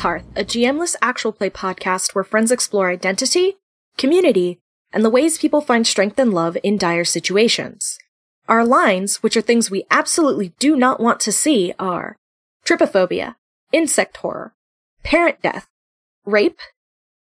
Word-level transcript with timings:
Hearth, 0.00 0.24
a 0.34 0.44
GMless 0.44 0.96
actual 1.02 1.32
play 1.32 1.50
podcast 1.50 2.14
where 2.14 2.24
friends 2.24 2.50
explore 2.50 2.90
identity, 2.90 3.56
community, 3.96 4.58
and 4.92 5.04
the 5.04 5.10
ways 5.10 5.38
people 5.38 5.60
find 5.60 5.86
strength 5.86 6.18
and 6.18 6.32
love 6.32 6.56
in 6.62 6.78
dire 6.78 7.04
situations. 7.04 7.98
Our 8.48 8.64
lines, 8.64 9.22
which 9.22 9.36
are 9.36 9.42
things 9.42 9.70
we 9.70 9.86
absolutely 9.90 10.52
do 10.58 10.74
not 10.74 11.00
want 11.00 11.20
to 11.20 11.32
see, 11.32 11.74
are 11.78 12.16
trypophobia, 12.64 13.36
insect 13.72 14.16
horror, 14.18 14.54
parent 15.02 15.40
death, 15.42 15.68
rape, 16.24 16.58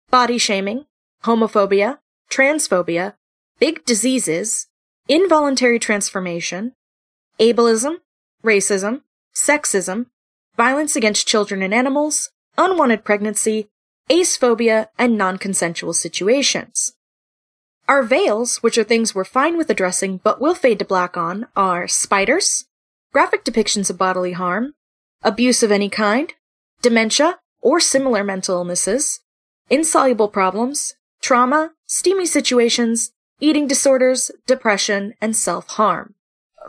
body 0.10 0.38
shaming, 0.38 0.86
homophobia, 1.24 2.00
transphobia, 2.30 3.14
big 3.60 3.86
diseases, 3.86 4.68
involuntary 5.08 5.80
transformation, 5.80 6.74
ableism, 7.40 7.98
racism, 8.44 9.02
sexism, 9.34 10.08
violence 10.58 10.96
against 10.96 11.28
children 11.28 11.62
and 11.62 11.74
animals, 11.74 12.32
unwanted 12.58 13.04
pregnancy, 13.04 13.70
acephobia, 14.10 14.88
and 14.98 15.18
non-consensual 15.18 15.94
situations. 15.94 16.94
Our 17.88 18.04
veils, 18.04 18.58
which 18.58 18.78
are 18.78 18.84
things 18.84 19.14
we're 19.14 19.26
fine 19.26 19.58
with 19.58 19.70
addressing 19.70 20.22
but 20.24 20.40
will 20.40 20.56
fade 20.56 20.80
to 20.80 20.86
black 20.86 21.18
on, 21.18 21.48
are 21.56 21.88
spiders, 21.88 22.66
graphic 23.12 23.44
depictions 23.44 23.90
of 23.90 23.98
bodily 23.98 24.34
harm, 24.34 24.74
abuse 25.22 25.64
of 25.64 25.72
any 25.72 25.90
kind, 25.90 26.34
dementia 26.82 27.40
or 27.62 27.80
similar 27.80 28.24
mental 28.24 28.56
illnesses, 28.56 29.22
insoluble 29.70 30.28
problems, 30.28 30.96
trauma, 31.22 31.72
steamy 31.86 32.26
situations, 32.26 33.12
eating 33.40 33.68
disorders, 33.68 34.32
depression, 34.48 35.14
and 35.22 35.36
self-harm. 35.36 36.16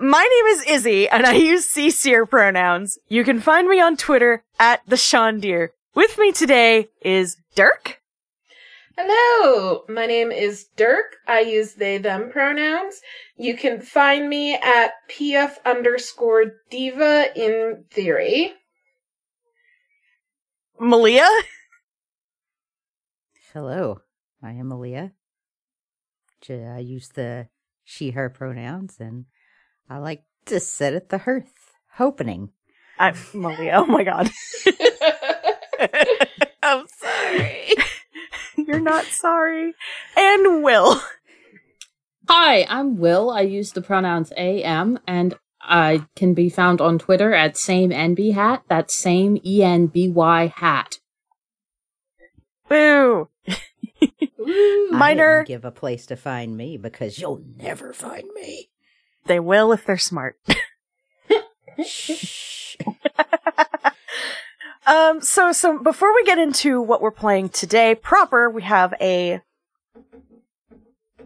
My 0.00 0.22
name 0.22 0.46
is 0.46 0.64
Izzy, 0.66 1.08
and 1.08 1.24
I 1.24 1.34
use 1.34 1.68
CCR 1.68 2.28
pronouns. 2.28 2.98
You 3.08 3.22
can 3.22 3.40
find 3.40 3.68
me 3.68 3.80
on 3.80 3.96
Twitter 3.96 4.42
at 4.58 4.80
the 4.88 4.96
Shondeer. 4.96 5.68
With 5.94 6.18
me 6.18 6.32
today 6.32 6.88
is 7.00 7.36
Dirk. 7.54 8.00
Hello, 8.98 9.84
my 9.88 10.06
name 10.06 10.32
is 10.32 10.66
Dirk. 10.76 11.16
I 11.28 11.40
use 11.40 11.74
they 11.74 11.98
them 11.98 12.30
pronouns. 12.30 13.00
You 13.36 13.56
can 13.56 13.80
find 13.80 14.28
me 14.28 14.54
at 14.54 14.92
pf 15.08 15.56
underscore 15.64 16.44
diva 16.70 17.26
in 17.36 17.84
theory. 17.90 18.54
Malia. 20.80 21.28
Hello, 23.52 24.00
I 24.42 24.52
am 24.52 24.68
Malia. 24.68 25.12
I 26.50 26.78
use 26.78 27.08
the 27.08 27.48
she, 27.84 28.10
her 28.10 28.28
pronouns, 28.28 28.96
and 28.98 29.26
I 29.88 29.98
like 29.98 30.24
to 30.46 30.60
sit 30.60 30.94
at 30.94 31.08
the 31.10 31.18
hearth, 31.18 31.52
hoping. 31.94 32.50
I'm 32.98 33.16
Malia. 33.32 33.74
Oh 33.76 33.86
my 33.86 34.04
god. 34.04 34.30
I'm 36.62 36.86
sorry. 36.98 37.74
You're 38.56 38.80
not 38.80 39.04
sorry. 39.04 39.74
And 40.16 40.62
Will. 40.62 41.00
Hi, 42.28 42.64
I'm 42.68 42.96
Will. 42.96 43.30
I 43.30 43.42
use 43.42 43.72
the 43.72 43.82
pronouns 43.82 44.32
AM, 44.36 44.98
and 45.06 45.34
I 45.60 46.06
can 46.16 46.32
be 46.34 46.48
found 46.48 46.80
on 46.80 46.98
Twitter 46.98 47.34
at 47.34 47.56
same 47.56 47.90
NB 47.90 48.34
hat. 48.34 48.62
That's 48.68 48.94
same 48.94 49.38
E 49.44 49.62
N 49.62 49.88
B 49.88 50.08
Y 50.08 50.52
hat. 50.56 50.98
Boo. 52.68 53.28
I 54.46 54.88
Minor. 54.90 55.38
didn't 55.44 55.48
give 55.48 55.64
a 55.64 55.70
place 55.70 56.06
to 56.06 56.16
find 56.16 56.56
me 56.56 56.76
because 56.76 57.18
you'll 57.18 57.42
never 57.56 57.92
find 57.92 58.28
me. 58.34 58.70
They 59.26 59.40
will 59.40 59.72
if 59.72 59.84
they're 59.84 59.98
smart. 59.98 60.38
Um, 64.86 65.22
so, 65.22 65.52
so 65.52 65.78
before 65.78 66.14
we 66.14 66.24
get 66.24 66.38
into 66.38 66.80
what 66.80 67.00
we're 67.00 67.10
playing 67.10 67.48
today 67.50 67.94
proper, 67.94 68.50
we 68.50 68.62
have 68.62 68.94
a. 69.00 69.40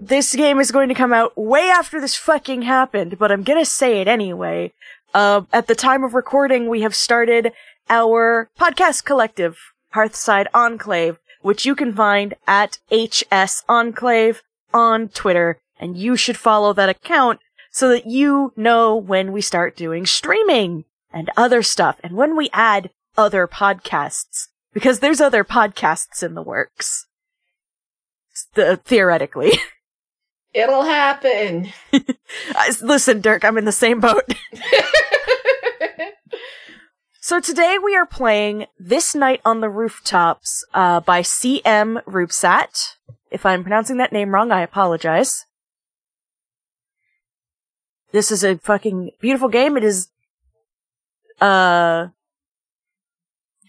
This 0.00 0.34
game 0.36 0.60
is 0.60 0.70
going 0.70 0.88
to 0.88 0.94
come 0.94 1.12
out 1.12 1.36
way 1.36 1.68
after 1.68 2.00
this 2.00 2.14
fucking 2.14 2.62
happened, 2.62 3.18
but 3.18 3.32
I'm 3.32 3.42
gonna 3.42 3.64
say 3.64 4.00
it 4.00 4.06
anyway. 4.06 4.72
Uh, 5.12 5.42
at 5.52 5.66
the 5.66 5.74
time 5.74 6.04
of 6.04 6.14
recording, 6.14 6.68
we 6.68 6.82
have 6.82 6.94
started 6.94 7.52
our 7.90 8.48
podcast 8.58 9.04
collective, 9.04 9.58
Hearthside 9.94 10.46
Enclave, 10.54 11.18
which 11.42 11.66
you 11.66 11.74
can 11.74 11.92
find 11.92 12.34
at 12.46 12.78
HS 12.92 13.64
Enclave 13.68 14.42
on 14.72 15.08
Twitter, 15.08 15.58
and 15.80 15.96
you 15.96 16.14
should 16.14 16.36
follow 16.36 16.72
that 16.74 16.88
account 16.88 17.40
so 17.70 17.88
that 17.88 18.06
you 18.06 18.52
know 18.56 18.96
when 18.96 19.32
we 19.32 19.40
start 19.40 19.76
doing 19.76 20.06
streaming 20.06 20.84
and 21.12 21.30
other 21.36 21.62
stuff, 21.62 21.98
and 22.02 22.16
when 22.16 22.36
we 22.36 22.50
add 22.52 22.90
other 23.16 23.46
podcasts 23.46 24.48
because 24.72 25.00
there's 25.00 25.20
other 25.20 25.44
podcasts 25.44 26.22
in 26.22 26.34
the 26.34 26.42
works. 26.42 27.06
The, 28.54 28.80
theoretically. 28.84 29.52
It'll 30.54 30.84
happen. 30.84 31.68
Listen, 32.80 33.20
Dirk, 33.20 33.44
I'm 33.44 33.58
in 33.58 33.64
the 33.64 33.72
same 33.72 34.00
boat. 34.00 34.22
so 37.20 37.40
today 37.40 37.78
we 37.82 37.96
are 37.96 38.06
playing 38.06 38.66
This 38.78 39.14
Night 39.14 39.40
on 39.44 39.60
the 39.60 39.68
Rooftops 39.68 40.64
uh, 40.72 41.00
by 41.00 41.22
CM 41.22 42.02
Rupsat. 42.04 42.94
If 43.30 43.44
I'm 43.44 43.62
pronouncing 43.62 43.98
that 43.98 44.12
name 44.12 44.32
wrong, 44.32 44.52
I 44.52 44.62
apologize. 44.62 45.44
This 48.12 48.30
is 48.30 48.42
a 48.44 48.56
fucking 48.58 49.10
beautiful 49.20 49.48
game. 49.48 49.76
It 49.76 49.84
is, 49.84 50.08
uh, 51.40 52.08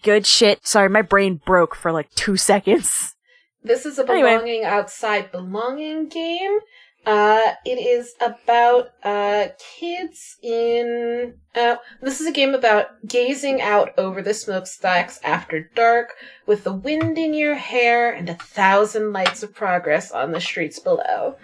good 0.02 0.26
shit. 0.26 0.66
Sorry, 0.66 0.88
my 0.88 1.02
brain 1.02 1.40
broke 1.44 1.74
for 1.74 1.92
like 1.92 2.10
two 2.14 2.36
seconds. 2.50 3.14
This 3.62 3.84
is 3.84 3.98
a 3.98 4.10
Anyway. 4.10 4.30
belonging 4.34 4.64
outside 4.64 5.30
belonging 5.30 6.08
game. 6.08 6.58
Uh, 7.06 7.52
it 7.64 7.78
is 7.78 8.14
about 8.20 8.90
uh 9.02 9.48
kids 9.78 10.36
in. 10.42 11.34
Uh, 11.54 11.76
this 12.02 12.20
is 12.20 12.26
a 12.26 12.32
game 12.32 12.54
about 12.54 12.88
gazing 13.06 13.60
out 13.62 13.90
over 13.98 14.20
the 14.20 14.34
smokestacks 14.34 15.18
after 15.24 15.70
dark, 15.74 16.10
with 16.46 16.64
the 16.64 16.72
wind 16.72 17.16
in 17.16 17.32
your 17.32 17.54
hair 17.54 18.10
and 18.12 18.28
a 18.28 18.34
thousand 18.34 19.12
lights 19.14 19.42
of 19.42 19.54
progress 19.54 20.10
on 20.10 20.32
the 20.32 20.40
streets 20.42 20.78
below. 20.78 21.36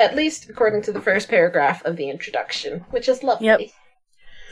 At 0.00 0.16
least 0.16 0.48
according 0.48 0.82
to 0.82 0.92
the 0.92 1.00
first 1.00 1.28
paragraph 1.28 1.84
of 1.84 1.96
the 1.96 2.10
introduction, 2.10 2.84
which 2.90 3.08
is 3.08 3.22
lovely. 3.22 3.46
Yep. 3.46 3.60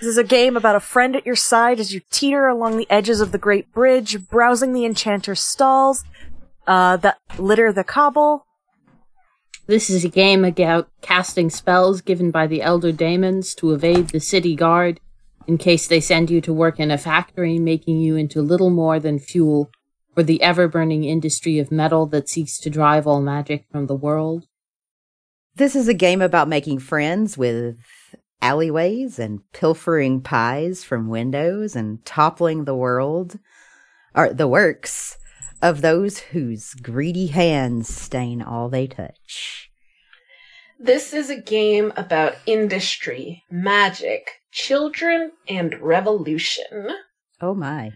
This 0.01 0.09
is 0.11 0.19
a 0.19 0.25
game 0.25 0.57
about 0.57 0.77
a 0.77 0.81
friend 0.81 1.15
at 1.15 1.27
your 1.27 1.37
side 1.37 1.79
as 1.79 1.95
you 1.95 2.01
teeter 2.11 2.49
along 2.49 2.77
the 2.77 2.91
edges 2.91 3.21
of 3.21 3.31
the 3.31 3.39
Great 3.39 3.73
Bridge, 3.73 4.29
browsing 4.29 4.73
the 4.73 4.85
enchanter's 4.85 5.43
stalls, 5.43 6.05
uh, 6.67 6.97
that 6.99 7.19
litter 7.39 7.73
the 7.73 7.85
cobble. 7.85 8.47
This 9.67 9.89
is 9.89 10.05
a 10.05 10.09
game 10.09 10.45
about 10.45 10.89
casting 11.03 11.51
spells 11.51 12.01
given 12.01 12.33
by 12.33 12.49
the 12.49 12.63
Elder 12.63 12.91
Daemons 12.91 13.55
to 13.57 13.73
evade 13.73 14.09
the 14.09 14.19
city 14.19 14.57
guard 14.57 14.99
in 15.47 15.57
case 15.57 15.87
they 15.87 16.01
send 16.01 16.31
you 16.31 16.41
to 16.41 16.53
work 16.53 16.81
in 16.81 16.91
a 16.91 16.99
factory, 16.99 17.59
making 17.59 17.99
you 17.99 18.17
into 18.17 18.43
little 18.43 18.71
more 18.71 18.99
than 18.99 19.19
fuel 19.19 19.71
for 20.15 20.23
the 20.23 20.43
ever 20.43 20.69
burning 20.69 21.05
industry 21.05 21.59
of 21.59 21.73
metal 21.73 22.07
that 22.07 22.29
seeks 22.29 22.59
to 22.59 22.71
drive 22.71 23.07
all 23.07 23.21
magic 23.21 23.67
from 23.71 23.87
the 23.87 23.95
world. 23.95 24.47
This 25.55 25.77
is 25.77 25.87
a 25.87 25.95
game 25.95 26.23
about 26.23 26.49
making 26.49 26.79
friends 26.79 27.37
with 27.37 27.79
alleyways 28.41 29.19
and 29.19 29.41
pilfering 29.53 30.23
pies 30.23 30.83
from 30.83 31.09
windows 31.09 31.77
and 31.77 32.05
toppling 32.07 32.65
the 32.65 32.75
world, 32.75 33.39
or 34.15 34.33
the 34.33 34.49
works 34.49 35.19
of 35.61 35.83
those 35.83 36.19
whose 36.19 36.73
greedy 36.75 37.27
hands 37.29 37.95
stain 37.95 38.41
all 38.41 38.69
they 38.69 38.87
touch. 38.87 39.71
This 40.81 41.13
is 41.13 41.31
a 41.31 41.41
game 41.41 41.93
about 41.97 42.35
industry, 42.47 43.45
magic, 43.51 44.41
children, 44.51 45.33
and 45.49 45.81
revolution. 45.81 46.89
Oh 47.41 47.55
my. 47.55 47.93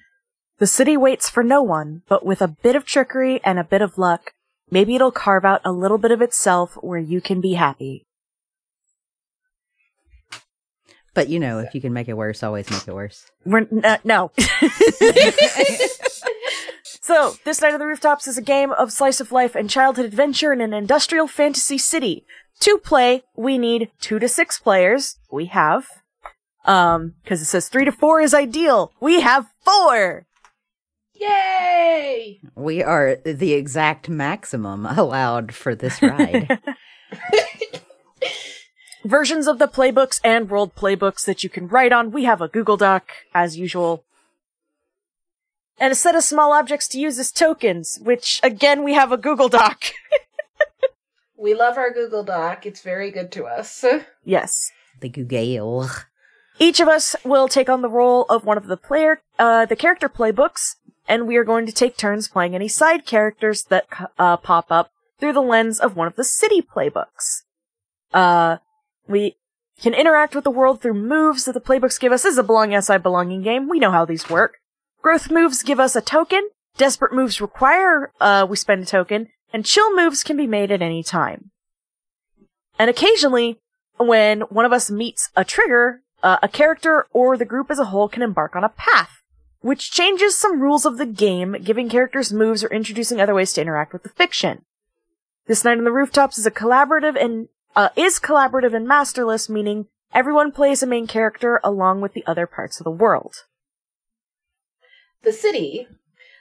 The 0.58 0.66
city 0.66 0.96
waits 0.96 1.28
for 1.28 1.42
no 1.42 1.62
one, 1.62 2.02
but 2.08 2.24
with 2.24 2.40
a 2.40 2.48
bit 2.62 2.76
of 2.76 2.84
trickery 2.84 3.40
and 3.44 3.58
a 3.58 3.64
bit 3.64 3.82
of 3.82 3.98
luck, 3.98 4.34
maybe 4.70 4.94
it'll 4.94 5.12
carve 5.12 5.44
out 5.44 5.60
a 5.64 5.72
little 5.72 5.98
bit 5.98 6.10
of 6.10 6.22
itself 6.22 6.74
where 6.80 6.98
you 6.98 7.20
can 7.20 7.40
be 7.40 7.54
happy. 7.54 8.06
But 11.16 11.28
you 11.30 11.40
know, 11.40 11.58
if 11.60 11.74
you 11.74 11.80
can 11.80 11.94
make 11.94 12.08
it 12.08 12.16
worse, 12.16 12.42
always 12.42 12.70
make 12.70 12.86
it 12.86 12.94
worse. 12.94 13.24
We're 13.46 13.66
n- 13.72 13.82
uh, 13.82 13.96
no. 14.04 14.32
so, 16.82 17.36
this 17.44 17.62
night 17.62 17.72
of 17.72 17.80
the 17.80 17.86
rooftops 17.86 18.26
is 18.28 18.36
a 18.36 18.42
game 18.42 18.72
of 18.72 18.92
slice 18.92 19.18
of 19.18 19.32
life 19.32 19.54
and 19.54 19.70
childhood 19.70 20.04
adventure 20.04 20.52
in 20.52 20.60
an 20.60 20.74
industrial 20.74 21.26
fantasy 21.26 21.78
city. 21.78 22.26
To 22.60 22.76
play, 22.76 23.22
we 23.34 23.56
need 23.56 23.90
two 23.98 24.18
to 24.18 24.28
six 24.28 24.58
players. 24.58 25.16
We 25.32 25.46
have. 25.46 25.86
Um, 26.66 27.14
because 27.22 27.40
it 27.40 27.46
says 27.46 27.70
three 27.70 27.86
to 27.86 27.92
four 27.92 28.20
is 28.20 28.34
ideal. 28.34 28.92
We 29.00 29.22
have 29.22 29.46
four. 29.64 30.25
Yay! 31.18 32.40
We 32.54 32.82
are 32.82 33.16
the 33.24 33.52
exact 33.54 34.08
maximum 34.08 34.86
allowed 34.86 35.54
for 35.54 35.74
this 35.74 36.00
ride. 36.02 36.60
Versions 39.04 39.46
of 39.46 39.58
the 39.58 39.68
playbooks 39.68 40.20
and 40.24 40.50
world 40.50 40.74
playbooks 40.74 41.24
that 41.26 41.44
you 41.44 41.48
can 41.50 41.68
write 41.68 41.92
on. 41.92 42.10
We 42.10 42.24
have 42.24 42.40
a 42.40 42.48
Google 42.48 42.76
Doc, 42.76 43.08
as 43.34 43.56
usual. 43.56 44.04
and 45.78 45.92
a 45.92 45.94
set 45.94 46.14
of 46.16 46.24
small 46.24 46.52
objects 46.52 46.88
to 46.88 46.98
use 46.98 47.18
as 47.18 47.30
tokens, 47.30 47.98
which 48.02 48.40
again 48.42 48.82
we 48.82 48.94
have 48.94 49.12
a 49.12 49.16
Google 49.16 49.48
Doc. 49.48 49.84
We 51.38 51.52
love 51.52 51.76
our 51.76 51.92
Google 51.92 52.24
Doc. 52.24 52.64
It's 52.64 52.80
very 52.80 53.10
good 53.10 53.30
to 53.32 53.44
us. 53.44 53.84
yes. 54.24 54.70
The 55.02 55.10
Google. 55.10 55.90
Each 56.58 56.80
of 56.80 56.88
us 56.88 57.14
will 57.26 57.46
take 57.46 57.68
on 57.68 57.82
the 57.82 57.90
role 57.90 58.24
of 58.30 58.46
one 58.46 58.56
of 58.56 58.66
the 58.68 58.78
player, 58.78 59.20
uh, 59.38 59.66
the 59.66 59.76
character 59.76 60.08
playbooks, 60.08 60.76
and 61.08 61.26
we 61.26 61.36
are 61.36 61.44
going 61.44 61.66
to 61.66 61.72
take 61.72 61.96
turns 61.96 62.28
playing 62.28 62.54
any 62.54 62.68
side 62.68 63.06
characters 63.06 63.64
that 63.64 63.86
uh, 64.18 64.36
pop 64.36 64.66
up 64.70 64.90
through 65.18 65.32
the 65.32 65.40
lens 65.40 65.80
of 65.80 65.96
one 65.96 66.06
of 66.06 66.16
the 66.16 66.24
city 66.24 66.60
playbooks. 66.60 67.42
Uh, 68.12 68.58
we 69.08 69.36
can 69.80 69.94
interact 69.94 70.34
with 70.34 70.44
the 70.44 70.50
world 70.50 70.80
through 70.80 70.94
moves 70.94 71.44
that 71.44 71.52
the 71.52 71.60
playbooks 71.60 72.00
give 72.00 72.12
us. 72.12 72.22
This 72.22 72.32
is 72.32 72.38
a 72.38 72.42
belong 72.42 72.74
outside 72.74 73.02
belonging 73.02 73.42
game. 73.42 73.68
We 73.68 73.78
know 73.78 73.90
how 73.90 74.04
these 74.04 74.28
work. 74.30 74.58
Growth 75.02 75.30
moves 75.30 75.62
give 75.62 75.80
us 75.80 75.94
a 75.94 76.00
token. 76.00 76.48
Desperate 76.76 77.14
moves 77.14 77.40
require 77.40 78.12
uh, 78.20 78.46
we 78.48 78.56
spend 78.56 78.82
a 78.82 78.86
token, 78.86 79.28
and 79.52 79.64
chill 79.64 79.94
moves 79.94 80.22
can 80.22 80.36
be 80.36 80.46
made 80.46 80.70
at 80.70 80.82
any 80.82 81.02
time. 81.02 81.50
And 82.78 82.90
occasionally, 82.90 83.58
when 83.96 84.42
one 84.42 84.66
of 84.66 84.72
us 84.72 84.90
meets 84.90 85.30
a 85.34 85.44
trigger, 85.44 86.02
uh, 86.22 86.38
a 86.42 86.48
character 86.48 87.06
or 87.12 87.36
the 87.36 87.46
group 87.46 87.70
as 87.70 87.78
a 87.78 87.86
whole 87.86 88.08
can 88.08 88.22
embark 88.22 88.54
on 88.54 88.64
a 88.64 88.68
path, 88.68 89.15
which 89.60 89.90
changes 89.90 90.36
some 90.36 90.60
rules 90.60 90.84
of 90.84 90.98
the 90.98 91.06
game, 91.06 91.56
giving 91.62 91.88
characters 91.88 92.32
moves 92.32 92.62
or 92.62 92.68
introducing 92.68 93.20
other 93.20 93.34
ways 93.34 93.52
to 93.54 93.60
interact 93.60 93.92
with 93.92 94.02
the 94.02 94.08
fiction. 94.10 94.64
This 95.46 95.64
Night 95.64 95.78
on 95.78 95.84
the 95.84 95.92
Rooftops 95.92 96.38
is 96.38 96.46
a 96.46 96.50
collaborative 96.50 97.22
and 97.22 97.48
uh, 97.74 97.90
is 97.94 98.18
collaborative 98.18 98.74
and 98.74 98.86
masterless, 98.88 99.48
meaning 99.48 99.86
everyone 100.12 100.50
plays 100.50 100.82
a 100.82 100.86
main 100.86 101.06
character 101.06 101.60
along 101.62 102.00
with 102.00 102.14
the 102.14 102.24
other 102.26 102.46
parts 102.46 102.80
of 102.80 102.84
the 102.84 102.90
world. 102.90 103.44
The 105.22 105.32
city. 105.32 105.86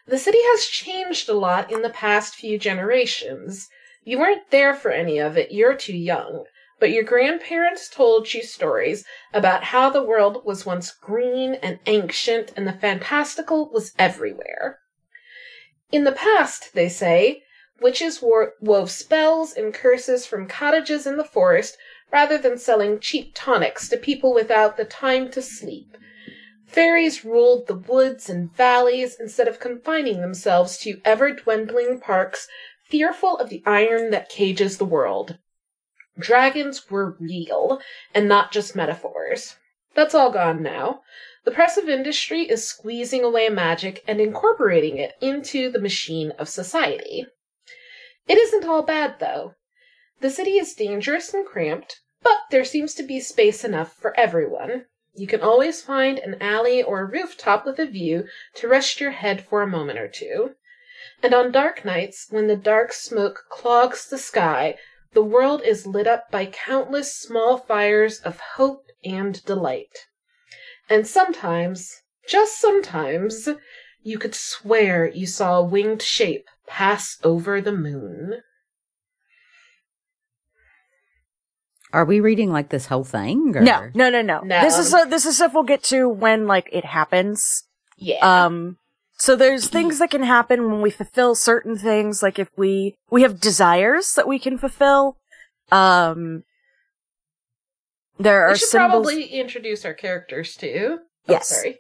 The 0.07 0.17
city 0.17 0.39
has 0.41 0.65
changed 0.65 1.29
a 1.29 1.33
lot 1.33 1.71
in 1.71 1.81
the 1.81 1.89
past 1.89 2.35
few 2.35 2.59
generations. 2.59 3.67
You 4.03 4.19
weren't 4.19 4.51
there 4.51 4.75
for 4.75 4.91
any 4.91 5.17
of 5.17 5.37
it, 5.37 5.51
you're 5.51 5.75
too 5.75 5.97
young. 5.97 6.45
But 6.79 6.91
your 6.91 7.03
grandparents 7.03 7.89
told 7.89 8.33
you 8.33 8.43
stories 8.43 9.05
about 9.33 9.65
how 9.65 9.89
the 9.89 10.03
world 10.03 10.43
was 10.45 10.65
once 10.65 10.91
green 10.91 11.55
and 11.55 11.79
ancient 11.85 12.51
and 12.55 12.67
the 12.67 12.73
fantastical 12.73 13.69
was 13.71 13.93
everywhere. 13.97 14.79
In 15.91 16.03
the 16.03 16.11
past, 16.11 16.73
they 16.73 16.89
say, 16.89 17.43
witches 17.79 18.21
wore, 18.21 18.55
wove 18.59 18.91
spells 18.91 19.53
and 19.53 19.73
curses 19.73 20.25
from 20.25 20.47
cottages 20.47 21.07
in 21.07 21.15
the 21.15 21.23
forest 21.23 21.77
rather 22.11 22.37
than 22.37 22.57
selling 22.57 22.99
cheap 22.99 23.31
tonics 23.33 23.87
to 23.89 23.97
people 23.97 24.33
without 24.33 24.75
the 24.75 24.85
time 24.85 25.31
to 25.31 25.41
sleep. 25.41 25.97
Fairies 26.65 27.23
ruled 27.23 27.67
the 27.67 27.75
woods 27.75 28.29
and 28.29 28.53
valleys 28.53 29.15
instead 29.19 29.47
of 29.47 29.59
confining 29.61 30.19
themselves 30.19 30.77
to 30.79 30.99
ever 31.05 31.31
dwindling 31.31 32.01
parks, 32.01 32.47
fearful 32.83 33.37
of 33.37 33.49
the 33.49 33.63
iron 33.65 34.11
that 34.11 34.27
cages 34.27 34.77
the 34.77 34.85
world. 34.85 35.37
Dragons 36.17 36.89
were 36.89 37.17
real 37.19 37.81
and 38.13 38.27
not 38.27 38.51
just 38.51 38.75
metaphors. 38.75 39.55
That's 39.95 40.15
all 40.15 40.31
gone 40.31 40.63
now. 40.63 41.01
The 41.43 41.51
press 41.51 41.77
of 41.77 41.87
industry 41.87 42.41
is 42.43 42.67
squeezing 42.67 43.23
away 43.23 43.49
magic 43.49 44.03
and 44.07 44.19
incorporating 44.19 44.97
it 44.97 45.13
into 45.21 45.69
the 45.69 45.79
machine 45.79 46.31
of 46.39 46.49
society. 46.49 47.27
It 48.27 48.37
isn't 48.37 48.65
all 48.65 48.81
bad, 48.81 49.19
though. 49.19 49.53
The 50.21 50.29
city 50.29 50.57
is 50.57 50.73
dangerous 50.73 51.33
and 51.33 51.45
cramped, 51.45 51.99
but 52.23 52.39
there 52.49 52.65
seems 52.65 52.93
to 52.95 53.03
be 53.03 53.19
space 53.19 53.63
enough 53.63 53.93
for 53.93 54.17
everyone. 54.19 54.85
You 55.13 55.27
can 55.27 55.41
always 55.41 55.81
find 55.81 56.17
an 56.17 56.41
alley 56.41 56.81
or 56.81 57.01
a 57.01 57.05
rooftop 57.05 57.65
with 57.65 57.77
a 57.77 57.85
view 57.85 58.25
to 58.55 58.67
rest 58.67 58.99
your 58.99 59.11
head 59.11 59.45
for 59.45 59.61
a 59.61 59.67
moment 59.67 59.99
or 59.99 60.07
two. 60.07 60.55
And 61.21 61.33
on 61.33 61.51
dark 61.51 61.85
nights, 61.85 62.27
when 62.31 62.47
the 62.47 62.55
dark 62.55 62.91
smoke 62.91 63.45
clogs 63.49 64.09
the 64.09 64.17
sky, 64.17 64.77
the 65.15 65.23
world 65.23 65.61
is 65.65 65.87
lit 65.87 66.05
up 66.05 66.29
by 66.29 66.45
countless 66.45 67.15
small 67.15 67.57
fires 67.57 68.19
of 68.19 68.39
hope 68.55 68.85
and 69.03 69.43
delight. 69.45 70.07
And 70.89 71.07
sometimes, 71.07 72.03
just 72.27 72.59
sometimes, 72.59 73.49
you 74.03 74.19
could 74.19 74.35
swear 74.35 75.09
you 75.09 75.25
saw 75.25 75.57
a 75.57 75.63
winged 75.63 76.01
shape 76.01 76.45
pass 76.67 77.17
over 77.23 77.61
the 77.61 77.71
moon. 77.71 78.41
Are 81.93 82.05
we 82.05 82.19
reading 82.19 82.51
like 82.51 82.69
this 82.69 82.87
whole 82.87 83.05
thing? 83.05 83.55
Or? 83.55 83.61
No, 83.61 83.89
no, 83.95 84.09
no, 84.09 84.21
no, 84.21 84.41
No. 84.41 84.61
This 84.61 84.77
is 84.77 84.93
uh, 84.93 85.05
this 85.05 85.25
is 85.25 85.37
stuff 85.37 85.53
we'll 85.53 85.63
get 85.63 85.81
to 85.85 86.09
when 86.09 86.45
like 86.45 86.67
it 86.73 86.83
happens. 86.83 87.63
Yeah. 87.95 88.17
Um, 88.17 88.77
so 89.17 89.35
there's 89.35 89.67
things 89.69 89.99
that 89.99 90.11
can 90.11 90.23
happen 90.23 90.69
when 90.71 90.81
we 90.81 90.89
fulfill 90.91 91.35
certain 91.35 91.77
things, 91.77 92.21
like 92.23 92.39
if 92.39 92.49
we 92.57 92.95
we 93.09 93.21
have 93.23 93.39
desires 93.39 94.13
that 94.15 94.27
we 94.27 94.39
can 94.39 94.57
fulfill. 94.57 95.17
Um, 95.71 96.43
there 98.19 98.45
are 98.45 98.51
we 98.51 98.57
should 98.57 98.69
symbols. 98.69 99.05
probably 99.07 99.25
introduce 99.25 99.83
our 99.85 99.93
characters 99.93 100.55
too. 100.55 100.99
Oh, 100.99 101.31
Yes. 101.31 101.49
sorry. 101.49 101.79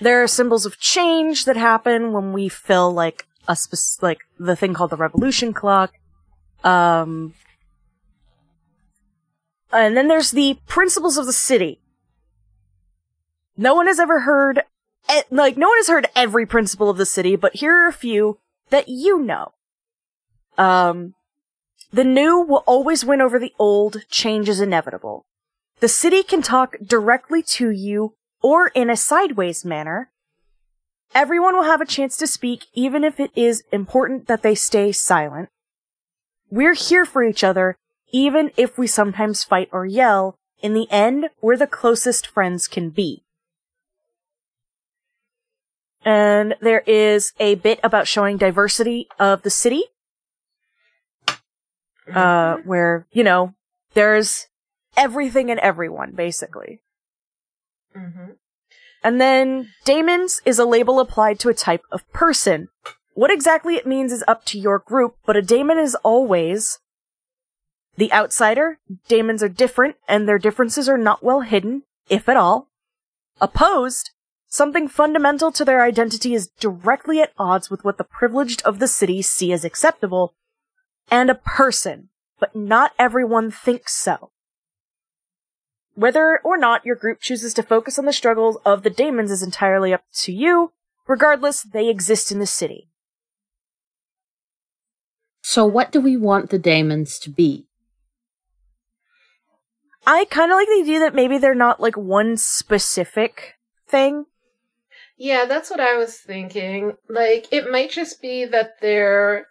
there 0.00 0.22
are 0.22 0.28
symbols 0.28 0.66
of 0.66 0.78
change 0.78 1.44
that 1.46 1.56
happen 1.56 2.12
when 2.12 2.32
we 2.32 2.48
fill 2.48 2.92
like 2.92 3.26
a 3.48 3.56
spec- 3.56 4.02
like 4.02 4.18
the 4.38 4.54
thing 4.56 4.74
called 4.74 4.90
the 4.90 4.96
revolution 4.96 5.52
clock. 5.52 5.92
Um, 6.62 7.34
and 9.72 9.96
then 9.96 10.08
there's 10.08 10.30
the 10.32 10.58
principles 10.68 11.16
of 11.16 11.26
the 11.26 11.32
city. 11.32 11.80
No 13.56 13.74
one 13.74 13.86
has 13.86 13.98
ever 13.98 14.20
heard, 14.20 14.62
like, 15.30 15.56
no 15.56 15.68
one 15.68 15.78
has 15.78 15.88
heard 15.88 16.08
every 16.14 16.46
principle 16.46 16.88
of 16.88 16.96
the 16.96 17.06
city, 17.06 17.36
but 17.36 17.56
here 17.56 17.74
are 17.74 17.88
a 17.88 17.92
few 17.92 18.38
that 18.70 18.88
you 18.88 19.18
know. 19.20 19.52
Um, 20.56 21.14
the 21.92 22.04
new 22.04 22.40
will 22.40 22.64
always 22.66 23.04
win 23.04 23.20
over 23.20 23.38
the 23.38 23.52
old, 23.58 24.08
change 24.08 24.48
is 24.48 24.60
inevitable. 24.60 25.26
The 25.80 25.88
city 25.88 26.22
can 26.22 26.42
talk 26.42 26.76
directly 26.84 27.42
to 27.42 27.70
you 27.70 28.14
or 28.40 28.68
in 28.68 28.88
a 28.88 28.96
sideways 28.96 29.64
manner. 29.64 30.10
Everyone 31.14 31.54
will 31.54 31.64
have 31.64 31.80
a 31.80 31.86
chance 31.86 32.16
to 32.16 32.26
speak, 32.26 32.66
even 32.72 33.04
if 33.04 33.20
it 33.20 33.30
is 33.34 33.62
important 33.72 34.26
that 34.28 34.42
they 34.42 34.54
stay 34.54 34.92
silent. 34.92 35.50
We're 36.50 36.74
here 36.74 37.04
for 37.04 37.22
each 37.22 37.44
other, 37.44 37.76
even 38.10 38.50
if 38.56 38.78
we 38.78 38.86
sometimes 38.86 39.44
fight 39.44 39.68
or 39.72 39.84
yell. 39.84 40.36
In 40.62 40.74
the 40.74 40.90
end, 40.90 41.28
we're 41.40 41.56
the 41.56 41.66
closest 41.66 42.26
friends 42.26 42.68
can 42.68 42.90
be. 42.90 43.21
And 46.04 46.56
there 46.60 46.82
is 46.86 47.32
a 47.38 47.54
bit 47.56 47.78
about 47.82 48.08
showing 48.08 48.36
diversity 48.36 49.08
of 49.18 49.42
the 49.42 49.50
city, 49.50 49.84
uh, 52.12 52.56
where, 52.64 53.06
you 53.12 53.22
know, 53.22 53.54
there's 53.94 54.48
everything 54.96 55.50
and 55.50 55.60
everyone, 55.60 56.12
basically. 56.12 56.80
Mhm. 57.96 58.36
And 59.04 59.20
then 59.20 59.72
daemons 59.84 60.40
is 60.44 60.58
a 60.58 60.64
label 60.64 61.00
applied 61.00 61.38
to 61.40 61.48
a 61.48 61.54
type 61.54 61.84
of 61.90 62.10
person. 62.12 62.68
What 63.14 63.30
exactly 63.30 63.76
it 63.76 63.86
means 63.86 64.12
is 64.12 64.24
up 64.26 64.44
to 64.46 64.58
your 64.58 64.78
group, 64.78 65.16
but 65.26 65.36
a 65.36 65.42
daemon 65.42 65.78
is 65.78 65.94
always 65.96 66.78
the 67.96 68.12
outsider. 68.12 68.78
Daemons 69.08 69.42
are 69.42 69.48
different, 69.48 69.96
and 70.08 70.26
their 70.26 70.38
differences 70.38 70.88
are 70.88 70.98
not 70.98 71.22
well 71.22 71.40
hidden, 71.40 71.82
if 72.08 72.28
at 72.28 72.36
all. 72.36 72.68
Opposed, 73.40 74.10
something 74.52 74.86
fundamental 74.86 75.50
to 75.50 75.64
their 75.64 75.82
identity 75.82 76.34
is 76.34 76.50
directly 76.60 77.20
at 77.20 77.32
odds 77.38 77.70
with 77.70 77.84
what 77.84 77.96
the 77.96 78.04
privileged 78.04 78.60
of 78.62 78.78
the 78.78 78.86
city 78.86 79.22
see 79.22 79.50
as 79.50 79.64
acceptable. 79.64 80.34
And 81.10 81.30
a 81.30 81.34
person, 81.34 82.10
but 82.38 82.54
not 82.54 82.92
everyone 82.98 83.50
thinks 83.50 83.94
so. 83.94 84.30
Whether 85.94 86.38
or 86.44 86.58
not 86.58 86.84
your 86.84 86.96
group 86.96 87.20
chooses 87.20 87.54
to 87.54 87.62
focus 87.62 87.98
on 87.98 88.04
the 88.04 88.12
struggles 88.12 88.58
of 88.64 88.82
the 88.82 88.90
daemons 88.90 89.30
is 89.30 89.42
entirely 89.42 89.92
up 89.92 90.04
to 90.20 90.32
you. 90.32 90.72
Regardless, 91.08 91.62
they 91.62 91.88
exist 91.88 92.30
in 92.30 92.38
the 92.38 92.46
city. 92.46 92.88
So, 95.42 95.66
what 95.66 95.90
do 95.90 96.00
we 96.00 96.16
want 96.16 96.50
the 96.50 96.58
daemons 96.58 97.18
to 97.20 97.30
be? 97.30 97.66
I 100.06 100.26
kind 100.26 100.52
of 100.52 100.56
like 100.56 100.68
the 100.68 100.82
idea 100.82 101.00
that 101.00 101.14
maybe 101.14 101.38
they're 101.38 101.54
not 101.54 101.80
like 101.80 101.96
one 101.96 102.36
specific 102.36 103.54
thing. 103.88 104.26
Yeah, 105.22 105.44
that's 105.44 105.70
what 105.70 105.78
I 105.78 105.96
was 105.98 106.16
thinking. 106.16 106.94
Like, 107.08 107.46
it 107.52 107.70
might 107.70 107.92
just 107.92 108.20
be 108.20 108.44
that 108.46 108.80
they're 108.80 109.46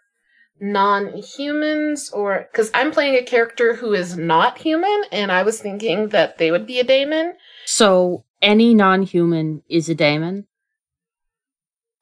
non 0.60 1.16
humans, 1.16 2.10
or. 2.10 2.46
Because 2.52 2.70
I'm 2.74 2.90
playing 2.90 3.14
a 3.14 3.24
character 3.24 3.76
who 3.76 3.94
is 3.94 4.14
not 4.14 4.58
human, 4.58 5.04
and 5.10 5.32
I 5.32 5.42
was 5.42 5.62
thinking 5.62 6.08
that 6.08 6.36
they 6.36 6.50
would 6.50 6.66
be 6.66 6.78
a 6.78 6.84
daemon. 6.84 7.36
So, 7.64 8.26
any 8.42 8.74
non 8.74 9.04
human 9.04 9.62
is 9.66 9.88
a 9.88 9.94
daemon? 9.94 10.46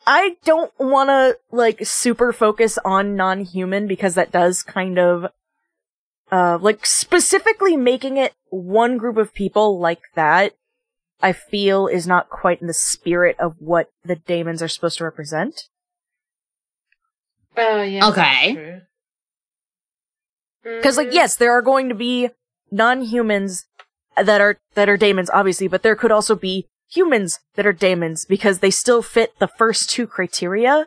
I 0.05 0.35
don't 0.45 0.73
want 0.81 1.11
to 1.11 1.39
like 1.53 1.87
super 1.87 2.33
focus 2.33 2.77
on 2.85 3.15
non-human 3.15 3.87
because 3.87 4.17
that 4.17 4.33
does 4.33 4.65
kind 4.65 4.99
of 4.99 5.27
uh 6.33 6.59
like 6.61 6.85
specifically 6.85 7.77
making 7.77 8.17
it 8.17 8.33
one 8.49 8.97
group 8.97 9.17
of 9.17 9.33
people 9.35 9.79
like 9.79 10.01
that 10.17 10.55
I 11.23 11.33
feel 11.33 11.87
is 11.87 12.07
not 12.07 12.31
quite 12.31 12.61
in 12.61 12.67
the 12.67 12.75
spirit 12.75 13.37
of 13.39 13.55
what 13.59 13.91
the 14.05 14.17
daemons 14.17 14.63
are 14.63 14.69
supposed 14.69 14.99
to 14.99 15.05
represent. 15.05 15.69
Oh 17.57 17.83
yeah. 17.83 18.09
Okay. 18.09 18.81
Because, 20.63 20.97
like, 20.97 21.07
Mm-hmm. 21.09 21.15
yes, 21.15 21.37
there 21.37 21.53
are 21.53 21.63
going 21.63 21.89
to 21.89 21.95
be 21.95 22.29
non-humans 22.71 23.65
that 24.23 24.41
are 24.41 24.59
that 24.75 24.89
are 24.89 24.97
daemons, 24.99 25.31
obviously, 25.33 25.69
but 25.69 25.83
there 25.83 25.97
could 25.97 26.13
also 26.13 26.35
be 26.35 26.67
humans 26.91 27.39
that 27.55 27.67
are 27.67 27.73
daemons 27.73 28.25
because 28.27 28.59
they 28.59 28.71
still 28.71 29.01
fit 29.03 29.39
the 29.39 29.49
first 29.49 29.89
two 29.91 30.07
criteria 30.07 30.87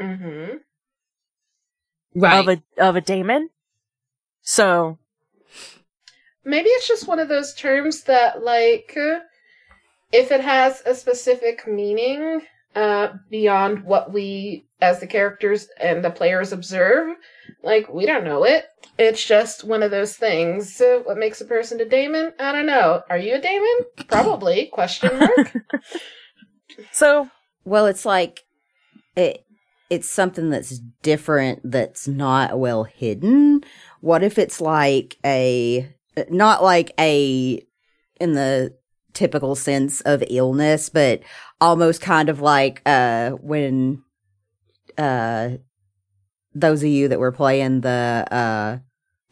Mm-hmm. 0.00 0.56
Right. 2.16 2.38
of 2.40 2.48
a 2.48 2.62
of 2.82 2.96
a 2.96 3.00
daemon. 3.00 3.50
So, 4.42 4.98
Maybe 6.44 6.68
it's 6.70 6.88
just 6.88 7.06
one 7.08 7.18
of 7.18 7.28
those 7.28 7.54
terms 7.54 8.02
that, 8.04 8.42
like, 8.42 8.96
uh, 8.96 9.20
if 10.12 10.30
it 10.30 10.40
has 10.40 10.82
a 10.86 10.94
specific 10.94 11.66
meaning 11.66 12.42
uh, 12.74 13.08
beyond 13.30 13.84
what 13.84 14.12
we, 14.12 14.66
as 14.80 15.00
the 15.00 15.06
characters 15.06 15.68
and 15.80 16.04
the 16.04 16.10
players, 16.10 16.52
observe, 16.52 17.16
like, 17.62 17.92
we 17.92 18.06
don't 18.06 18.24
know 18.24 18.44
it. 18.44 18.66
It's 18.98 19.24
just 19.24 19.64
one 19.64 19.82
of 19.82 19.90
those 19.90 20.16
things. 20.16 20.80
Uh, 20.80 21.00
what 21.04 21.16
makes 21.16 21.40
a 21.40 21.44
person 21.44 21.80
a 21.80 21.84
daemon? 21.84 22.32
I 22.38 22.52
don't 22.52 22.66
know. 22.66 23.02
Are 23.10 23.18
you 23.18 23.34
a 23.34 23.40
daemon? 23.40 24.06
Probably. 24.08 24.66
Question 24.72 25.18
mark. 25.18 25.56
so 26.92 27.28
Well, 27.64 27.86
it's 27.86 28.04
like 28.04 28.44
it 29.16 29.44
it's 29.90 30.10
something 30.10 30.50
that's 30.50 30.80
different 31.02 31.60
that's 31.64 32.08
not 32.08 32.58
well 32.58 32.84
hidden. 32.84 33.62
What 34.00 34.22
if 34.22 34.38
it's 34.38 34.60
like 34.60 35.16
a 35.24 35.92
not 36.30 36.62
like 36.62 36.92
a 36.98 37.64
in 38.20 38.32
the 38.32 38.76
typical 39.14 39.54
sense 39.54 40.00
of 40.02 40.22
illness, 40.28 40.88
but 40.88 41.22
almost 41.60 42.00
kind 42.00 42.28
of 42.28 42.40
like 42.40 42.82
uh 42.86 43.30
when 43.30 44.02
uh 44.98 45.50
those 46.54 46.82
of 46.82 46.88
you 46.88 47.08
that 47.08 47.18
were 47.18 47.32
playing 47.32 47.80
the 47.80 48.26
uh 48.30 48.78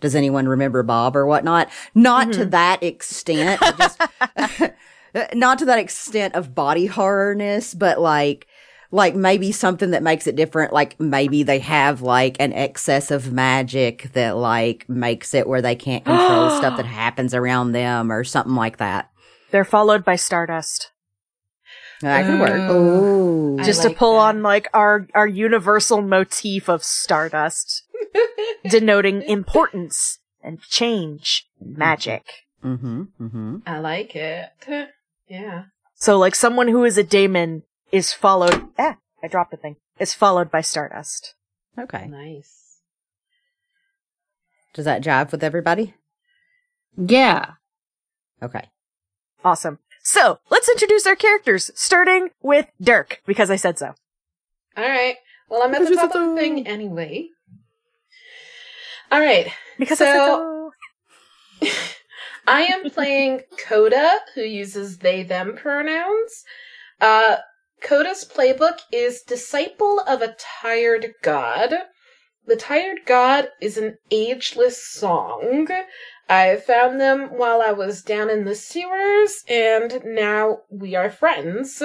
does 0.00 0.14
anyone 0.16 0.48
remember 0.48 0.82
Bob 0.82 1.14
or 1.14 1.26
whatnot? 1.26 1.70
Not 1.94 2.32
to 2.32 2.40
Mhm. 2.46 2.50
that 2.50 2.82
extent. 2.82 3.60
just 3.78 4.00
not 5.34 5.58
to 5.60 5.64
that 5.66 5.78
extent 5.78 6.34
of 6.34 6.54
body 6.54 6.88
horrorness, 6.88 7.78
but 7.78 8.00
like 8.00 8.46
like 8.90 9.14
maybe 9.14 9.52
something 9.52 9.92
that 9.92 10.02
makes 10.02 10.26
it 10.26 10.36
different 10.36 10.72
like 10.72 10.98
maybe 11.00 11.42
they 11.42 11.58
have 11.60 12.02
like 12.02 12.36
an 12.40 12.52
excess 12.52 13.10
of 13.10 13.32
magic 13.32 14.12
that 14.12 14.36
like 14.36 14.86
makes 14.88 15.32
it 15.34 15.46
where 15.46 15.62
they 15.62 15.74
can't 15.76 16.04
control 16.04 16.50
stuff 16.50 16.76
that 16.76 16.84
happens 17.02 17.32
around 17.32 17.72
them 17.72 18.10
or 18.12 18.22
something 18.24 18.54
like 18.54 18.76
that 18.78 19.08
they're 19.52 19.64
followed 19.64 20.04
by 20.04 20.16
Stardust. 20.16 20.90
that 22.00 22.26
could 22.26 22.40
work 22.40 22.50
oh. 22.68 23.56
I 23.61 23.62
Just 23.64 23.82
to 23.82 23.90
pull 23.90 24.14
that. 24.14 24.35
on 24.35 24.42
like 24.42 24.68
our 24.75 25.06
our 25.14 25.26
universal 25.28 26.02
motif 26.02 26.68
of 26.68 26.82
Stardust, 26.82 27.85
denoting 28.68 29.23
importance 29.23 30.18
and 30.42 30.61
change 30.61 31.47
and 31.61 31.76
magic. 31.78 32.25
mm-hmm 32.64 33.02
mm-hmm 33.21 33.56
I 33.66 33.78
like 33.78 34.16
it. 34.16 34.49
Yeah. 35.28 35.64
So 35.94 36.18
like 36.18 36.35
someone 36.35 36.68
who 36.68 36.85
is 36.85 36.99
a 36.99 37.02
daemon 37.04 37.62
is 37.92 38.12
followed 38.12 38.68
ah, 38.78 38.97
I 39.23 39.28
dropped 39.28 39.54
a 39.54 39.56
thing. 39.56 39.76
Is 39.99 40.12
followed 40.14 40.50
by 40.50 40.61
Stardust. 40.61 41.35
okay 41.78 42.06
Nice. 42.06 42.80
does 44.75 44.85
that 44.85 45.02
jive 45.02 45.30
with 45.32 45.44
everybody 45.44 45.94
Yeah. 46.97 47.52
okay 48.42 48.68
Awesome. 49.44 49.78
So 50.02 50.38
let's 50.50 50.68
introduce 50.68 51.06
our 51.06 51.16
characters, 51.16 51.70
starting 51.75 52.30
with 52.42 52.66
Dirk, 52.80 53.22
because 53.26 53.50
I 53.50 53.56
said 53.56 53.78
so. 53.78 53.94
All 54.76 54.88
right. 54.88 55.16
Well, 55.49 55.62
I'm 55.62 55.75
at 55.75 55.88
the 55.88 55.94
top 55.94 56.14
of 56.14 56.30
the 56.30 56.37
thing 56.37 56.66
anyway. 56.66 57.28
All 59.11 59.20
right. 59.20 59.52
Because 59.78 60.00
I 60.00 60.04
said 60.06 60.16
So- 60.16 60.72
so. 61.61 61.68
I 62.46 62.62
am 62.62 62.90
playing 62.90 63.42
Coda, 63.68 64.18
who 64.34 64.42
uses 64.42 64.99
they 64.99 65.22
them 65.22 65.54
pronouns. 65.54 66.44
Uh, 67.00 67.37
Coda's 67.80 68.25
playbook 68.25 68.78
is 68.90 69.22
Disciple 69.22 70.00
of 70.08 70.22
a 70.22 70.34
Tired 70.61 71.12
God. 71.22 71.72
The 72.46 72.56
Tired 72.56 73.00
God 73.06 73.49
is 73.61 73.76
an 73.76 73.96
ageless 74.11 74.84
song. 74.84 75.68
I 76.29 76.57
found 76.57 77.00
them 77.00 77.37
while 77.37 77.61
I 77.61 77.73
was 77.73 78.02
down 78.02 78.31
in 78.31 78.45
the 78.45 78.55
sewers, 78.55 79.45
and 79.49 80.02
now 80.05 80.61
we 80.71 80.95
are 80.95 81.11
friends. 81.11 81.83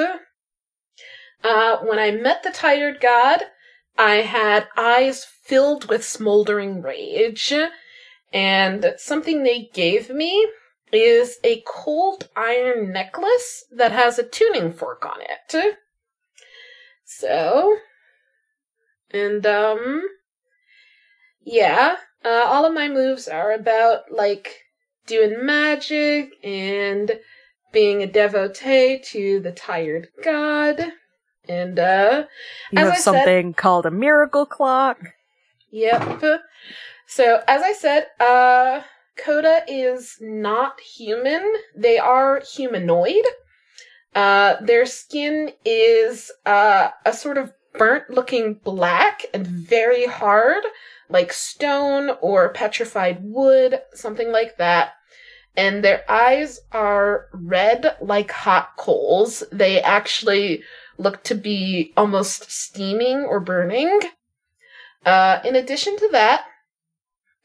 Uh, 1.43 1.77
when 1.77 1.99
I 1.99 2.11
met 2.11 2.43
the 2.43 2.51
Tired 2.51 2.99
God, 3.01 3.43
I 3.97 4.17
had 4.17 4.67
eyes 4.77 5.25
filled 5.25 5.89
with 5.89 6.05
smoldering 6.05 6.81
rage. 6.81 7.53
And 8.33 8.93
something 8.97 9.43
they 9.43 9.69
gave 9.73 10.09
me 10.09 10.47
is 10.91 11.37
a 11.43 11.63
cold 11.65 12.29
iron 12.35 12.91
necklace 12.91 13.65
that 13.71 13.91
has 13.91 14.19
a 14.19 14.23
tuning 14.23 14.73
fork 14.73 15.05
on 15.05 15.21
it. 15.21 15.77
So, 17.05 17.77
and 19.11 19.45
um, 19.45 20.03
yeah, 21.41 21.97
uh, 22.25 22.45
all 22.47 22.65
of 22.65 22.73
my 22.73 22.87
moves 22.87 23.27
are 23.27 23.51
about 23.53 24.11
like 24.11 24.55
doing 25.05 25.45
magic 25.45 26.31
and 26.43 27.19
being 27.71 28.01
a 28.03 28.07
devotee 28.07 28.99
to 28.99 29.39
the 29.39 29.51
tired 29.51 30.09
god. 30.23 30.91
And 31.49 31.79
uh, 31.79 32.25
You 32.71 32.79
As 32.79 32.85
have 32.85 32.93
I 32.93 32.95
said- 32.97 33.01
something 33.03 33.53
called 33.53 33.85
a 33.85 33.91
miracle 33.91 34.45
clock. 34.45 34.97
Yep. 35.71 36.41
So, 37.07 37.41
as 37.47 37.61
I 37.61 37.73
said, 37.73 38.07
uh, 38.19 38.81
Coda 39.17 39.63
is 39.67 40.17
not 40.21 40.79
human. 40.81 41.53
They 41.75 41.97
are 41.97 42.41
humanoid. 42.53 43.23
Uh, 44.15 44.55
their 44.61 44.85
skin 44.85 45.51
is 45.65 46.31
uh, 46.45 46.89
a 47.05 47.13
sort 47.13 47.37
of 47.37 47.53
burnt 47.73 48.09
looking 48.09 48.55
black 48.55 49.25
and 49.33 49.45
very 49.45 50.05
hard, 50.05 50.63
like 51.09 51.31
stone 51.33 52.11
or 52.21 52.49
petrified 52.49 53.19
wood, 53.21 53.81
something 53.93 54.31
like 54.31 54.57
that. 54.57 54.93
And 55.55 55.83
their 55.83 56.09
eyes 56.09 56.59
are 56.71 57.27
red 57.33 57.97
like 57.99 58.31
hot 58.31 58.77
coals. 58.77 59.43
They 59.51 59.81
actually 59.81 60.63
look 60.97 61.23
to 61.23 61.35
be 61.35 61.93
almost 61.97 62.51
steaming 62.51 63.19
or 63.19 63.39
burning. 63.39 63.99
Uh, 65.05 65.39
in 65.43 65.55
addition 65.55 65.97
to 65.97 66.09
that, 66.11 66.45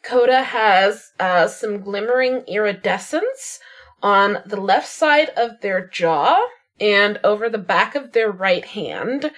Coda 0.03 0.43
has 0.43 1.13
uh, 1.21 1.47
some 1.47 1.81
glimmering 1.81 2.43
iridescence 2.49 3.61
on 4.03 4.39
the 4.45 4.61
left 4.61 4.89
side 4.89 5.31
of 5.31 5.61
their 5.61 5.87
jaw 5.87 6.45
and 6.81 7.21
over 7.23 7.49
the 7.49 7.59
back 7.59 7.95
of 7.95 8.13
their 8.13 8.31
right 8.31 8.65
hand. 8.65 9.31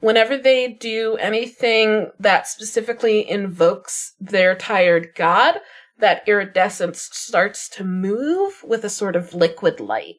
Whenever 0.00 0.38
they 0.38 0.68
do 0.68 1.16
anything 1.16 2.10
that 2.18 2.46
specifically 2.46 3.28
invokes 3.28 4.14
their 4.18 4.54
tired 4.54 5.10
god, 5.14 5.56
that 5.98 6.22
iridescence 6.26 7.10
starts 7.12 7.68
to 7.68 7.84
move 7.84 8.62
with 8.64 8.84
a 8.84 8.90
sort 8.90 9.14
of 9.14 9.34
liquid 9.34 9.78
light. 9.78 10.16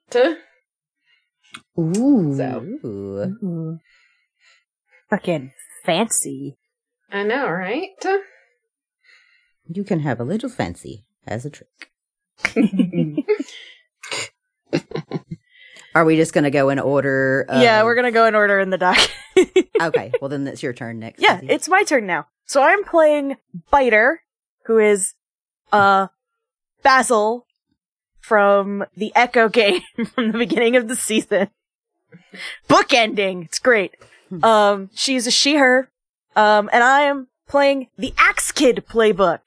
Ooh. 1.80 2.36
So. 2.38 2.68
Ooh. 2.86 3.80
Fucking 5.10 5.52
fancy. 5.84 6.58
I 7.12 7.24
know, 7.24 7.50
right? 7.50 7.90
you 9.74 9.84
can 9.84 10.00
have 10.00 10.20
a 10.20 10.24
little 10.24 10.50
fancy 10.50 11.06
as 11.26 11.46
a 11.46 11.50
trick 11.50 11.92
are 15.94 16.06
we 16.06 16.16
just 16.16 16.34
gonna 16.34 16.50
go 16.50 16.70
in 16.70 16.80
order 16.80 17.46
of- 17.48 17.62
yeah, 17.62 17.84
we're 17.84 17.96
gonna 17.96 18.12
go 18.12 18.26
in 18.26 18.36
order 18.36 18.60
in 18.60 18.70
the 18.70 18.78
doc. 18.78 18.98
Okay 19.82 20.12
well 20.22 20.30
then 20.30 20.46
it's 20.48 20.64
your 20.64 20.74
turn 20.74 21.00
next 21.00 21.22
yeah, 21.22 21.40
it's 21.44 21.68
my 21.68 21.84
turn 21.84 22.06
now. 22.06 22.28
So 22.46 22.62
I'm 22.62 22.84
playing 22.84 23.38
Biter, 23.72 24.22
who 24.66 24.78
is 24.78 25.14
uh 25.72 26.08
Basil 26.84 27.46
from 28.20 28.86
the 28.96 29.12
Echo 29.16 29.50
game 29.50 29.82
from 30.16 30.32
the 30.32 30.38
beginning 30.38 30.76
of 30.76 30.88
the 30.88 30.96
season. 30.96 31.50
Book 32.68 32.94
ending. 32.94 33.44
It's 33.44 33.60
great. 33.60 33.96
Um, 34.44 34.90
she's 34.94 35.28
a 35.28 35.32
she 35.32 35.56
her. 35.56 35.90
Um, 36.36 36.70
and 36.72 36.84
I 36.84 37.02
am 37.02 37.28
playing 37.48 37.88
the 37.98 38.14
Axe 38.18 38.52
Kid 38.52 38.86
playbook. 38.90 39.40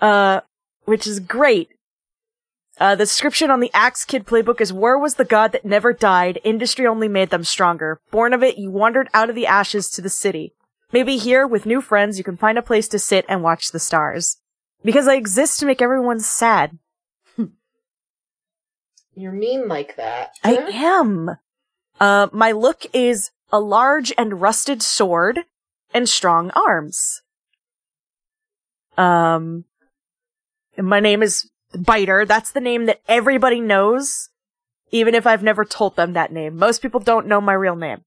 Uh, 0.00 0.40
which 0.84 1.06
is 1.06 1.20
great. 1.20 1.70
Uh, 2.80 2.94
the 2.94 3.04
description 3.04 3.50
on 3.50 3.58
the 3.60 3.72
Axe 3.74 4.04
Kid 4.04 4.24
playbook 4.24 4.60
is 4.60 4.72
War 4.72 4.98
was 4.98 5.16
the 5.16 5.24
god 5.24 5.50
that 5.52 5.64
never 5.64 5.92
died. 5.92 6.40
Industry 6.44 6.86
only 6.86 7.08
made 7.08 7.30
them 7.30 7.42
stronger. 7.42 8.00
Born 8.10 8.32
of 8.32 8.42
it, 8.42 8.56
you 8.56 8.70
wandered 8.70 9.08
out 9.12 9.28
of 9.28 9.34
the 9.34 9.46
ashes 9.46 9.90
to 9.90 10.00
the 10.00 10.08
city. 10.08 10.54
Maybe 10.92 11.16
here, 11.16 11.46
with 11.46 11.66
new 11.66 11.80
friends, 11.80 12.18
you 12.18 12.24
can 12.24 12.36
find 12.36 12.56
a 12.56 12.62
place 12.62 12.86
to 12.88 12.98
sit 12.98 13.24
and 13.28 13.42
watch 13.42 13.72
the 13.72 13.80
stars. 13.80 14.36
Because 14.84 15.08
I 15.08 15.16
exist 15.16 15.58
to 15.58 15.66
make 15.66 15.82
everyone 15.82 16.20
sad. 16.20 16.78
You're 19.14 19.32
mean 19.32 19.66
like 19.66 19.96
that. 19.96 20.30
I 20.44 20.54
am. 20.54 21.36
Uh, 22.00 22.28
my 22.32 22.52
look 22.52 22.86
is 22.92 23.32
a 23.50 23.58
large 23.58 24.12
and 24.16 24.40
rusted 24.40 24.82
sword 24.82 25.40
and 25.92 26.08
strong 26.08 26.50
arms. 26.50 27.22
Um, 28.96 29.64
my 30.76 31.00
name 31.00 31.24
is 31.24 31.50
Biter. 31.84 32.24
That's 32.24 32.52
the 32.52 32.60
name 32.60 32.86
that 32.86 33.00
everybody 33.08 33.60
knows, 33.60 34.30
even 34.90 35.14
if 35.14 35.26
I've 35.26 35.42
never 35.42 35.64
told 35.64 35.96
them 35.96 36.12
that 36.14 36.32
name. 36.32 36.56
Most 36.56 36.82
people 36.82 37.00
don't 37.00 37.26
know 37.26 37.40
my 37.40 37.52
real 37.52 37.76
name. 37.76 38.04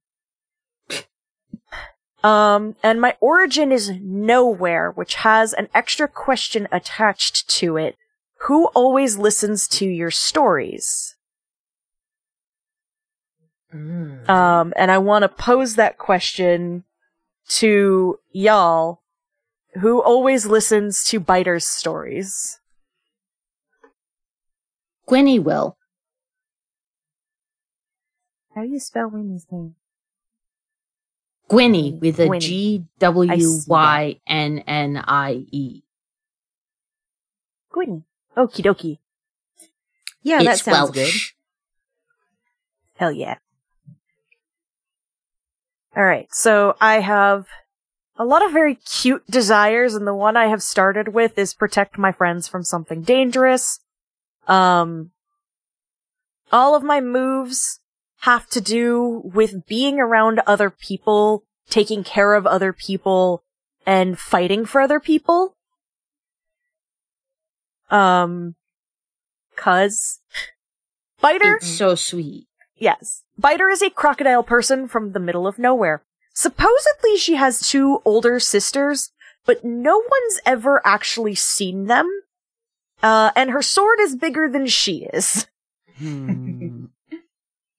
Um, 2.24 2.76
and 2.84 3.02
my 3.02 3.16
origin 3.20 3.72
is 3.72 3.92
nowhere, 4.00 4.92
which 4.92 5.16
has 5.16 5.54
an 5.54 5.70
extra 5.74 6.08
question 6.08 6.68
attached 6.72 7.50
to 7.50 7.78
it. 7.78 7.98
Who 8.42 8.68
always 8.68 9.18
listens 9.18 9.68
to 9.70 9.88
your 9.88 10.12
stories? 10.12 11.16
Mm. 13.74 14.30
Um, 14.30 14.74
and 14.76 14.92
I 14.92 14.98
want 15.00 15.24
to 15.24 15.30
pose 15.30 15.76
that 15.76 15.98
question 15.98 16.84
to 17.50 18.20
y'all, 18.32 19.02
who 19.80 20.02
always 20.02 20.46
listens 20.46 21.04
to 21.06 21.20
Biter's 21.20 21.68
stories. 21.68 22.60
Gwynny 25.12 25.44
will. 25.44 25.78
How 28.56 28.62
do 28.62 28.70
you 28.70 28.80
spell 28.80 29.10
Winnie's 29.10 29.46
name? 29.52 29.76
Gwynny 31.50 32.00
with 32.00 32.18
a 32.18 32.40
G 32.40 32.86
W 33.00 33.60
Y 33.68 34.22
N 34.26 34.60
N 34.60 35.04
I 35.06 35.46
E. 35.52 35.84
Gwynny. 37.74 37.84
G 37.84 37.92
W 37.92 37.92
I 37.92 37.98
see 37.98 37.98
Y 37.98 37.98
N 37.98 38.00
N 38.00 38.02
I. 38.02 38.02
Gwynny. 38.02 38.04
Okie 38.38 38.64
dokie. 38.64 39.00
Yeah, 40.24 40.44
that 40.44 40.60
sounds 40.60 40.96
Welsh. 40.96 41.34
Hell 42.96 43.12
yeah. 43.12 43.36
Alright, 45.98 46.34
so 46.34 46.78
I 46.80 47.02
have 47.02 47.48
a 48.16 48.24
lot 48.24 48.46
of 48.46 48.54
very 48.54 48.76
cute 48.76 49.30
desires, 49.30 49.94
and 49.94 50.08
the 50.08 50.14
one 50.14 50.38
I 50.38 50.46
have 50.48 50.64
started 50.64 51.10
with 51.10 51.38
is 51.38 51.54
protect 51.54 51.98
my 51.98 52.14
friends 52.14 52.48
from 52.48 52.64
something 52.64 53.02
dangerous. 53.02 53.82
Um, 54.48 55.12
all 56.52 56.76
of 56.76 56.84
my 56.84 57.02
moves 57.02 57.80
have 58.22 58.48
to 58.50 58.62
do 58.62 59.22
with 59.24 59.66
being 59.66 60.00
around 60.00 60.42
other 60.46 60.70
people, 60.70 61.44
taking 61.70 62.04
care 62.04 62.34
of 62.34 62.46
other 62.46 62.74
people, 62.74 63.44
and 63.86 64.18
fighting 64.20 64.66
for 64.66 64.82
other 64.82 65.00
people. 65.00 65.56
Um, 67.90 68.56
cuz 69.56 70.20
Biter 71.22 71.58
It's 71.58 71.68
so 71.68 71.96
sweet. 71.96 72.48
Yes. 72.76 73.24
Biter 73.38 73.70
is 73.70 73.82
a 73.82 73.90
crocodile 73.90 74.44
person 74.44 74.88
from 74.88 75.12
the 75.12 75.20
middle 75.20 75.46
of 75.46 75.60
nowhere. 75.60 76.04
Supposedly 76.34 77.18
she 77.18 77.36
has 77.36 77.68
two 77.68 78.02
older 78.06 78.40
sisters, 78.40 79.12
but 79.46 79.64
no 79.64 79.98
one's 79.98 80.40
ever 80.46 80.82
actually 80.86 81.36
seen 81.36 81.86
them. 81.86 82.10
Uh, 83.04 83.32
and 83.36 83.50
her 83.52 83.62
sword 83.62 84.00
is 84.00 84.16
bigger 84.16 84.48
than 84.50 84.68
she 84.68 85.08
is. 85.14 85.48
Hmm. 85.98 86.86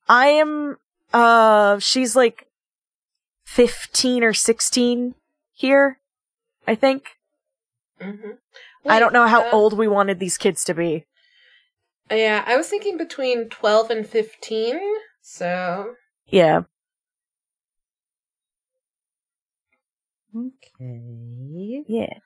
I 0.09 0.27
am, 0.29 0.79
uh, 1.13 1.79
she's 1.79 2.17
like 2.17 2.47
15 3.47 4.25
or 4.25 4.33
16 4.33 5.15
here, 5.53 5.99
I 6.67 6.75
think. 6.75 7.17
Mhm. 8.01 8.39
I 8.85 8.99
don't 8.99 9.13
know 9.13 9.27
how 9.29 9.43
uh, 9.43 9.51
old 9.53 9.79
we 9.79 9.87
wanted 9.87 10.19
these 10.19 10.37
kids 10.37 10.65
to 10.65 10.75
be. 10.75 11.07
Yeah, 12.11 12.43
I 12.47 12.57
was 12.57 12.69
thinking 12.69 12.99
between 12.99 13.49
12 13.49 13.91
and 13.91 14.07
15, 14.07 14.81
so. 15.23 15.95
Yeah. 16.27 16.63
Okay. 20.37 21.85
Yeah. 21.87 22.19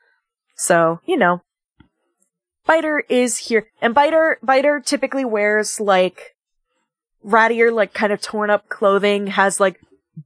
So, 0.57 1.01
you 1.05 1.17
know. 1.17 1.43
Biter 2.67 3.05
is 3.09 3.39
here. 3.39 3.69
And 3.81 3.95
Biter, 3.95 4.39
Biter 4.43 4.81
typically 4.81 5.25
wears 5.25 5.81
like 5.81 6.35
rattier, 7.25 7.73
like 7.73 7.95
kind 7.95 8.13
of 8.13 8.21
torn 8.21 8.51
up 8.51 8.69
clothing, 8.69 9.29
has 9.29 9.61
like 9.61 9.81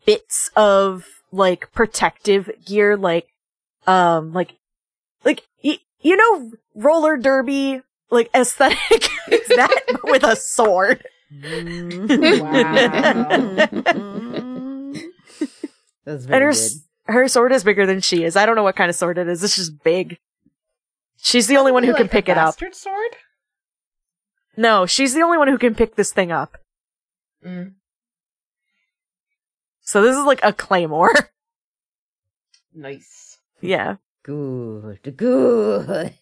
bits 0.07 0.50
of 0.57 1.05
like 1.33 1.70
protective 1.72 2.50
gear, 2.64 2.96
like, 2.96 3.29
um, 3.87 4.33
like, 4.33 4.55
like, 5.24 5.42
y- 5.62 5.79
you 6.00 6.16
know, 6.16 6.53
roller 6.74 7.16
derby, 7.16 7.83
like 8.11 8.31
aesthetic. 8.35 9.09
it's 9.29 9.48
that 9.48 9.83
but 9.88 10.05
with 10.05 10.22
a 10.24 10.35
sword. 10.37 11.05
Wow, 11.33 12.50
That's 16.05 16.24
And 16.24 16.29
very 16.29 16.44
her, 16.46 16.53
good. 16.53 17.14
her 17.14 17.29
sword 17.29 17.53
is 17.53 17.64
bigger 17.64 17.87
than 17.87 18.00
she 18.00 18.24
is. 18.24 18.37
I 18.37 18.46
don't 18.46 18.57
know 18.57 18.62
what 18.62 18.76
kind 18.76 18.88
of 18.90 18.96
sword 18.96 19.18
it 19.18 19.29
is. 19.29 19.42
It's 19.44 19.57
just 19.57 19.83
big. 19.85 20.18
She's 21.22 21.46
the 21.46 21.56
only 21.56 21.72
one 21.72 21.83
who 21.85 21.90
Like 21.92 21.98
can 21.98 22.06
a 22.06 22.11
pick 22.11 22.28
it 22.28 22.37
up. 22.38 22.48
bastard 22.54 22.74
sword? 22.74 23.16
No, 24.56 24.87
she's 24.87 25.14
the 25.14 25.22
only 25.22 25.38
one 25.38 25.48
who 25.48 25.59
can 25.59 25.74
pick 25.74 25.94
this 25.96 26.12
thing 26.12 26.33
up. 26.33 26.56
Mm. 27.46 27.74
So 29.83 30.02
this 30.02 30.16
is 30.16 30.24
like 30.24 30.40
a 30.42 30.52
claymore. 30.52 31.12
Nice. 32.72 33.38
yeah. 33.61 33.96
Good, 34.22 35.14
good. 35.16 36.14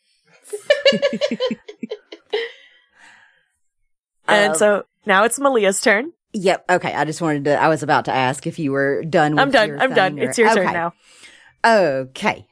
And 4.26 4.52
Um, 4.52 4.58
so 4.58 4.84
now 5.06 5.24
it's 5.24 5.38
Malia's 5.38 5.80
turn. 5.80 6.12
Yep. 6.34 6.64
Okay. 6.70 6.92
I 6.92 7.04
just 7.06 7.22
wanted 7.22 7.44
to. 7.44 7.61
I 7.61 7.68
was 7.68 7.82
about 7.82 8.04
to 8.06 8.12
ask 8.12 8.46
if 8.46 8.58
you 8.58 8.72
were 8.72 9.02
done. 9.04 9.32
With 9.32 9.40
I'm 9.40 9.50
done. 9.50 9.68
your 9.68 9.80
I'm 9.80 9.94
done. 9.94 10.18
or- 10.18 10.24
It's 10.24 10.38
your 10.38 10.52
turn 10.54 10.72
now. 10.72 10.92
Okay. 11.64 12.46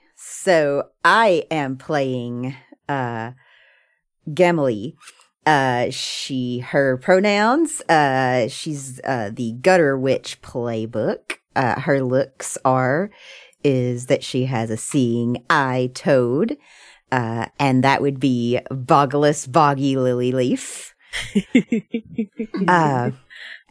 So 0.47 0.91
I 1.05 1.43
am 1.51 1.77
playing 1.77 2.55
uh 2.89 3.33
Gemily. 4.31 4.95
Uh 5.45 5.91
she 5.91 6.61
her 6.61 6.99
pronouns, 6.99 7.81
uh 7.89 8.47
she's 8.47 9.01
uh 9.03 9.31
the 9.33 9.55
gutter 9.61 9.99
witch 9.99 10.41
playbook. 10.43 11.39
Uh 11.57 11.81
her 11.81 12.01
looks 12.01 12.57
are 12.65 13.11
is 13.65 14.07
that 14.07 14.23
she 14.23 14.45
has 14.45 14.71
a 14.71 14.77
seeing 14.77 15.45
eye 15.51 15.91
toad. 15.95 16.57
Uh 17.11 17.47
and 17.59 17.83
that 17.83 18.01
would 18.01 18.21
be 18.21 18.61
Bogless 18.71 19.51
Boggy 19.51 19.97
Lily 19.97 20.31
Leaf. 20.31 20.95
uh 22.69 23.11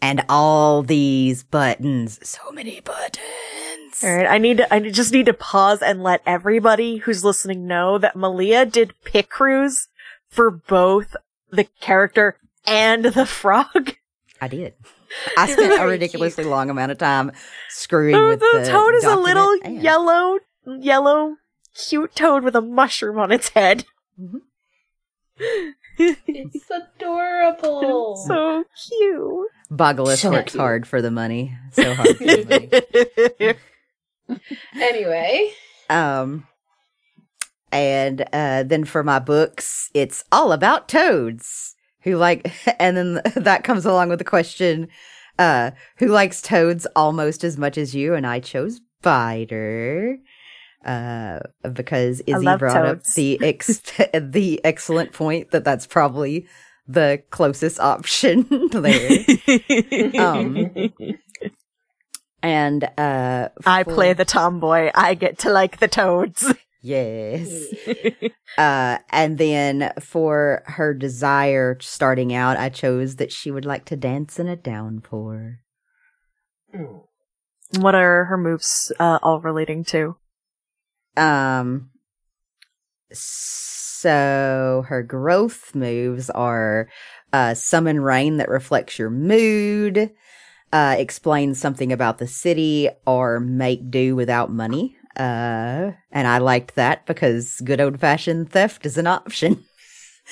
and 0.02 0.26
all 0.28 0.84
these 0.84 1.42
buttons. 1.42 2.20
So 2.28 2.52
many 2.52 2.82
buttons. 2.82 3.55
All 4.04 4.14
right. 4.16 4.28
I 4.28 4.38
need 4.38 4.58
to, 4.58 4.74
I 4.74 4.80
just 4.90 5.14
need 5.14 5.26
to 5.28 5.34
pause 5.34 5.82
and 5.82 6.04
let 6.04 6.22
everybody 6.26 6.98
who's 6.98 7.24
listening 7.24 7.66
know 7.68 7.98
that 7.98 8.16
Malia 8.16 8.66
did 8.66 8.94
Picrews 9.06 9.88
for 10.30 10.52
both 10.52 11.16
the 11.52 11.64
character 11.80 12.38
and 12.66 13.06
the 13.06 13.26
frog. 13.26 13.96
I 14.42 14.48
did. 14.50 14.74
I 15.38 15.50
spent 15.50 15.72
a 15.74 15.78
Very 15.78 15.92
ridiculously 15.92 16.44
long 16.44 16.70
amount 16.70 16.92
of 16.92 16.98
time 16.98 17.32
screwing 17.70 18.16
The, 18.16 18.28
with 18.28 18.40
the 18.42 18.60
the 18.64 18.68
toad 18.68 18.94
is 18.96 19.04
a 19.06 19.16
little 19.16 19.56
and- 19.64 19.82
yellow, 19.82 20.40
yellow, 20.66 21.38
cute 21.74 22.16
toad 22.16 22.44
with 22.44 22.56
a 22.56 22.62
mushroom 22.62 23.18
on 23.20 23.32
its 23.32 23.50
head. 23.50 23.86
Mm-hmm. 24.20 24.38
It's 25.98 26.66
adorable. 27.00 28.18
so 28.28 28.64
cute. 28.90 29.50
Boggless 29.72 30.18
So 30.18 30.32
works 30.32 30.52
cute. 30.54 30.60
hard 30.62 30.88
for 30.88 31.02
the 31.02 31.12
money. 31.12 31.58
So 31.72 31.94
hard 31.94 32.18
for 32.18 32.24
the 32.24 33.30
money. 33.40 33.54
anyway, 34.76 35.52
Um, 35.90 36.48
and 37.72 38.26
uh, 38.34 38.64
then 38.64 38.86
for 38.86 39.04
my 39.04 39.20
books, 39.20 39.90
it's 39.94 40.24
all 40.32 40.52
about 40.52 40.88
toads 40.88 41.76
who 42.02 42.16
like, 42.18 42.52
and 42.80 42.98
then 42.98 43.22
that 43.36 43.64
comes 43.64 43.86
along 43.86 44.10
with 44.10 44.20
the 44.20 44.26
question, 44.26 44.88
uh, 45.38 45.72
who 45.98 46.08
likes 46.08 46.42
toads 46.42 46.88
almost 46.96 47.44
as 47.44 47.58
much 47.58 47.78
as 47.78 47.94
you? 47.94 48.14
And 48.16 48.26
I 48.26 48.40
chose 48.40 48.80
Spider. 49.02 50.18
Uh, 50.84 51.40
because 51.74 52.22
Izzy 52.28 52.46
brought 52.58 52.86
up 52.86 53.04
the 53.16 53.40
ex- 53.44 53.82
the 54.14 54.62
excellent 54.64 55.14
point 55.14 55.50
that 55.52 55.64
that's 55.64 55.88
probably 55.88 56.48
the 56.88 57.24
closest 57.32 57.80
option 57.80 58.48
there. 58.72 59.26
Um, 60.20 60.72
and 62.46 62.84
uh, 62.98 63.50
I 63.66 63.82
play 63.82 64.14
the 64.14 64.24
tomboy. 64.24 64.92
I 64.94 65.16
get 65.16 65.40
to 65.40 65.50
like 65.50 65.80
the 65.80 65.88
toads. 65.88 66.54
Yes. 66.88 67.74
uh, 68.60 69.00
and 69.10 69.40
then 69.40 69.92
for 70.00 70.62
her 70.68 70.94
desire 70.94 71.80
starting 71.82 72.32
out, 72.32 72.58
I 72.58 72.70
chose 72.70 73.16
that 73.16 73.32
she 73.32 73.50
would 73.50 73.66
like 73.66 73.86
to 73.86 73.96
dance 73.96 74.38
in 74.38 74.48
a 74.48 74.56
downpour. 74.56 75.62
Mm. 76.72 77.02
What 77.80 77.96
are 77.96 78.26
her 78.26 78.38
moves 78.38 78.92
uh, 79.00 79.18
all 79.24 79.42
relating 79.42 79.84
to? 79.86 80.16
Um, 81.18 81.90
so 83.12 84.84
her 84.88 85.02
growth 85.02 85.74
moves 85.74 86.30
are 86.30 86.88
uh, 87.34 87.56
summon 87.56 88.00
rain 88.00 88.38
that 88.38 88.48
reflects 88.48 89.00
your 89.00 89.10
mood, 89.10 90.12
uh, 90.76 90.96
explain 90.98 91.56
something 91.56 91.92
about 91.94 92.18
the 92.18 92.28
city, 92.28 92.90
or 93.06 93.40
make 93.40 93.90
do 93.90 94.16
without 94.16 94.52
money. 94.52 94.96
Uh, 95.16 95.92
and 96.12 96.28
I 96.28 96.40
liked 96.40 96.76
that 96.76 97.06
because 97.06 97.62
good 97.62 97.80
old 97.80 98.00
fashioned 98.00 98.52
theft 98.52 98.86
is 98.86 98.98
an 98.98 99.08
option. 99.08 99.64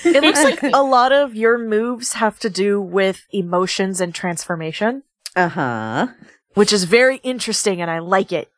It 0.03 0.21
looks 0.21 0.43
like 0.43 0.60
a 0.73 0.84
lot 0.84 1.12
of 1.13 1.36
your 1.36 1.58
moves 1.58 2.13
have 2.13 2.38
to 2.39 2.49
do 2.49 2.82
with 2.82 3.25
emotions 3.32 4.01
and 4.01 4.13
transformation, 4.13 5.03
Uh 5.36 5.47
huh. 5.49 6.08
which 6.56 6.73
is 6.73 6.84
very 6.84 7.17
interesting 7.23 7.82
and 7.82 7.89
I 7.89 7.99
like 7.99 8.32
it. 8.34 8.51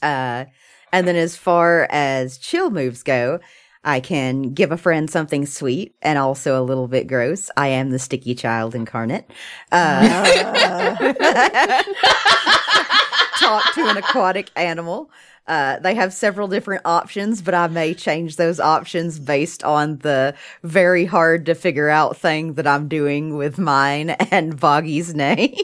Uh, 0.00 0.46
and 0.92 1.06
then 1.06 1.16
as 1.16 1.36
far 1.36 1.86
as 1.90 2.38
chill 2.38 2.70
moves 2.70 3.02
go, 3.02 3.40
I 3.84 4.00
can 4.00 4.54
give 4.54 4.72
a 4.72 4.76
friend 4.76 5.10
something 5.10 5.46
sweet 5.46 5.94
and 6.02 6.18
also 6.18 6.60
a 6.60 6.64
little 6.64 6.88
bit 6.88 7.06
gross. 7.06 7.50
I 7.56 7.68
am 7.68 7.90
the 7.90 7.98
sticky 7.98 8.34
child 8.34 8.74
incarnate. 8.74 9.30
Uh, 9.72 10.94
talk 13.38 13.74
to 13.74 13.88
an 13.88 13.96
aquatic 13.96 14.50
animal. 14.56 15.10
Uh, 15.46 15.78
they 15.78 15.94
have 15.94 16.12
several 16.12 16.46
different 16.46 16.82
options, 16.84 17.40
but 17.40 17.54
I 17.54 17.68
may 17.68 17.94
change 17.94 18.36
those 18.36 18.60
options 18.60 19.18
based 19.18 19.64
on 19.64 19.98
the 19.98 20.34
very 20.62 21.06
hard 21.06 21.46
to 21.46 21.54
figure 21.54 21.88
out 21.88 22.18
thing 22.18 22.54
that 22.54 22.66
I'm 22.66 22.86
doing 22.86 23.36
with 23.36 23.58
mine 23.58 24.10
and 24.10 24.60
Boggy's 24.60 25.14
name. 25.14 25.56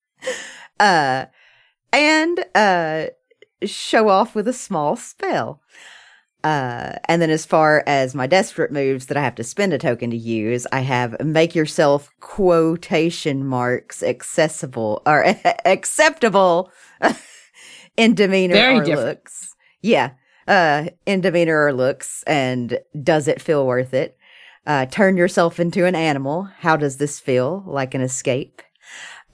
uh, 0.80 1.26
and, 1.92 2.44
uh, 2.54 3.06
show 3.66 4.08
off 4.08 4.34
with 4.34 4.48
a 4.48 4.54
small 4.54 4.96
spell. 4.96 5.60
Uh, 6.42 6.92
and 7.04 7.20
then 7.20 7.30
as 7.30 7.44
far 7.44 7.84
as 7.86 8.14
my 8.14 8.26
desperate 8.26 8.72
moves 8.72 9.06
that 9.06 9.16
I 9.16 9.22
have 9.22 9.34
to 9.34 9.44
spend 9.44 9.72
a 9.72 9.78
token 9.78 10.10
to 10.10 10.16
use, 10.16 10.66
I 10.72 10.80
have 10.80 11.20
make 11.20 11.54
yourself 11.54 12.10
quotation 12.20 13.44
marks 13.44 14.02
accessible 14.02 15.02
or 15.04 15.24
acceptable 15.66 16.70
in 17.96 18.14
demeanor 18.14 18.54
Very 18.54 18.78
or 18.78 18.84
different. 18.84 19.06
looks. 19.08 19.54
Yeah. 19.82 20.10
Uh, 20.48 20.86
in 21.06 21.20
demeanor 21.20 21.66
or 21.66 21.72
looks 21.72 22.22
and 22.24 22.78
does 23.02 23.28
it 23.28 23.40
feel 23.42 23.66
worth 23.66 23.92
it? 23.92 24.16
Uh, 24.66 24.86
turn 24.86 25.16
yourself 25.16 25.60
into 25.60 25.84
an 25.84 25.94
animal. 25.94 26.44
How 26.60 26.76
does 26.76 26.96
this 26.96 27.20
feel? 27.20 27.62
Like 27.66 27.94
an 27.94 28.00
escape? 28.00 28.62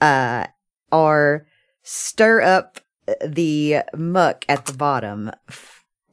Uh, 0.01 0.47
or 0.91 1.47
stir 1.83 2.41
up 2.41 2.79
the 3.25 3.77
muck 3.95 4.45
at 4.49 4.65
the 4.65 4.73
bottom 4.73 5.31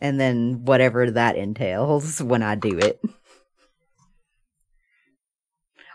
and 0.04 0.20
then 0.20 0.62
whatever 0.66 1.10
that 1.10 1.34
entails 1.34 2.20
when 2.20 2.42
I 2.42 2.56
do 2.56 2.78
it. 2.78 3.00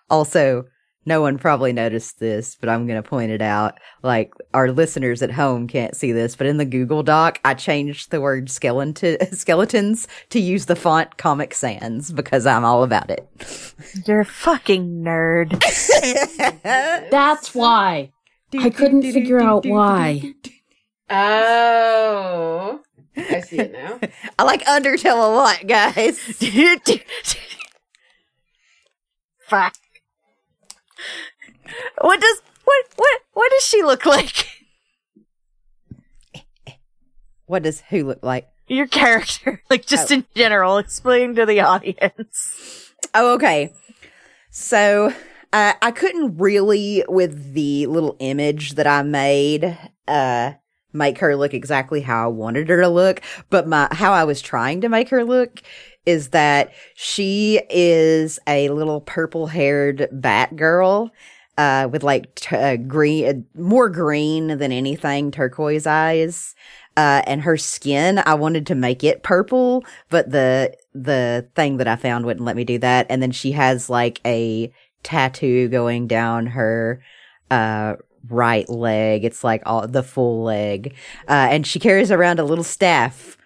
Also, 0.10 0.65
no 1.06 1.22
one 1.22 1.38
probably 1.38 1.74
noticed 1.74 2.19
this, 2.19 2.56
but 2.56 2.69
I'm 2.69 2.88
going 2.88 3.00
to 3.00 3.08
point 3.08 3.32
it 3.32 3.43
out. 3.43 3.78
Like 4.02 4.34
our 4.52 4.72
listeners 4.72 5.22
at 5.22 5.30
home 5.30 5.67
can't 5.67 5.95
see 5.95 6.12
this, 6.12 6.36
but 6.36 6.48
in 6.48 6.58
the 6.58 6.65
Google 6.65 7.04
Doc, 7.04 7.39
I 7.45 7.54
changed 7.54 8.10
the 8.10 8.19
word 8.19 8.50
skeleton 8.50 9.19
skeletons 9.32 10.08
to 10.32 10.39
use 10.39 10.65
the 10.65 10.76
font 10.76 11.17
Comic 11.17 11.54
Sans 11.54 12.12
because 12.12 12.48
I'm 12.48 12.65
all 12.65 12.84
about 12.84 13.12
it. 13.12 13.30
You're 14.08 14.22
a 14.22 14.26
fucking 14.26 15.04
nerd. 15.04 15.52
That's 17.12 17.54
why. 17.54 18.12
I 18.58 18.72
couldn't 18.72 19.04
figure 19.04 19.39
out 19.39 19.67
why. 19.67 20.34
Oh, 21.12 22.82
I 23.17 23.41
see 23.41 23.60
it 23.60 23.72
now. 23.72 24.00
I 24.39 24.43
like 24.43 24.63
Undertale 24.65 25.13
a 25.13 25.36
lot, 25.36 25.67
guys. 25.67 26.19
Fuck. 29.48 29.76
What 32.02 32.22
does 32.22 32.41
what 32.63 32.86
what 32.95 33.22
what 33.34 33.52
does 33.52 33.63
she 33.63 33.84
look 33.84 34.06
like? 34.06 34.48
What 37.45 37.63
does 37.63 37.82
who 37.89 38.06
look 38.06 38.24
like? 38.24 38.48
Your 38.67 38.86
character, 38.86 39.63
like 39.69 39.88
just 39.88 40.12
in 40.12 40.26
general, 40.36 40.78
explain 40.78 41.34
to 41.36 41.45
the 41.48 41.62
audience. 41.62 42.93
Oh, 43.15 43.34
okay. 43.34 43.74
So 44.52 45.12
uh, 45.52 45.74
I 45.82 45.89
couldn't 45.91 46.38
really, 46.38 47.04
with 47.10 47.54
the 47.54 47.88
little 47.88 48.15
image 48.19 48.74
that 48.74 48.86
I 48.86 49.02
made, 49.02 49.78
uh, 50.08 50.54
make 50.93 51.19
her 51.19 51.36
look 51.36 51.54
exactly 51.54 52.02
how 52.02 52.25
I 52.25 52.28
wanted 52.28 52.69
her 52.69 52.82
to 52.82 52.89
look. 52.89 53.21
But 53.49 53.67
my 53.67 53.88
how 53.91 54.13
I 54.13 54.23
was 54.23 54.41
trying 54.41 54.82
to 54.82 54.89
make 54.89 55.10
her 55.10 55.23
look 55.23 55.62
is 56.06 56.30
that 56.30 56.71
she 56.95 57.62
is 57.69 58.39
a 58.47 58.69
little 58.69 59.02
purple 59.02 59.47
haired 59.47 60.08
bat 60.12 60.56
girl. 60.56 61.12
Uh, 61.58 61.89
with 61.91 62.04
like 62.04 62.34
t- 62.36 62.56
uh, 62.56 62.78
green, 62.78 63.25
uh, 63.28 63.60
more 63.60 63.89
green 63.89 64.60
than 64.60 64.71
anything, 64.71 65.30
turquoise 65.30 65.86
eyes, 65.86 66.56
uh, 66.95 67.21
and 67.28 67.41
her 67.41 67.58
skin. 67.58 68.21
I 68.25 68.36
wanted 68.36 68.65
to 68.67 68.75
make 68.75 69.04
it 69.04 69.23
purple, 69.23 69.84
but 70.10 70.32
the 70.32 70.73
the 70.93 71.49
thing 71.56 71.75
that 71.75 71.88
I 71.88 71.97
found 71.97 72.25
wouldn't 72.25 72.45
let 72.45 72.56
me 72.56 72.63
do 72.63 72.78
that. 72.80 73.08
And 73.10 73.21
then 73.21 73.32
she 73.32 73.52
has 73.52 73.89
like 73.89 74.21
a 74.25 74.71
tattoo 75.04 75.67
going 75.67 76.08
down 76.08 76.47
her 76.47 77.02
uh 77.52 77.95
right 78.30 78.68
leg. 78.70 79.26
It's 79.26 79.44
like 79.44 79.63
all 79.65 79.88
the 79.88 80.04
full 80.04 80.44
leg. 80.44 80.96
Uh 81.28 81.48
and 81.52 81.65
she 81.68 81.80
carries 81.80 82.12
around 82.12 82.39
a 82.39 82.44
little 82.44 82.63
staff 82.63 83.38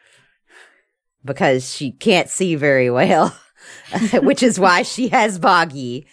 because 1.23 1.73
she 1.73 1.91
can't 1.91 2.29
see 2.29 2.55
very 2.55 2.89
well. 2.89 3.35
Which 4.13 4.43
is 4.43 4.59
why 4.59 4.83
she 4.83 5.09
has 5.09 5.39
Boggy. 5.39 6.05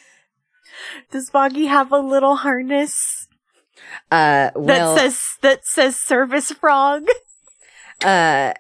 Does 1.10 1.30
Boggy 1.30 1.66
have 1.66 1.92
a 1.92 1.98
little 1.98 2.36
harness 2.36 3.26
Uh 4.10 4.50
well 4.54 4.94
that 4.94 5.00
says 5.00 5.36
that 5.42 5.64
says 5.66 5.96
service 5.96 6.52
frog? 6.52 7.06
Uh, 8.04 8.54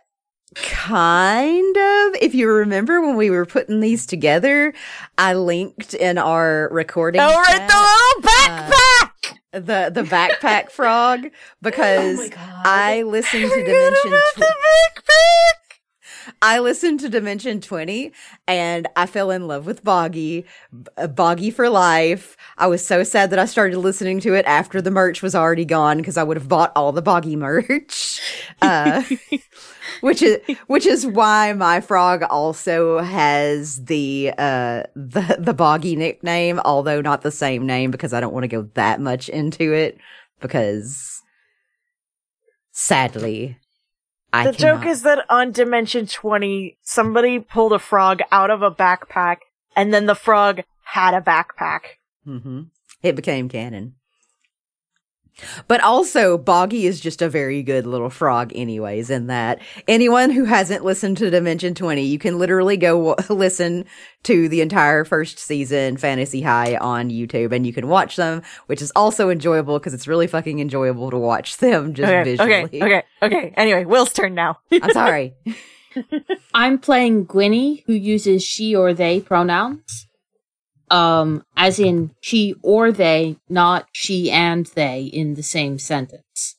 kind 0.54 1.76
of. 1.76 2.14
If 2.20 2.34
you 2.34 2.48
remember 2.50 3.00
when 3.00 3.16
we 3.16 3.30
were 3.30 3.46
putting 3.46 3.80
these 3.80 4.04
together, 4.04 4.74
I 5.16 5.34
linked 5.34 5.94
in 5.94 6.18
our 6.18 6.68
recording. 6.70 7.20
Oh, 7.22 7.26
right, 7.26 7.66
the 7.66 8.22
little 8.22 8.30
backpack. 8.30 8.99
The 9.52 9.90
the 9.92 10.02
backpack 10.02 10.70
frog 10.70 11.26
because 11.62 12.20
Oh. 12.30 12.62
I 12.64 13.02
listened 13.02 13.50
to 13.50 13.64
Dimension. 13.64 14.10
Tw-. 14.34 14.42
I 16.42 16.58
listened 16.58 17.00
to 17.00 17.08
Dimension 17.08 17.60
20 17.60 18.12
and 18.46 18.88
I 18.96 19.06
fell 19.06 19.30
in 19.30 19.46
love 19.46 19.66
with 19.66 19.84
Boggy, 19.84 20.44
B- 20.72 21.06
Boggy 21.06 21.50
for 21.50 21.68
life. 21.68 22.36
I 22.58 22.66
was 22.66 22.86
so 22.86 23.02
sad 23.04 23.30
that 23.30 23.38
I 23.38 23.44
started 23.44 23.78
listening 23.78 24.20
to 24.20 24.34
it 24.34 24.44
after 24.46 24.80
the 24.80 24.90
merch 24.90 25.22
was 25.22 25.34
already 25.34 25.64
gone 25.64 25.98
because 25.98 26.16
I 26.16 26.22
would 26.22 26.36
have 26.36 26.48
bought 26.48 26.72
all 26.76 26.92
the 26.92 27.02
Boggy 27.02 27.36
merch. 27.36 28.20
Uh, 28.62 29.02
which 30.00 30.20
is 30.20 30.38
which 30.66 30.84
is 30.84 31.06
why 31.06 31.52
my 31.54 31.80
frog 31.80 32.22
also 32.28 32.98
has 33.00 33.82
the 33.84 34.32
uh 34.36 34.82
the 34.94 35.36
the 35.38 35.54
Boggy 35.54 35.96
nickname, 35.96 36.60
although 36.64 37.00
not 37.00 37.22
the 37.22 37.30
same 37.30 37.64
name 37.64 37.90
because 37.90 38.12
I 38.12 38.20
don't 38.20 38.34
want 38.34 38.44
to 38.44 38.48
go 38.48 38.68
that 38.74 39.00
much 39.00 39.30
into 39.30 39.72
it 39.72 39.98
because 40.40 41.22
sadly 42.72 43.58
I 44.32 44.44
the 44.44 44.52
joke 44.52 44.84
is 44.86 45.02
that 45.02 45.24
on 45.28 45.52
Dimension 45.52 46.06
20, 46.06 46.78
somebody 46.82 47.38
pulled 47.40 47.72
a 47.72 47.78
frog 47.78 48.20
out 48.30 48.50
of 48.50 48.62
a 48.62 48.70
backpack, 48.70 49.38
and 49.74 49.92
then 49.92 50.06
the 50.06 50.14
frog 50.14 50.62
had 50.84 51.14
a 51.14 51.20
backpack. 51.20 51.80
hmm 52.24 52.62
It 53.02 53.16
became 53.16 53.48
canon. 53.48 53.94
But 55.68 55.80
also, 55.82 56.36
Boggy 56.38 56.86
is 56.86 57.00
just 57.00 57.22
a 57.22 57.28
very 57.28 57.62
good 57.62 57.86
little 57.86 58.10
frog, 58.10 58.52
anyways, 58.54 59.10
in 59.10 59.26
that 59.28 59.60
anyone 59.88 60.30
who 60.30 60.44
hasn't 60.44 60.84
listened 60.84 61.16
to 61.18 61.30
Dimension 61.30 61.74
20, 61.74 62.02
you 62.02 62.18
can 62.18 62.38
literally 62.38 62.76
go 62.76 63.14
w- 63.14 63.34
listen 63.34 63.84
to 64.24 64.48
the 64.48 64.60
entire 64.60 65.04
first 65.04 65.38
season, 65.38 65.96
Fantasy 65.96 66.42
High, 66.42 66.76
on 66.76 67.08
YouTube, 67.10 67.52
and 67.52 67.66
you 67.66 67.72
can 67.72 67.88
watch 67.88 68.16
them, 68.16 68.42
which 68.66 68.82
is 68.82 68.92
also 68.94 69.30
enjoyable 69.30 69.78
because 69.78 69.94
it's 69.94 70.06
really 70.08 70.26
fucking 70.26 70.58
enjoyable 70.60 71.10
to 71.10 71.18
watch 71.18 71.56
them 71.58 71.94
just 71.94 72.10
Okay, 72.10 72.24
visually. 72.24 72.50
okay, 72.82 72.82
okay, 72.82 73.02
okay. 73.22 73.54
Anyway, 73.56 73.84
Will's 73.84 74.12
turn 74.12 74.34
now. 74.34 74.58
I'm 74.70 74.90
sorry. 74.92 75.34
I'm 76.54 76.78
playing 76.78 77.26
Gwynny, 77.26 77.82
who 77.86 77.92
uses 77.94 78.42
she 78.44 78.74
or 78.76 78.92
they 78.94 79.20
pronouns. 79.20 80.06
Um, 80.90 81.44
as 81.56 81.78
in 81.78 82.10
she 82.20 82.54
or 82.62 82.90
they, 82.90 83.36
not 83.48 83.88
she 83.92 84.30
and 84.30 84.66
they 84.66 85.02
in 85.04 85.34
the 85.34 85.42
same 85.42 85.78
sentence. 85.78 86.56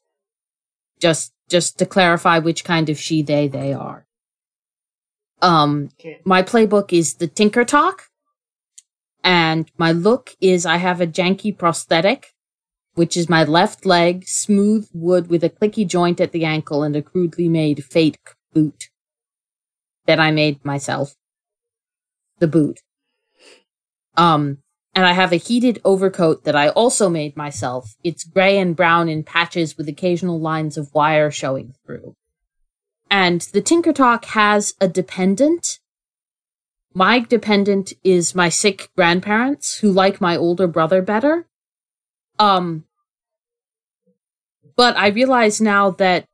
Just, 0.99 1.33
just 1.49 1.77
to 1.79 1.85
clarify 1.85 2.39
which 2.39 2.63
kind 2.63 2.89
of 2.89 2.97
she 2.97 3.21
they 3.21 3.47
they 3.49 3.73
are. 3.73 4.05
Um, 5.41 5.89
Okay. 5.99 6.21
my 6.23 6.43
playbook 6.43 6.93
is 6.93 7.15
the 7.15 7.27
Tinker 7.27 7.65
Talk, 7.65 8.03
and 9.23 9.69
my 9.77 9.91
look 9.91 10.35
is 10.39 10.65
I 10.65 10.77
have 10.77 11.01
a 11.01 11.07
janky 11.07 11.57
prosthetic, 11.57 12.33
which 12.93 13.17
is 13.17 13.27
my 13.27 13.43
left 13.43 13.85
leg, 13.85 14.25
smooth 14.27 14.87
wood 14.93 15.29
with 15.29 15.43
a 15.43 15.49
clicky 15.49 15.85
joint 15.87 16.21
at 16.21 16.31
the 16.31 16.45
ankle 16.45 16.83
and 16.83 16.95
a 16.95 17.01
crudely 17.01 17.49
made 17.49 17.83
fake 17.83 18.19
boot 18.53 18.89
that 20.05 20.19
I 20.19 20.31
made 20.31 20.63
myself. 20.63 21.15
the 22.39 22.47
boot. 22.47 22.79
Um, 24.15 24.59
and 24.93 25.05
I 25.05 25.13
have 25.13 25.31
a 25.31 25.37
heated 25.37 25.79
overcoat 25.85 26.43
that 26.43 26.55
I 26.55 26.69
also 26.69 27.09
made 27.09 27.37
myself. 27.37 27.95
It's 28.03 28.23
gray 28.23 28.57
and 28.57 28.75
brown 28.75 29.07
in 29.07 29.23
patches 29.23 29.77
with 29.77 29.87
occasional 29.87 30.39
lines 30.39 30.77
of 30.77 30.93
wire 30.93 31.31
showing 31.31 31.73
through. 31.85 32.15
And 33.09 33.41
the 33.53 33.61
Tinker 33.61 33.93
Talk 33.93 34.25
has 34.25 34.73
a 34.81 34.87
dependent. 34.87 35.79
My 36.93 37.19
dependent 37.19 37.93
is 38.03 38.35
my 38.35 38.49
sick 38.49 38.89
grandparents 38.95 39.79
who 39.79 39.91
like 39.91 40.19
my 40.19 40.35
older 40.35 40.67
brother 40.67 41.01
better. 41.01 41.47
Um, 42.37 42.85
but 44.75 44.97
I 44.97 45.07
realize 45.07 45.61
now 45.61 45.91
that 45.91 46.25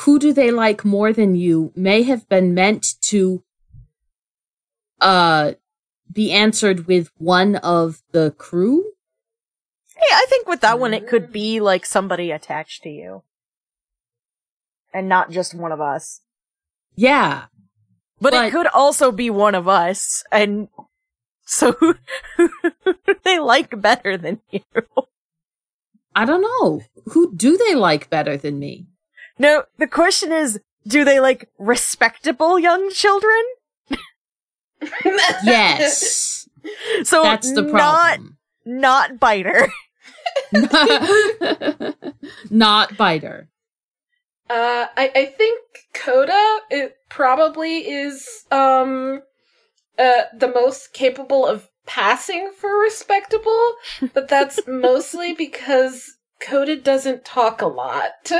who 0.00 0.18
do 0.18 0.32
they 0.32 0.50
like 0.50 0.84
more 0.84 1.12
than 1.12 1.34
you 1.34 1.72
may 1.74 2.02
have 2.04 2.28
been 2.28 2.54
meant 2.54 2.86
to 3.02 3.42
uh 5.00 5.52
be 6.12 6.32
answered 6.32 6.86
with 6.86 7.10
one 7.18 7.56
of 7.56 8.02
the 8.12 8.32
crew. 8.32 8.92
Hey, 9.96 10.14
I 10.14 10.26
think 10.28 10.46
with 10.48 10.60
that 10.60 10.78
one, 10.78 10.94
it 10.94 11.08
could 11.08 11.28
mm. 11.28 11.32
be 11.32 11.60
like 11.60 11.84
somebody 11.84 12.30
attached 12.30 12.82
to 12.84 12.88
you. 12.88 13.22
And 14.92 15.08
not 15.08 15.30
just 15.30 15.54
one 15.54 15.72
of 15.72 15.80
us. 15.80 16.20
Yeah. 16.94 17.46
But, 18.20 18.32
But- 18.32 18.46
it 18.46 18.50
could 18.52 18.66
also 18.66 19.12
be 19.12 19.30
one 19.30 19.54
of 19.54 19.68
us. 19.68 20.24
And 20.32 20.68
so 21.44 21.72
who, 21.72 21.94
who 22.36 22.94
they 23.24 23.38
like 23.38 23.80
better 23.80 24.16
than 24.16 24.40
you? 24.50 24.60
I 26.14 26.24
don't 26.24 26.42
know. 26.42 26.82
Who 27.12 27.34
do 27.34 27.56
they 27.56 27.74
like 27.74 28.10
better 28.10 28.36
than 28.36 28.58
me? 28.58 28.86
No, 29.38 29.64
the 29.78 29.86
question 29.86 30.32
is, 30.32 30.60
do 30.86 31.04
they 31.04 31.20
like 31.20 31.48
respectable 31.58 32.58
young 32.58 32.90
children? 32.90 33.40
Yes. 35.44 36.48
So 37.04 37.22
That's 37.22 37.52
the 37.52 37.62
not, 37.62 37.70
problem. 38.18 38.36
not 38.66 39.18
biter. 39.20 39.68
Not 42.50 42.96
biter. 42.96 43.48
Uh, 44.50 44.86
I, 44.96 45.10
I 45.14 45.24
think 45.26 45.60
Coda 45.94 46.58
it 46.70 46.96
probably 47.08 47.88
is 47.88 48.44
um 48.50 49.22
uh 49.98 50.22
the 50.36 50.48
most 50.48 50.92
capable 50.92 51.46
of 51.46 51.68
passing 51.86 52.50
for 52.58 52.80
respectable, 52.80 53.74
but 54.12 54.28
that's 54.28 54.60
mostly 54.66 55.32
because 55.32 56.16
Coda 56.40 56.76
doesn't 56.76 57.24
talk 57.24 57.62
a 57.62 57.66
lot. 57.66 58.30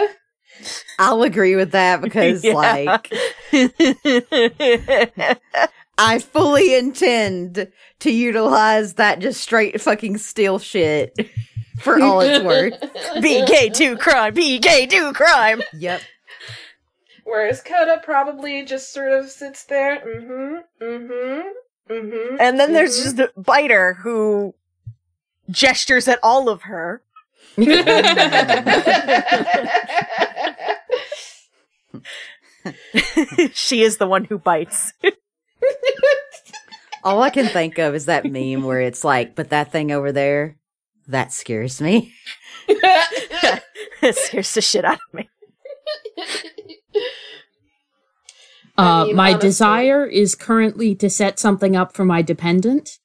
I'll 0.99 1.23
agree 1.23 1.55
with 1.57 1.71
that 1.73 2.01
because, 2.01 2.43
Yeah. 2.43 2.55
like, 2.55 3.13
I 5.99 6.21
fully 6.21 6.77
intend 6.77 7.69
to 7.99 8.11
utilize 8.11 8.95
that 8.95 9.19
just 9.19 9.41
straight 9.41 9.81
fucking 9.81 10.19
steal 10.19 10.61
shit 10.61 11.29
for 11.81 12.01
all 12.03 12.21
it's 12.21 12.45
worth. 12.45 12.81
BK2 13.17 13.99
crime, 13.99 14.35
BK2 14.35 15.13
crime. 15.13 15.61
Yep. 15.75 16.01
Whereas 17.25 17.61
Coda 17.61 18.01
probably 18.03 18.65
just 18.65 18.93
sort 18.93 19.13
of 19.13 19.29
sits 19.29 19.65
there, 19.65 19.99
mm-hmm, 19.99 20.83
mm-hmm, 20.83 21.93
mm-hmm. 21.93 22.37
And 22.41 22.59
then 22.59 22.73
there's 22.73 22.99
mhm. 22.99 23.03
just 23.03 23.19
a 23.19 23.31
biter 23.39 23.95
who 23.95 24.55
gestures 25.51 26.09
at 26.09 26.19
all 26.23 26.49
of 26.49 26.63
her. 26.63 27.03
she 33.53 33.83
is 33.83 33.99
the 33.99 34.07
one 34.07 34.25
who 34.25 34.39
bites. 34.39 34.95
All 37.05 37.23
I 37.23 37.31
can 37.31 37.47
think 37.47 37.79
of 37.79 37.95
is 37.95 38.07
that 38.07 38.25
meme 38.25 38.65
where 38.65 38.81
it's 38.81 39.05
like, 39.05 39.35
but 39.35 39.51
that 39.51 39.73
thing 39.73 39.93
over 39.93 40.13
there, 40.13 40.57
that 41.07 41.33
scares 41.33 41.81
me. 41.81 42.13
it 42.69 44.17
scares 44.17 44.53
the 44.55 44.61
shit 44.61 44.85
out 44.85 44.99
of 45.09 45.15
me. 45.15 45.29
Uh, 48.77 49.07
mean, 49.07 49.17
my 49.17 49.31
honestly- 49.31 49.49
desire 49.49 50.07
is 50.07 50.35
currently 50.35 50.95
to 50.95 51.11
set 51.11 51.39
something 51.39 51.75
up 51.75 51.95
for 51.95 52.05
my 52.05 52.23
dependent. 52.23 52.99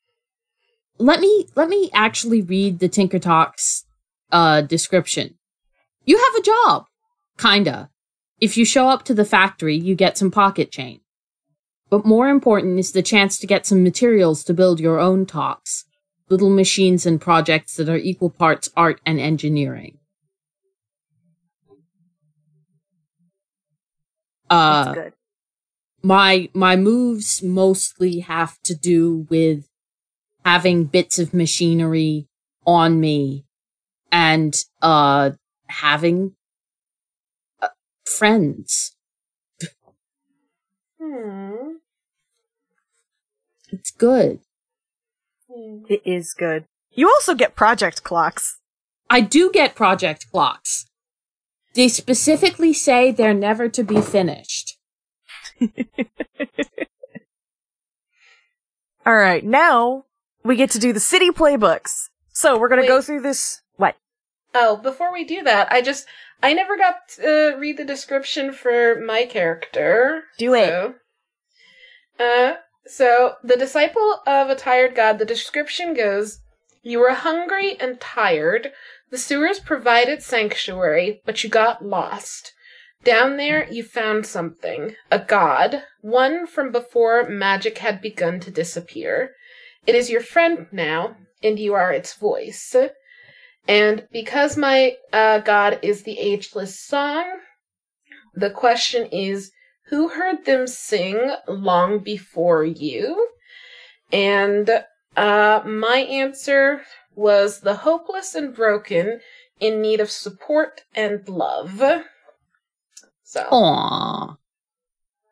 Let 1.00 1.20
me 1.20 1.48
let 1.56 1.68
me 1.68 1.90
actually 1.94 2.42
read 2.42 2.80
the 2.80 2.88
Tinker 2.88 3.18
Talks 3.18 3.86
uh, 4.32 4.62
description. 4.62 5.36
You 6.06 6.18
have 6.18 6.36
a 6.36 6.44
job, 6.44 6.86
kinda. 7.40 7.90
If 8.40 8.58
you 8.58 8.66
show 8.66 8.90
up 8.90 9.04
to 9.06 9.14
the 9.16 9.26
factory, 9.26 9.76
you 9.76 9.96
get 9.96 10.18
some 10.18 10.30
pocket 10.30 10.72
change. 10.72 11.02
But 11.94 12.08
more 12.08 12.28
important 12.28 12.80
is 12.80 12.92
the 12.92 13.04
chance 13.04 13.38
to 13.38 13.46
get 13.46 13.68
some 13.68 13.84
materials 13.84 14.44
to 14.46 14.54
build 14.56 14.80
your 14.80 15.00
own 15.00 15.28
talks, 15.28 15.86
little 16.28 16.50
machines 16.50 17.06
and 17.06 17.22
projects 17.22 17.76
that 17.76 17.88
are 17.88 17.98
equal 17.98 18.32
parts 18.32 18.68
art 18.76 19.00
and 19.06 19.20
engineering. 19.20 20.00
Uh, 24.50 24.94
good. 24.96 25.14
my 26.02 26.50
my 26.56 26.76
moves 26.76 27.44
mostly 27.44 28.22
have 28.22 28.60
to 28.64 28.74
do 28.74 29.28
with 29.30 29.70
having 30.44 30.86
bits 30.86 31.20
of 31.20 31.32
machinery 31.32 32.28
on 32.66 33.00
me 33.00 33.46
and 34.12 34.66
uh 34.82 35.30
having 35.70 36.34
uh, 37.62 37.68
friends 38.04 38.96
Hmm. 41.04 41.73
It's 43.74 43.92
good 43.92 44.40
It 45.90 46.02
is 46.06 46.34
good. 46.34 46.66
You 46.92 47.08
also 47.10 47.34
get 47.36 47.56
project 47.56 48.04
clocks. 48.04 48.60
i 49.10 49.20
do 49.22 49.52
get 49.52 49.76
project 49.76 50.26
clocks 50.32 50.86
they 51.76 51.88
specifically 51.88 52.74
say 52.74 53.12
they're 53.12 53.34
never 53.34 53.68
to 53.70 53.84
be 53.84 54.02
finished 54.02 54.78
All 59.06 59.16
right, 59.16 59.44
now 59.44 60.06
we 60.46 60.56
get 60.56 60.70
to 60.72 60.80
do 60.80 60.94
the 60.94 61.00
city 61.00 61.30
playbooks. 61.30 62.10
So 62.32 62.58
we're 62.58 62.70
gonna 62.70 62.84
Wait. 62.84 62.88
go 62.88 63.02
through 63.02 63.22
this. 63.22 63.62
What? 63.76 63.96
Oh, 64.56 64.78
before 64.78 65.12
we 65.12 65.24
do 65.26 65.44
that, 65.44 65.70
I 65.72 65.82
just 65.82 66.06
I 66.42 66.54
never 66.54 66.78
got 66.78 66.96
to 67.16 67.54
uh, 67.56 67.58
read 67.58 67.78
the 67.78 67.84
description 67.86 68.54
for 68.54 69.00
my 69.00 69.26
character. 69.26 70.24
Do 70.38 70.54
it. 70.54 70.96
Uh, 72.20 72.54
so 72.88 73.36
the 73.44 73.56
disciple 73.56 74.22
of 74.26 74.50
a 74.50 74.56
tired 74.56 74.96
god. 74.96 75.20
The 75.20 75.26
description 75.26 75.94
goes: 75.94 76.40
You 76.82 77.00
were 77.00 77.14
hungry 77.14 77.78
and 77.80 78.00
tired. 78.00 78.72
The 79.10 79.18
sewers 79.18 79.60
provided 79.60 80.24
sanctuary, 80.24 81.22
but 81.26 81.44
you 81.44 81.50
got 81.50 81.86
lost. 81.86 82.54
Down 83.04 83.38
there, 83.38 83.68
you 83.70 83.84
found 83.84 84.26
something 84.26 84.96
a 85.12 85.20
god, 85.20 85.84
one 86.02 86.48
from 86.48 86.72
before 86.72 87.28
magic 87.28 87.80
had 87.80 88.02
begun 88.02 88.40
to 88.40 88.52
disappear. 88.52 89.36
It 89.86 89.94
is 89.96 90.10
your 90.10 90.22
friend 90.22 90.68
now, 90.72 91.18
and 91.44 91.60
you 91.60 91.74
are 91.74 91.92
its 91.92 92.14
voice. 92.14 92.76
And 93.68 94.08
because 94.12 94.56
my 94.56 94.96
uh, 95.12 95.40
god 95.40 95.80
is 95.82 96.04
the 96.04 96.18
ageless 96.18 96.80
song, 96.80 97.26
the 98.34 98.50
question 98.50 99.08
is 99.08 99.52
who 99.94 100.08
heard 100.08 100.44
them 100.46 100.66
sing 100.66 101.36
long 101.48 102.00
before 102.00 102.66
you? 102.66 103.28
And 104.12 104.68
uh, 105.16 105.62
my 105.66 105.98
answer 105.98 106.82
was 107.14 107.60
the 107.60 107.76
hopeless 107.76 108.34
and 108.34 108.56
broken 108.56 109.20
in 109.60 109.84
need 109.84 110.00
of 110.00 110.10
support 110.10 110.82
and 110.96 111.30
love. 111.30 111.80
So, 113.24 113.48
Aww. 113.52 114.38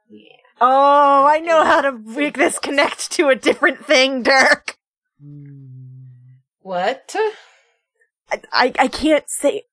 yeah. 0.07 0.35
Oh, 0.59 1.25
I 1.25 1.39
know 1.39 1.63
how 1.65 1.81
to 1.81 1.91
make 1.93 2.37
this 2.37 2.59
connect 2.59 3.11
to 3.13 3.29
a 3.29 3.35
different 3.35 3.83
thing, 3.83 4.21
Dirk. 4.21 4.77
What? 6.61 7.15
I, 8.29 8.41
I, 8.53 8.73
I 8.77 8.87
can't 8.89 9.27
say. 9.27 9.63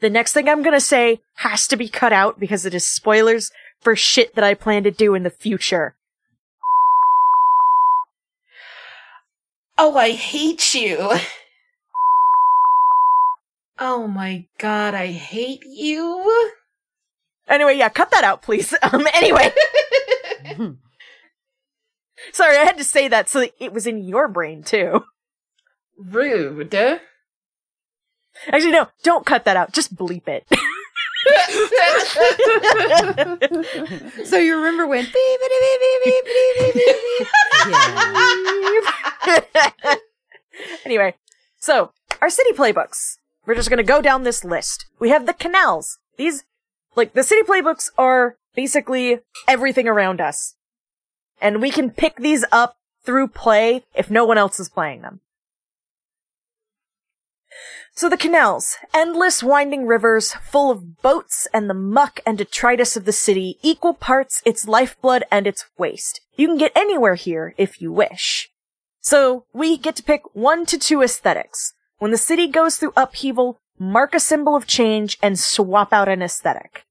The 0.00 0.10
next 0.10 0.32
thing 0.32 0.48
I'm 0.48 0.62
gonna 0.62 0.80
say 0.80 1.20
has 1.36 1.66
to 1.68 1.76
be 1.76 1.88
cut 1.88 2.12
out 2.12 2.40
because 2.40 2.64
it 2.64 2.74
is 2.74 2.86
spoilers 2.86 3.50
for 3.80 3.94
shit 3.94 4.34
that 4.34 4.44
I 4.44 4.54
plan 4.54 4.82
to 4.84 4.90
do 4.90 5.14
in 5.14 5.22
the 5.22 5.30
future. 5.30 5.94
Oh, 9.76 9.96
I 9.96 10.10
hate 10.10 10.74
you. 10.74 11.10
Oh 13.78 14.06
my 14.06 14.46
god, 14.58 14.94
I 14.94 15.06
hate 15.06 15.64
you. 15.66 16.50
Anyway, 17.48 17.76
yeah, 17.78 17.88
cut 17.88 18.10
that 18.10 18.24
out, 18.24 18.42
please. 18.42 18.74
Um, 18.82 19.06
anyway. 19.14 19.52
Sorry, 22.32 22.56
I 22.56 22.64
had 22.64 22.76
to 22.78 22.84
say 22.84 23.08
that 23.08 23.28
so 23.28 23.40
that 23.40 23.52
it 23.58 23.72
was 23.72 23.86
in 23.86 24.04
your 24.04 24.28
brain 24.28 24.62
too. 24.62 25.04
Rude. 25.98 27.00
Actually, 28.48 28.72
no, 28.72 28.88
don't 29.02 29.26
cut 29.26 29.44
that 29.44 29.56
out. 29.56 29.72
Just 29.72 29.94
bleep 29.94 30.26
it. 30.26 30.46
so 34.26 34.38
you 34.38 34.56
remember 34.56 34.86
when 34.86 35.04
beep, 35.04 35.12
beep, 35.12 35.50
beep, 35.50 35.80
beep, 36.04 36.24
beep, 36.64 36.74
beep, 36.74 37.28
yeah. 39.84 39.94
anyway, 40.84 41.14
so 41.58 41.92
our 42.22 42.30
city 42.30 42.52
playbooks. 42.52 43.18
We're 43.46 43.54
just 43.54 43.70
gonna 43.70 43.82
go 43.82 44.00
down 44.00 44.22
this 44.22 44.44
list. 44.44 44.86
We 44.98 45.10
have 45.10 45.26
the 45.26 45.34
canals. 45.34 45.98
These, 46.16 46.44
like, 46.96 47.14
the 47.14 47.22
city 47.22 47.42
playbooks 47.42 47.90
are 47.98 48.36
basically 48.54 49.20
everything 49.48 49.88
around 49.88 50.20
us. 50.20 50.54
And 51.40 51.60
we 51.60 51.70
can 51.70 51.90
pick 51.90 52.16
these 52.16 52.44
up 52.52 52.76
through 53.02 53.28
play 53.28 53.84
if 53.94 54.10
no 54.10 54.24
one 54.24 54.38
else 54.38 54.60
is 54.60 54.68
playing 54.68 55.02
them. 55.02 55.20
So 57.94 58.08
the 58.08 58.16
canals, 58.16 58.76
endless 58.94 59.42
winding 59.42 59.86
rivers 59.86 60.32
full 60.32 60.70
of 60.70 61.02
boats 61.02 61.46
and 61.52 61.68
the 61.68 61.74
muck 61.74 62.20
and 62.24 62.38
detritus 62.38 62.96
of 62.96 63.04
the 63.04 63.12
city, 63.12 63.58
equal 63.62 63.94
parts 63.94 64.42
its 64.46 64.66
lifeblood 64.66 65.24
and 65.30 65.46
its 65.46 65.66
waste. 65.76 66.20
You 66.36 66.46
can 66.46 66.56
get 66.56 66.72
anywhere 66.74 67.16
here 67.16 67.54
if 67.58 67.80
you 67.80 67.92
wish. 67.92 68.50
So 69.00 69.44
we 69.52 69.76
get 69.76 69.96
to 69.96 70.02
pick 70.02 70.22
one 70.34 70.66
to 70.66 70.78
two 70.78 71.02
aesthetics. 71.02 71.74
When 71.98 72.10
the 72.10 72.16
city 72.16 72.48
goes 72.48 72.76
through 72.76 72.94
upheaval, 72.96 73.58
mark 73.78 74.14
a 74.14 74.20
symbol 74.20 74.56
of 74.56 74.66
change 74.66 75.18
and 75.22 75.38
swap 75.38 75.92
out 75.92 76.08
an 76.08 76.22
aesthetic. 76.22 76.84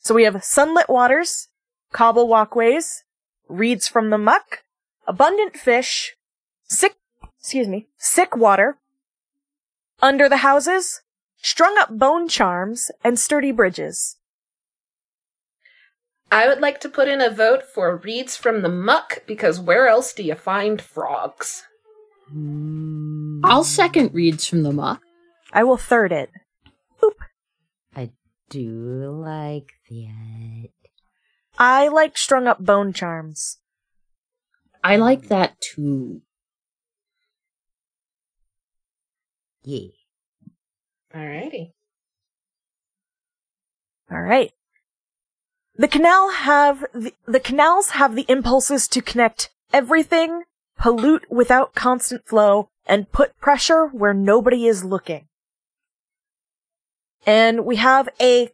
So 0.00 0.14
we 0.14 0.24
have 0.24 0.42
sunlit 0.42 0.88
waters, 0.88 1.48
cobble 1.92 2.28
walkways, 2.28 3.04
reeds 3.48 3.88
from 3.88 4.10
the 4.10 4.18
muck, 4.18 4.62
abundant 5.06 5.56
fish, 5.56 6.16
sick, 6.64 6.96
excuse 7.38 7.68
me, 7.68 7.88
sick 7.98 8.36
water, 8.36 8.78
under 10.00 10.28
the 10.28 10.38
houses, 10.38 11.02
strung 11.36 11.76
up 11.78 11.90
bone 11.98 12.28
charms, 12.28 12.90
and 13.02 13.18
sturdy 13.18 13.52
bridges. 13.52 14.16
I 16.30 16.46
would 16.46 16.60
like 16.60 16.80
to 16.80 16.88
put 16.88 17.08
in 17.08 17.20
a 17.20 17.30
vote 17.30 17.62
for 17.62 17.96
reeds 17.96 18.36
from 18.36 18.62
the 18.62 18.68
muck 18.68 19.22
because 19.26 19.58
where 19.58 19.88
else 19.88 20.12
do 20.12 20.22
you 20.22 20.34
find 20.34 20.80
frogs? 20.80 21.64
I'll 23.42 23.64
second 23.64 24.12
reeds 24.12 24.46
from 24.46 24.62
the 24.62 24.72
muck. 24.72 25.00
I 25.52 25.64
will 25.64 25.78
third 25.78 26.12
it. 26.12 26.30
Oop. 27.02 27.14
I 27.96 28.10
do 28.50 29.10
like 29.10 29.72
that. 29.88 30.68
I 31.58 31.88
like 31.88 32.18
strung 32.18 32.46
up 32.46 32.58
bone 32.58 32.92
charms. 32.92 33.58
I 34.84 34.96
like 34.96 35.28
that 35.28 35.60
too. 35.60 36.20
Yeah. 39.62 39.88
Alrighty. 41.14 41.72
All 44.10 44.22
right. 44.22 44.52
The 45.76 45.88
canal 45.88 46.30
have 46.30 46.84
the, 46.92 47.14
the 47.26 47.40
canals 47.40 47.90
have 47.90 48.16
the 48.16 48.26
impulses 48.28 48.88
to 48.88 49.00
connect 49.00 49.50
everything, 49.72 50.42
pollute 50.76 51.30
without 51.30 51.74
constant 51.74 52.26
flow, 52.26 52.68
and 52.86 53.12
put 53.12 53.38
pressure 53.38 53.86
where 53.86 54.14
nobody 54.14 54.66
is 54.66 54.84
looking. 54.84 55.28
And 57.26 57.64
we 57.64 57.76
have 57.76 58.08
a 58.20 58.50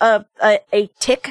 a 0.00 0.24
a 0.42 0.90
tick, 1.00 1.30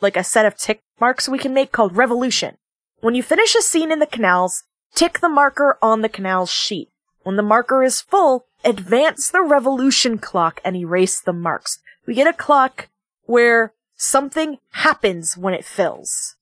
like 0.00 0.16
a 0.16 0.24
set 0.24 0.46
of 0.46 0.56
tick 0.56 0.82
marks 1.00 1.28
we 1.28 1.38
can 1.38 1.54
make 1.54 1.72
called 1.72 1.96
revolution. 1.96 2.56
When 3.00 3.14
you 3.14 3.22
finish 3.22 3.54
a 3.54 3.62
scene 3.62 3.90
in 3.90 3.98
the 3.98 4.06
canals, 4.06 4.62
tick 4.94 5.18
the 5.20 5.28
marker 5.28 5.76
on 5.82 6.02
the 6.02 6.08
canal's 6.08 6.50
sheet. 6.50 6.88
When 7.22 7.36
the 7.36 7.42
marker 7.42 7.82
is 7.82 8.00
full, 8.00 8.46
advance 8.64 9.30
the 9.30 9.42
revolution 9.42 10.18
clock 10.18 10.60
and 10.64 10.76
erase 10.76 11.20
the 11.20 11.32
marks. 11.32 11.78
We 12.06 12.14
get 12.14 12.26
a 12.26 12.32
clock 12.32 12.88
where 13.24 13.72
something 13.96 14.58
happens 14.72 15.36
when 15.36 15.54
it 15.54 15.64
fills. 15.64 16.36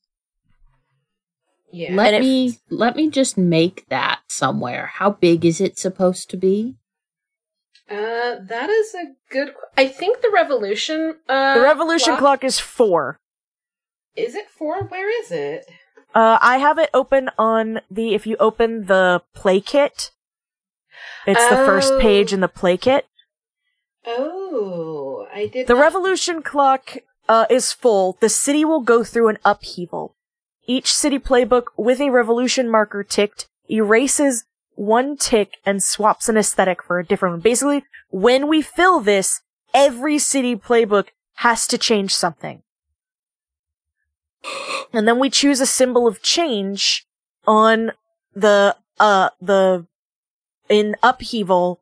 Yeah. 1.72 1.94
Let 1.94 2.14
And 2.14 2.16
if- 2.16 2.28
me 2.28 2.58
let 2.68 2.96
me 2.96 3.08
just 3.08 3.38
make 3.38 3.88
that 3.88 4.20
somewhere. 4.28 4.86
How 4.94 5.10
big 5.10 5.44
is 5.44 5.60
it 5.60 5.78
supposed 5.78 6.28
to 6.30 6.36
be? 6.36 6.76
Uh, 7.90 8.36
that 8.48 8.68
is 8.70 8.94
a 8.94 9.14
good. 9.30 9.54
qu- 9.54 9.60
I 9.76 9.86
think 9.88 10.20
the 10.20 10.30
revolution. 10.32 11.16
Uh, 11.28 11.54
The 11.54 11.60
revolution 11.62 12.16
clock 12.16 12.44
is 12.44 12.58
four. 12.58 13.18
Is 14.16 14.34
it 14.34 14.50
four? 14.50 14.84
Where 14.84 15.08
is 15.22 15.30
it? 15.30 15.64
Uh, 16.14 16.38
I 16.42 16.58
have 16.58 16.78
it 16.78 16.90
open 16.92 17.30
on 17.38 17.80
the, 17.90 18.14
if 18.14 18.26
you 18.26 18.36
open 18.38 18.84
the 18.84 19.22
play 19.34 19.60
kit, 19.62 20.10
it's 21.26 21.48
the 21.48 21.56
first 21.56 21.94
Oh. 21.94 22.00
page 22.00 22.32
in 22.32 22.40
the 22.40 22.48
play 22.48 22.76
kit. 22.76 23.06
Oh, 24.06 25.26
I 25.32 25.46
did. 25.46 25.66
The 25.66 25.74
not- 25.74 25.82
revolution 25.82 26.42
clock, 26.42 26.96
uh, 27.28 27.46
is 27.48 27.72
full. 27.72 28.16
The 28.20 28.28
city 28.28 28.64
will 28.64 28.80
go 28.80 29.04
through 29.04 29.28
an 29.28 29.38
upheaval. 29.44 30.16
Each 30.66 30.92
city 30.92 31.18
playbook 31.18 31.66
with 31.76 32.00
a 32.00 32.10
revolution 32.10 32.70
marker 32.70 33.02
ticked 33.04 33.48
erases 33.68 34.44
one 34.74 35.16
tick 35.16 35.58
and 35.66 35.82
swaps 35.82 36.28
an 36.28 36.36
aesthetic 36.36 36.82
for 36.82 36.98
a 36.98 37.04
different 37.04 37.34
one. 37.34 37.40
Basically, 37.40 37.84
when 38.10 38.48
we 38.48 38.62
fill 38.62 39.00
this, 39.00 39.42
every 39.74 40.18
city 40.18 40.56
playbook 40.56 41.08
has 41.36 41.66
to 41.68 41.78
change 41.78 42.14
something. 42.14 42.62
And 44.92 45.06
then 45.06 45.18
we 45.18 45.30
choose 45.30 45.60
a 45.60 45.66
symbol 45.66 46.06
of 46.06 46.22
change 46.22 47.06
on 47.46 47.92
the, 48.34 48.76
uh, 48.98 49.30
the, 49.40 49.86
in 50.68 50.96
upheaval, 51.02 51.80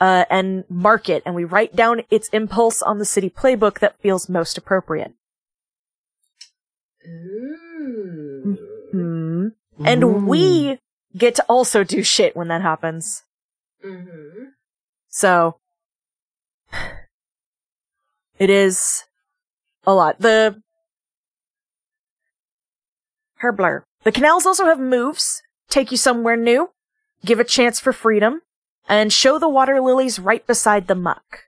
uh, 0.00 0.24
and 0.30 0.64
mark 0.68 1.08
it, 1.08 1.22
and 1.24 1.34
we 1.34 1.44
write 1.44 1.76
down 1.76 2.02
its 2.10 2.28
impulse 2.28 2.82
on 2.82 2.98
the 2.98 3.04
city 3.04 3.30
playbook 3.30 3.78
that 3.78 4.00
feels 4.00 4.28
most 4.28 4.58
appropriate. 4.58 5.14
Ooh. 7.06 8.58
Hmm. 8.90 9.48
And 9.84 10.26
we 10.26 10.78
get 11.16 11.34
to 11.36 11.44
also 11.48 11.84
do 11.84 12.02
shit 12.02 12.36
when 12.36 12.48
that 12.48 12.62
happens. 12.62 13.22
Mm-hmm. 13.84 14.44
So, 15.08 15.58
it 18.38 18.50
is 18.50 19.04
a 19.84 19.94
lot. 19.94 20.20
The 20.20 20.62
Herblur. 23.42 23.82
The 24.04 24.12
canals 24.12 24.46
also 24.46 24.66
have 24.66 24.80
moves, 24.80 25.42
take 25.68 25.90
you 25.90 25.96
somewhere 25.96 26.36
new, 26.36 26.70
give 27.24 27.40
a 27.40 27.44
chance 27.44 27.78
for 27.80 27.92
freedom, 27.92 28.42
and 28.88 29.12
show 29.12 29.38
the 29.38 29.48
water 29.48 29.80
lilies 29.80 30.18
right 30.18 30.46
beside 30.46 30.86
the 30.86 30.94
muck. 30.94 31.44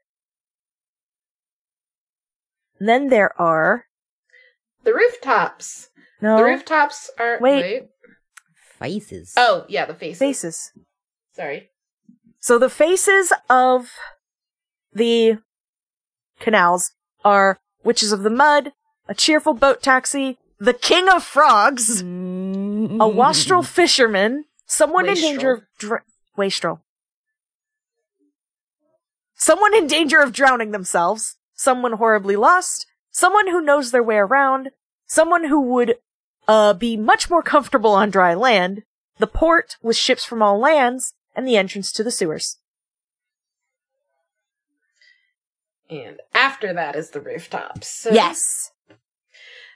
And 2.78 2.88
then 2.88 3.08
there 3.08 3.38
are 3.40 3.86
The 4.82 4.94
rooftops. 4.94 5.88
no 6.20 6.36
The 6.36 6.44
rooftops 6.44 7.10
are. 7.18 7.38
Wait. 7.40 7.88
Faces. 8.78 9.34
Oh, 9.36 9.64
yeah, 9.68 9.86
the 9.86 9.94
faces. 9.94 10.18
faces. 10.18 10.72
Sorry. 11.32 11.70
So 12.40 12.58
the 12.58 12.68
faces 12.68 13.32
of 13.48 13.90
the 14.92 15.38
canals 16.40 16.92
are 17.24 17.58
Witches 17.82 18.12
of 18.12 18.22
the 18.22 18.30
Mud, 18.30 18.72
a 19.08 19.14
cheerful 19.14 19.54
boat 19.54 19.82
taxi, 19.82 20.38
the 20.58 20.74
King 20.74 21.08
of 21.08 21.22
Frogs, 21.22 22.00
a 22.02 22.04
wastrel 23.08 23.62
fisherman, 23.62 24.44
someone 24.74 25.08
in 25.08 25.14
danger 25.14 25.50
of 25.52 25.62
dr- 25.78 26.02
wastrel. 26.36 26.80
Someone 29.34 29.74
in 29.74 29.86
danger 29.86 30.20
of 30.20 30.32
drowning 30.32 30.70
themselves, 30.70 31.36
someone 31.54 31.92
horribly 31.94 32.36
lost, 32.36 32.86
someone 33.10 33.48
who 33.48 33.60
knows 33.60 33.90
their 33.90 34.02
way 34.02 34.16
around, 34.16 34.70
someone 35.06 35.44
who 35.44 35.60
would 35.60 35.96
uh 36.48 36.74
be 36.74 36.96
much 36.96 37.30
more 37.30 37.42
comfortable 37.42 37.92
on 37.92 38.10
dry 38.10 38.34
land, 38.34 38.82
the 39.18 39.26
port 39.26 39.76
with 39.82 39.96
ships 39.96 40.24
from 40.24 40.42
all 40.42 40.58
lands, 40.58 41.14
and 41.34 41.46
the 41.46 41.56
entrance 41.56 41.92
to 41.92 42.02
the 42.04 42.10
sewers. 42.10 42.58
And 45.90 46.20
after 46.34 46.72
that 46.72 46.96
is 46.96 47.10
the 47.10 47.20
rooftops. 47.20 47.88
So- 47.88 48.10
Yes. 48.10 48.72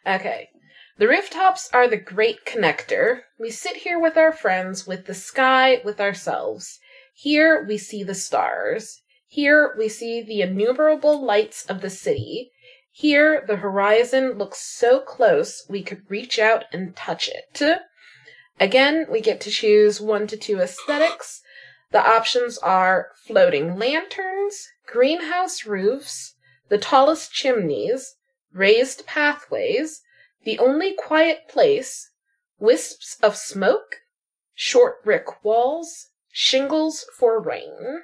Okay. 0.06 0.50
The 0.98 1.06
rooftops 1.06 1.70
are 1.72 1.86
the 1.86 1.96
great 1.96 2.44
connector. 2.44 3.20
We 3.38 3.52
sit 3.52 3.76
here 3.76 4.00
with 4.00 4.16
our 4.16 4.32
friends, 4.32 4.84
with 4.84 5.06
the 5.06 5.14
sky, 5.14 5.80
with 5.84 6.00
ourselves. 6.00 6.80
Here 7.14 7.64
we 7.64 7.78
see 7.78 8.02
the 8.02 8.16
stars. 8.16 9.00
Here 9.28 9.76
we 9.78 9.88
see 9.88 10.22
the 10.22 10.42
innumerable 10.42 11.24
lights 11.24 11.64
of 11.66 11.82
the 11.82 11.90
city. 11.90 12.50
Here 12.90 13.44
the 13.46 13.58
horizon 13.58 14.38
looks 14.38 14.58
so 14.58 14.98
close 14.98 15.64
we 15.68 15.84
could 15.84 16.02
reach 16.08 16.40
out 16.40 16.64
and 16.72 16.96
touch 16.96 17.28
it. 17.28 17.80
Again, 18.58 19.06
we 19.08 19.20
get 19.20 19.40
to 19.42 19.50
choose 19.50 20.00
one 20.00 20.26
to 20.26 20.36
two 20.36 20.58
aesthetics. 20.58 21.42
The 21.92 22.04
options 22.04 22.58
are 22.58 23.12
floating 23.24 23.78
lanterns, 23.78 24.66
greenhouse 24.84 25.64
roofs, 25.64 26.34
the 26.68 26.78
tallest 26.78 27.32
chimneys, 27.32 28.16
raised 28.52 29.06
pathways, 29.06 30.02
the 30.44 30.58
only 30.58 30.94
quiet 30.94 31.48
place, 31.48 32.10
wisps 32.58 33.16
of 33.22 33.36
smoke, 33.36 33.96
short 34.54 35.04
brick 35.04 35.44
walls, 35.44 36.08
shingles 36.32 37.04
for 37.18 37.40
rain. 37.40 38.02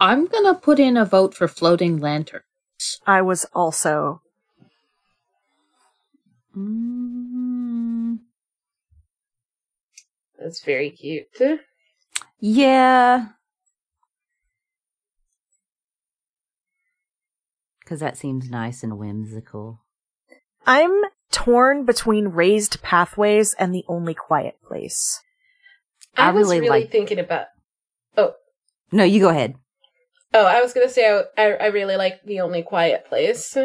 I'm 0.00 0.26
gonna 0.26 0.54
put 0.54 0.78
in 0.78 0.96
a 0.96 1.04
vote 1.04 1.34
for 1.34 1.48
floating 1.48 1.98
lantern. 1.98 2.42
lanterns. 2.78 3.00
I 3.06 3.22
was 3.22 3.44
also. 3.52 4.22
Mm, 6.56 8.18
That's 10.38 10.62
very 10.62 10.90
cute. 10.90 11.26
yeah. 12.40 13.28
Because 17.80 18.00
that 18.00 18.16
seems 18.16 18.50
nice 18.50 18.82
and 18.82 18.98
whimsical. 18.98 19.80
I'm 20.68 21.02
torn 21.30 21.84
between 21.84 22.28
raised 22.28 22.82
pathways 22.82 23.54
and 23.54 23.74
the 23.74 23.84
only 23.88 24.14
quiet 24.14 24.56
place. 24.62 25.20
I, 26.16 26.28
I 26.28 26.30
was 26.32 26.46
really 26.46 26.60
really, 26.60 26.80
like- 26.80 26.90
thinking 26.90 27.18
about. 27.18 27.46
Oh. 28.16 28.34
No, 28.92 29.04
you 29.04 29.20
go 29.20 29.30
ahead. 29.30 29.54
Oh, 30.34 30.44
I 30.44 30.60
was 30.60 30.74
gonna 30.74 30.90
say 30.90 31.08
I, 31.08 31.42
I, 31.42 31.52
I 31.52 31.66
really 31.66 31.96
like 31.96 32.22
the 32.24 32.40
only 32.40 32.62
quiet 32.62 33.06
place. 33.06 33.56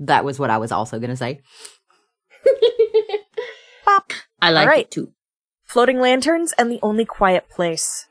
That 0.00 0.24
was 0.24 0.38
what 0.38 0.50
I 0.50 0.56
was 0.56 0.72
also 0.72 0.98
going 0.98 1.10
to 1.10 1.16
say. 1.16 1.40
Bop. 3.84 4.12
I 4.42 4.50
like 4.50 4.66
right. 4.66 4.80
it 4.86 4.90
too. 4.90 5.12
Floating 5.64 6.00
lanterns 6.00 6.54
and 6.56 6.70
the 6.70 6.80
only 6.82 7.04
quiet 7.04 7.50
place. 7.50 8.06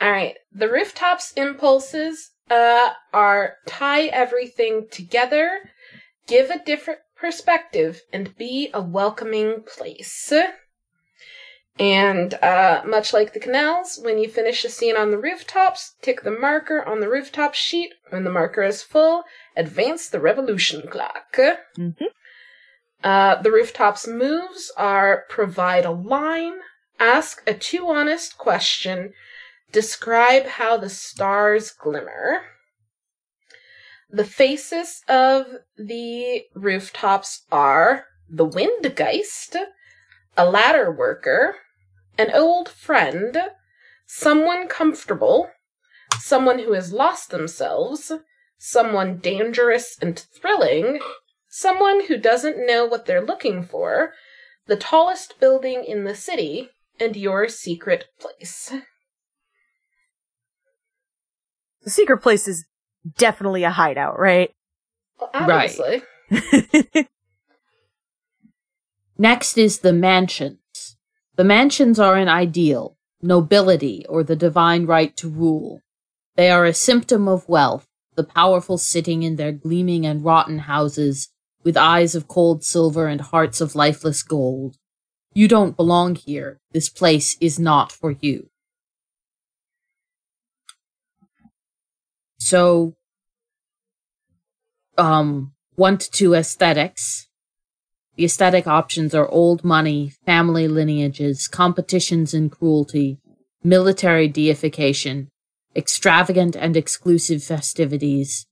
All 0.00 0.10
right, 0.10 0.34
the 0.52 0.68
rooftops 0.68 1.32
impulses 1.36 2.32
uh, 2.50 2.90
are 3.14 3.54
tie 3.66 4.06
everything 4.06 4.88
together, 4.90 5.70
give 6.26 6.50
a 6.50 6.62
different 6.64 7.00
perspective, 7.16 8.02
and 8.12 8.36
be 8.36 8.70
a 8.74 8.82
welcoming 8.82 9.62
place. 9.62 10.32
And 11.78 12.34
uh, 12.34 12.82
much 12.84 13.12
like 13.12 13.32
the 13.32 13.40
canals, 13.40 13.98
when 14.02 14.18
you 14.18 14.28
finish 14.28 14.64
a 14.64 14.68
scene 14.68 14.96
on 14.96 15.10
the 15.10 15.18
rooftops, 15.18 15.94
tick 16.02 16.22
the 16.22 16.30
marker 16.30 16.84
on 16.84 17.00
the 17.00 17.08
rooftop 17.08 17.54
sheet. 17.54 17.94
When 18.10 18.24
the 18.24 18.30
marker 18.30 18.62
is 18.62 18.82
full, 18.82 19.24
advance 19.56 20.08
the 20.08 20.20
revolution 20.20 20.86
clock. 20.88 21.36
Mhm. 21.36 22.08
Uh, 23.02 23.42
the 23.42 23.50
rooftops 23.50 24.06
moves 24.06 24.70
are 24.76 25.24
provide 25.28 25.84
a 25.84 25.90
line, 25.90 26.60
ask 27.00 27.42
a 27.48 27.54
too 27.54 27.88
honest 27.88 28.38
question, 28.38 29.12
describe 29.72 30.46
how 30.46 30.76
the 30.76 30.90
stars 30.90 31.72
glimmer. 31.72 32.42
The 34.10 34.24
faces 34.24 35.02
of 35.08 35.46
the 35.76 36.44
rooftops 36.54 37.44
are 37.50 38.06
the 38.28 38.46
Windgeist, 38.46 39.56
a 40.36 40.48
ladder 40.48 40.90
worker, 40.90 41.56
an 42.18 42.30
old 42.32 42.68
friend, 42.68 43.38
someone 44.06 44.68
comfortable, 44.68 45.50
someone 46.18 46.58
who 46.58 46.72
has 46.72 46.92
lost 46.92 47.30
themselves, 47.30 48.12
someone 48.58 49.18
dangerous 49.18 49.96
and 50.00 50.18
thrilling, 50.18 51.00
someone 51.48 52.06
who 52.06 52.16
doesn't 52.16 52.66
know 52.66 52.84
what 52.84 53.06
they're 53.06 53.24
looking 53.24 53.62
for, 53.62 54.12
the 54.66 54.76
tallest 54.76 55.40
building 55.40 55.84
in 55.84 56.04
the 56.04 56.14
city, 56.14 56.70
and 57.00 57.16
your 57.16 57.48
secret 57.48 58.06
place. 58.20 58.72
The 61.82 61.90
secret 61.90 62.18
place 62.18 62.46
is 62.46 62.64
definitely 63.18 63.64
a 63.64 63.70
hideout, 63.70 64.18
right? 64.18 64.50
Well, 65.20 65.46
Right. 65.46 66.02
Next 69.18 69.58
is 69.58 69.80
the 69.80 69.92
mansions. 69.92 70.96
The 71.36 71.44
mansions 71.44 71.98
are 71.98 72.16
an 72.16 72.28
ideal, 72.28 72.96
nobility, 73.20 74.04
or 74.08 74.24
the 74.24 74.36
divine 74.36 74.86
right 74.86 75.16
to 75.18 75.28
rule. 75.28 75.80
They 76.36 76.50
are 76.50 76.64
a 76.64 76.74
symptom 76.74 77.28
of 77.28 77.48
wealth, 77.48 77.86
the 78.16 78.24
powerful 78.24 78.78
sitting 78.78 79.22
in 79.22 79.36
their 79.36 79.52
gleaming 79.52 80.04
and 80.06 80.24
rotten 80.24 80.60
houses, 80.60 81.28
with 81.62 81.76
eyes 81.76 82.14
of 82.14 82.26
cold 82.26 82.64
silver 82.64 83.06
and 83.06 83.20
hearts 83.20 83.60
of 83.60 83.74
lifeless 83.74 84.22
gold. 84.22 84.76
You 85.34 85.48
don't 85.48 85.76
belong 85.76 86.16
here. 86.16 86.60
This 86.72 86.88
place 86.88 87.36
is 87.40 87.58
not 87.58 87.92
for 87.92 88.16
you. 88.20 88.50
So, 92.44 92.96
um, 94.98 95.52
one 95.76 95.96
to 95.98 96.10
two 96.10 96.34
aesthetics. 96.34 97.28
The 98.16 98.24
aesthetic 98.24 98.66
options 98.66 99.14
are 99.14 99.28
old 99.28 99.64
money, 99.64 100.12
family 100.26 100.68
lineages, 100.68 101.48
competitions 101.48 102.34
and 102.34 102.50
cruelty, 102.50 103.18
military 103.62 104.28
deification, 104.28 105.30
extravagant 105.74 106.56
and 106.56 106.76
exclusive 106.76 107.42
festivities, 107.42 108.44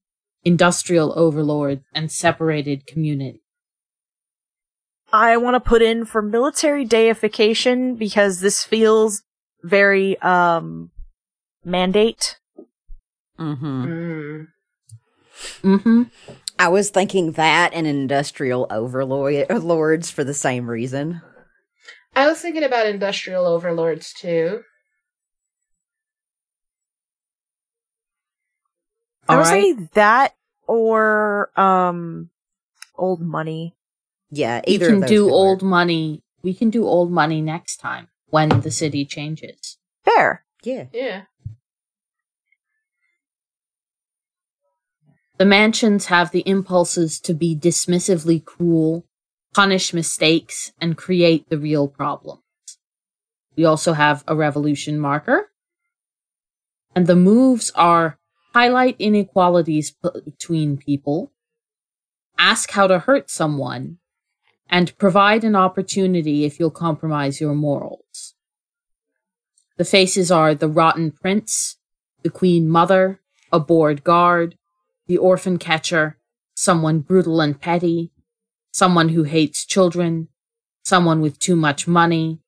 industrial 0.44 1.12
overlord, 1.18 1.82
and 1.92 2.10
separated 2.12 2.86
community. 2.86 3.42
I 5.12 5.36
want 5.36 5.54
to 5.54 5.68
put 5.68 5.82
in 5.82 6.04
for 6.04 6.22
military 6.22 6.84
deification 6.84 7.96
because 7.96 8.40
this 8.40 8.64
feels 8.64 9.22
very 9.64 10.16
um 10.22 10.90
mandate. 11.64 12.39
Mm-hmm. 13.40 13.84
Mm. 13.84 14.46
Mm-hmm. 15.62 16.02
I 16.58 16.68
was 16.68 16.90
thinking 16.90 17.32
that 17.32 17.72
and 17.72 17.86
industrial 17.86 18.66
overlords 18.70 20.10
for 20.10 20.24
the 20.24 20.34
same 20.34 20.68
reason. 20.68 21.22
I 22.14 22.26
was 22.26 22.40
thinking 22.40 22.64
about 22.64 22.86
industrial 22.86 23.46
overlords 23.46 24.12
too. 24.12 24.62
I 29.28 29.32
All 29.32 29.38
would 29.38 29.46
right. 29.46 29.76
say 29.76 29.88
that 29.94 30.34
or 30.66 31.50
um 31.58 32.30
old 32.96 33.20
money. 33.20 33.74
Yeah, 34.30 34.60
We 34.66 34.78
can 34.78 34.94
of 34.96 35.00
those 35.02 35.08
do 35.08 35.30
old 35.30 35.62
work. 35.62 35.68
money. 35.70 36.22
We 36.42 36.54
can 36.54 36.70
do 36.70 36.84
old 36.86 37.10
money 37.10 37.40
next 37.40 37.78
time 37.78 38.08
when 38.28 38.60
the 38.60 38.70
city 38.70 39.04
changes. 39.04 39.78
Fair. 40.04 40.44
Yeah. 40.62 40.86
Yeah. 40.92 41.22
The 45.40 45.46
mansions 45.46 46.04
have 46.04 46.32
the 46.32 46.46
impulses 46.46 47.18
to 47.20 47.32
be 47.32 47.56
dismissively 47.56 48.44
cruel, 48.44 49.06
punish 49.54 49.94
mistakes, 49.94 50.70
and 50.78 50.98
create 50.98 51.48
the 51.48 51.56
real 51.56 51.88
problems. 51.88 52.42
We 53.56 53.64
also 53.64 53.94
have 53.94 54.22
a 54.28 54.36
revolution 54.36 55.00
marker. 55.00 55.48
And 56.94 57.06
the 57.06 57.16
moves 57.16 57.70
are 57.74 58.18
highlight 58.52 58.96
inequalities 58.98 59.92
p- 59.92 60.10
between 60.26 60.76
people, 60.76 61.32
ask 62.36 62.72
how 62.72 62.86
to 62.86 62.98
hurt 62.98 63.30
someone, 63.30 63.96
and 64.68 64.98
provide 64.98 65.42
an 65.42 65.56
opportunity 65.56 66.44
if 66.44 66.60
you'll 66.60 66.70
compromise 66.70 67.40
your 67.40 67.54
morals. 67.54 68.34
The 69.78 69.86
faces 69.86 70.30
are 70.30 70.54
the 70.54 70.68
rotten 70.68 71.10
prince, 71.10 71.78
the 72.22 72.28
queen 72.28 72.68
mother, 72.68 73.22
a 73.50 73.58
bored 73.58 74.04
guard, 74.04 74.58
the 75.10 75.18
orphan 75.18 75.58
catcher, 75.58 76.16
someone 76.54 77.00
brutal 77.00 77.40
and 77.40 77.60
petty, 77.60 78.12
someone 78.70 79.08
who 79.08 79.24
hates 79.24 79.66
children, 79.66 80.28
someone 80.84 81.20
with 81.20 81.36
too 81.40 81.56
much 81.56 81.88
money, 81.88 82.38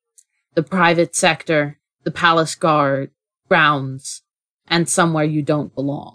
the 0.54 0.62
private 0.62 1.16
sector, 1.16 1.80
the 2.04 2.10
palace 2.12 2.54
guard, 2.54 3.10
grounds, 3.48 4.22
and 4.68 4.88
somewhere 4.88 5.24
you 5.24 5.42
don't 5.42 5.74
belong. 5.74 6.14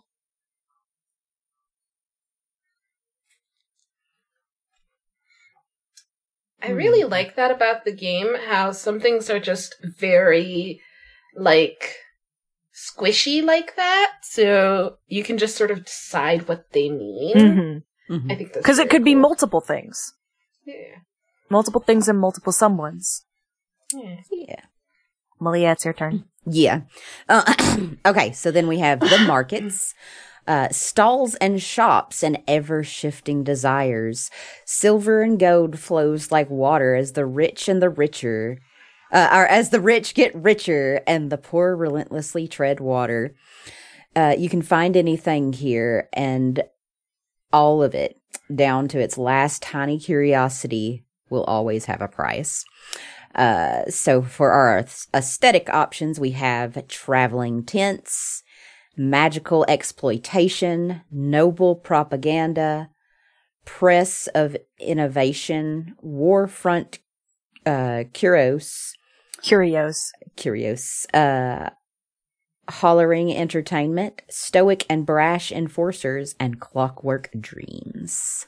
I 6.63 6.69
really 6.69 7.01
Hmm. 7.01 7.11
like 7.11 7.35
that 7.35 7.51
about 7.51 7.83
the 7.83 7.91
game, 7.91 8.35
how 8.47 8.71
some 8.71 9.01
things 9.01 9.29
are 9.29 9.39
just 9.41 9.75
very, 9.83 10.79
like, 11.35 11.97
squishy 12.77 13.43
like 13.43 13.75
that. 13.75 14.11
So 14.21 14.97
you 15.07 15.23
can 15.23 15.37
just 15.37 15.55
sort 15.57 15.71
of 15.71 15.85
decide 15.85 16.47
what 16.47 16.71
they 16.73 16.89
mean. 16.89 17.35
Mm-hmm. 17.35 18.13
Mhm. 18.13 18.31
I 18.31 18.35
think 18.35 18.53
Because 18.53 18.77
it 18.79 18.83
very 18.83 18.89
could 18.89 19.03
be 19.03 19.15
multiple 19.15 19.61
things. 19.61 20.13
Yeah. 20.65 20.99
Multiple 21.49 21.81
things 21.81 22.07
and 22.07 22.19
multiple 22.19 22.53
someones. 22.53 23.23
yeah. 23.93 24.17
Yeah. 24.31 24.61
Malia, 25.39 25.71
it's 25.73 25.85
your 25.85 25.93
turn. 25.93 26.23
Yeah. 26.45 26.81
Uh, 27.29 27.53
okay, 28.05 28.31
so 28.31 28.51
then 28.51 28.67
we 28.67 28.79
have 28.79 28.99
the 29.01 29.23
markets, 29.27 29.93
uh, 30.47 30.69
stalls 30.69 31.35
and 31.35 31.61
shops 31.61 32.23
and 32.23 32.41
ever 32.47 32.83
shifting 32.83 33.43
desires. 33.43 34.31
Silver 34.65 35.21
and 35.21 35.37
gold 35.39 35.77
flows 35.79 36.31
like 36.31 36.49
water 36.49 36.95
as 36.95 37.13
the 37.13 37.25
rich 37.25 37.67
and 37.69 37.81
the 37.81 37.89
richer, 37.89 38.57
uh, 39.11 39.29
or 39.31 39.47
as 39.47 39.69
the 39.69 39.81
rich 39.81 40.13
get 40.13 40.35
richer 40.35 41.01
and 41.07 41.31
the 41.31 41.37
poor 41.37 41.75
relentlessly 41.75 42.47
tread 42.47 42.79
water. 42.79 43.35
Uh, 44.15 44.35
you 44.37 44.49
can 44.49 44.61
find 44.61 44.97
anything 44.97 45.53
here 45.53 46.09
and 46.13 46.63
all 47.53 47.83
of 47.83 47.93
it, 47.95 48.19
down 48.53 48.87
to 48.87 48.99
its 48.99 49.17
last 49.17 49.61
tiny 49.61 49.99
curiosity, 49.99 51.05
will 51.29 51.43
always 51.43 51.85
have 51.85 52.01
a 52.01 52.07
price. 52.07 52.65
Uh, 53.35 53.85
so 53.89 54.21
for 54.21 54.51
our 54.51 54.85
aesthetic 55.13 55.69
options, 55.69 56.19
we 56.19 56.31
have 56.31 56.87
traveling 56.87 57.63
tents, 57.63 58.43
magical 58.95 59.65
exploitation, 59.67 61.01
noble 61.11 61.75
propaganda, 61.75 62.89
press 63.65 64.27
of 64.33 64.57
innovation, 64.79 65.95
warfront 66.03 66.99
uh, 67.65 68.05
curios, 68.13 68.96
Curios. 69.41 70.11
curios, 70.35 71.05
uh, 71.13 71.69
hollering 72.69 73.33
entertainment, 73.35 74.21
stoic 74.29 74.85
and 74.89 75.05
brash 75.05 75.51
enforcers, 75.51 76.35
and 76.39 76.59
clockwork 76.59 77.29
dreams. 77.39 78.47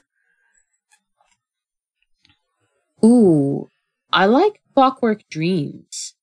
Ooh, 3.04 3.68
I 4.12 4.26
like 4.26 4.60
Clockwork 4.74 5.26
Dreams. 5.30 6.14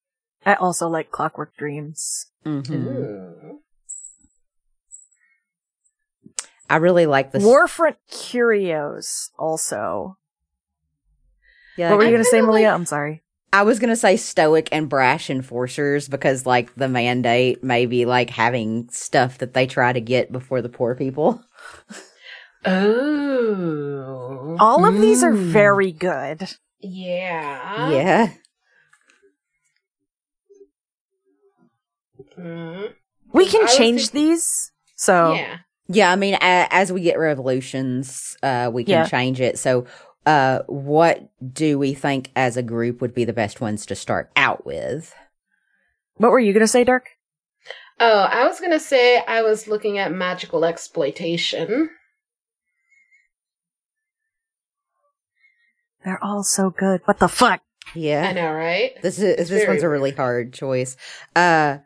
I 0.45 0.53
also 0.55 0.87
like 0.87 1.11
Clockwork 1.11 1.55
Dreams. 1.57 2.27
Mhm. 2.45 3.59
I 6.69 6.75
really 6.77 7.05
like 7.07 7.31
this. 7.31 7.43
Warfront 7.43 7.95
Curios 8.09 9.31
also. 9.39 10.17
yeah, 11.77 11.89
what 11.91 11.97
were 11.97 12.03
you 12.03 12.09
I 12.09 12.11
going 12.11 12.23
to 12.23 12.29
say, 12.29 12.37
kinda 12.37 12.47
Malia? 12.47 12.67
like- 12.67 12.75
I'm 12.75 12.85
sorry. 12.85 13.23
I 13.53 13.63
was 13.63 13.79
gonna 13.79 13.95
say 13.95 14.17
stoic 14.17 14.69
and 14.71 14.89
brash 14.89 15.29
enforcers 15.29 16.07
because, 16.09 16.45
like, 16.45 16.73
the 16.75 16.87
mandate 16.89 17.63
may 17.63 17.85
be 17.85 18.05
like 18.05 18.29
having 18.29 18.89
stuff 18.91 19.37
that 19.39 19.53
they 19.53 19.65
try 19.67 19.93
to 19.93 20.01
get 20.01 20.31
before 20.31 20.61
the 20.61 20.69
poor 20.69 20.95
people. 20.95 21.41
Oh. 22.65 24.57
All 24.59 24.83
of 24.85 24.99
these 24.99 25.23
are 25.23 25.31
Mm. 25.31 25.51
very 25.51 25.91
good. 25.93 26.49
Yeah. 26.81 27.89
yeah, 27.91 28.29
Mm. 32.37 32.93
We 33.33 33.45
can 33.45 33.67
change 33.67 34.09
think- 34.09 34.11
these. 34.11 34.71
So 34.95 35.33
Yeah. 35.33 35.57
yeah. 35.87 36.11
I 36.11 36.15
mean, 36.15 36.33
a- 36.35 36.67
as 36.71 36.91
we 36.91 37.01
get 37.01 37.17
revolutions, 37.19 38.35
uh, 38.43 38.69
we 38.73 38.83
can 38.83 38.91
Yeah. 38.91 39.05
change 39.07 39.39
it. 39.39 39.57
So, 39.59 39.85
uh, 40.25 40.59
what 40.67 41.29
do 41.53 41.77
we 41.79 41.93
think 41.93 42.31
as 42.35 42.57
a 42.57 42.63
group 42.63 43.01
would 43.01 43.13
be 43.13 43.25
the 43.25 43.33
best 43.33 43.61
ones 43.61 43.85
to 43.85 43.95
start 43.95 44.31
out 44.35 44.65
with? 44.65 45.13
what 46.17 46.31
were 46.31 46.39
you 46.39 46.51
going 46.51 46.61
to 46.61 46.67
say, 46.67 46.83
Dirk? 46.83 47.09
Oh, 47.99 48.19
I 48.19 48.47
was 48.47 48.59
gonna 48.59 48.79
say 48.79 49.17
I 49.27 49.41
was 49.41 49.67
looking 49.67 49.97
at 49.97 50.11
magical 50.11 50.63
exploitation. 50.65 51.89
They're 56.05 56.23
all 56.23 56.43
so 56.43 56.69
good. 56.69 57.01
What 57.05 57.17
the 57.19 57.27
fuck? 57.27 57.61
Yeah, 57.95 58.27
I 58.29 58.33
know, 58.33 58.51
right? 58.51 58.91
this 59.01 59.17
is 59.17 59.23
It's 59.23 59.49
this 59.49 59.63
very 59.63 59.67
one's 59.67 59.83
a 59.83 59.89
really 59.89 60.11
hard 60.11 60.53
choice. 60.53 60.95
Uh, 61.35 61.79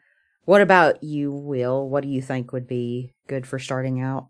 what 0.45 0.61
about 0.61 1.01
you, 1.03 1.31
Will? 1.31 1.87
What 1.87 2.03
do 2.03 2.09
you 2.09 2.21
think 2.21 2.51
would 2.51 2.67
be 2.67 3.13
good 3.27 3.47
for 3.47 3.57
starting 3.57 4.01
out? 4.01 4.27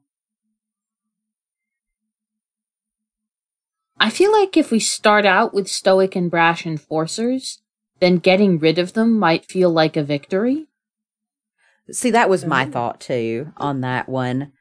I 4.02 4.10
feel 4.10 4.32
like 4.32 4.58
if 4.58 4.72
we 4.72 4.80
start 4.80 5.28
out 5.28 5.54
with 5.54 5.68
stoic 5.68 6.16
and 6.16 6.32
brash 6.32 6.66
enforcers, 6.66 7.62
then 7.99 8.18
getting 8.18 8.58
rid 8.58 8.80
of 8.80 8.93
them 8.93 9.20
might 9.20 9.45
feel 9.45 9.70
like 9.70 9.95
a 9.95 10.02
victory. 10.02 10.66
See, 11.91 12.10
that 12.10 12.28
was 12.28 12.43
my 12.43 12.66
thought 12.66 12.99
too 12.99 13.54
on 13.58 13.82
that 13.82 14.10
one. 14.10 14.54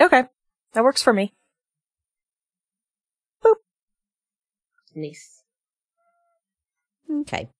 Okay. 0.00 0.24
That 0.72 0.84
works 0.84 1.02
for 1.02 1.12
me. 1.12 1.34
Boop. 3.44 3.56
Nice. 4.94 5.42
Okay. 7.10 7.50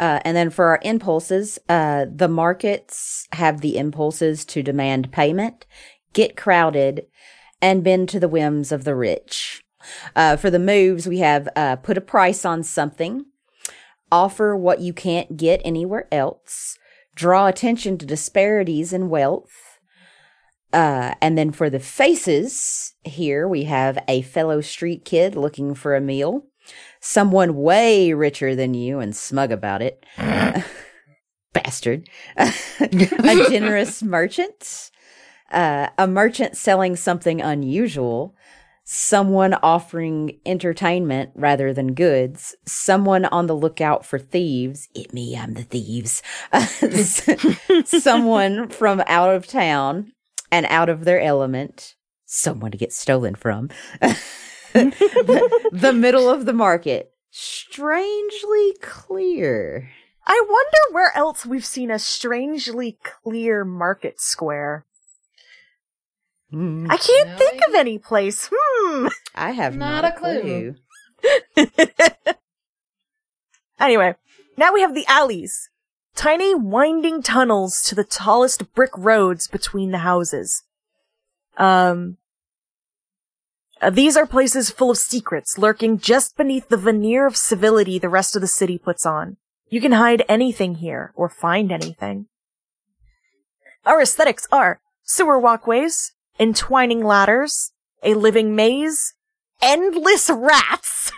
Uh, 0.00 0.18
and 0.24 0.36
then 0.36 0.50
for 0.50 0.64
our 0.64 0.80
impulses, 0.82 1.60
uh, 1.68 2.06
the 2.12 2.28
markets 2.28 3.28
have 3.34 3.60
the 3.60 3.78
impulses 3.78 4.44
to 4.46 4.64
demand 4.64 5.12
payment, 5.12 5.64
get 6.12 6.36
crowded, 6.36 7.06
and 7.62 7.84
bend 7.84 8.08
to 8.10 8.20
the 8.20 8.28
whims 8.28 8.72
of 8.72 8.84
the 8.84 8.94
rich. 8.94 9.62
Uh, 10.14 10.36
for 10.36 10.50
the 10.50 10.58
moves, 10.58 11.06
we 11.06 11.18
have 11.18 11.48
uh, 11.56 11.76
put 11.76 11.96
a 11.96 12.02
price 12.02 12.44
on 12.44 12.62
something, 12.62 13.24
offer 14.12 14.56
what 14.56 14.80
you 14.80 14.92
can't 14.92 15.36
get 15.36 15.60
anywhere 15.64 16.06
else, 16.12 16.76
draw 17.14 17.46
attention 17.46 17.98
to 17.98 18.06
disparities 18.06 18.92
in 18.92 19.08
wealth. 19.08 19.78
Uh, 20.72 21.14
and 21.20 21.36
then 21.36 21.50
for 21.50 21.68
the 21.68 21.80
faces, 21.80 22.94
here 23.02 23.48
we 23.48 23.64
have 23.64 23.98
a 24.06 24.22
fellow 24.22 24.60
street 24.60 25.04
kid 25.04 25.34
looking 25.34 25.74
for 25.74 25.96
a 25.96 26.00
meal, 26.00 26.44
someone 27.00 27.56
way 27.56 28.12
richer 28.12 28.54
than 28.54 28.74
you 28.74 29.00
and 29.00 29.16
smug 29.16 29.50
about 29.50 29.82
it. 29.82 30.04
Bastard. 31.52 32.08
a 32.36 33.46
generous 33.50 34.02
merchant. 34.02 34.90
Uh, 35.50 35.88
a 35.98 36.06
merchant 36.06 36.56
selling 36.56 36.96
something 36.96 37.40
unusual. 37.40 38.34
Someone 38.84 39.54
offering 39.54 40.40
entertainment 40.44 41.30
rather 41.34 41.72
than 41.72 41.94
goods. 41.94 42.56
Someone 42.66 43.24
on 43.26 43.46
the 43.46 43.54
lookout 43.54 44.04
for 44.04 44.18
thieves. 44.18 44.88
It 44.94 45.12
me, 45.12 45.36
I'm 45.36 45.54
the 45.54 45.62
thieves. 45.62 46.22
someone 47.84 48.68
from 48.68 49.02
out 49.06 49.34
of 49.34 49.46
town 49.46 50.12
and 50.50 50.66
out 50.66 50.88
of 50.88 51.04
their 51.04 51.20
element. 51.20 51.94
Someone 52.26 52.70
to 52.72 52.78
get 52.78 52.92
stolen 52.92 53.34
from. 53.34 53.70
the, 54.72 55.68
the 55.72 55.92
middle 55.92 56.28
of 56.28 56.46
the 56.46 56.52
market. 56.52 57.12
Strangely 57.30 58.74
clear. 58.80 59.90
I 60.26 60.44
wonder 60.48 60.94
where 60.94 61.16
else 61.16 61.46
we've 61.46 61.64
seen 61.64 61.90
a 61.90 61.98
strangely 61.98 62.98
clear 63.02 63.64
market 63.64 64.20
square. 64.20 64.84
I 66.52 66.96
can't 66.96 67.28
No 67.28 67.36
think 67.36 67.60
of 67.68 67.74
any 67.74 67.98
place. 67.98 68.48
Hmm. 68.52 69.08
I 69.34 69.52
have 69.52 69.76
Not 69.76 70.02
not, 70.02 70.12
a 70.12 70.18
clue. 70.18 70.74
anyway, 73.80 74.14
now 74.56 74.72
we 74.72 74.80
have 74.80 74.94
the 74.94 75.06
alleys. 75.06 75.70
Tiny 76.16 76.54
winding 76.54 77.22
tunnels 77.22 77.82
to 77.82 77.94
the 77.94 78.04
tallest 78.04 78.74
brick 78.74 78.90
roads 78.96 79.46
between 79.46 79.92
the 79.92 79.98
houses. 79.98 80.64
Um, 81.56 82.16
uh, 83.80 83.90
these 83.90 84.16
are 84.16 84.26
places 84.26 84.70
full 84.70 84.90
of 84.90 84.98
secrets 84.98 85.56
lurking 85.56 85.98
just 85.98 86.36
beneath 86.36 86.68
the 86.68 86.76
veneer 86.76 87.26
of 87.26 87.36
civility 87.36 87.98
the 87.98 88.08
rest 88.08 88.34
of 88.34 88.42
the 88.42 88.48
city 88.48 88.76
puts 88.76 89.06
on. 89.06 89.36
You 89.68 89.80
can 89.80 89.92
hide 89.92 90.24
anything 90.28 90.76
here 90.76 91.12
or 91.14 91.28
find 91.28 91.70
anything. 91.70 92.26
Our 93.86 94.02
aesthetics 94.02 94.46
are 94.50 94.80
sewer 95.02 95.38
walkways, 95.38 96.12
entwining 96.40 97.04
ladders, 97.04 97.72
a 98.02 98.14
living 98.14 98.56
maze, 98.56 99.14
endless 99.60 100.30
rats, 100.30 101.12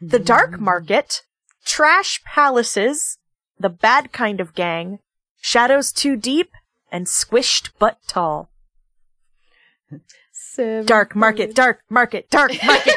the 0.00 0.18
dark 0.18 0.52
mm. 0.52 0.60
market, 0.60 1.22
trash 1.64 2.22
palaces, 2.24 3.18
the 3.58 3.68
bad 3.68 4.12
kind 4.12 4.40
of 4.40 4.54
gang, 4.54 4.98
shadows 5.40 5.92
too 5.92 6.16
deep, 6.16 6.50
and 6.90 7.06
squished 7.06 7.70
but 7.78 7.98
tall. 8.08 8.50
Seven 10.32 10.86
Dark 10.86 11.14
market, 11.14 11.54
dark 11.54 11.80
market, 11.90 12.30
dark 12.30 12.52
market. 12.64 12.94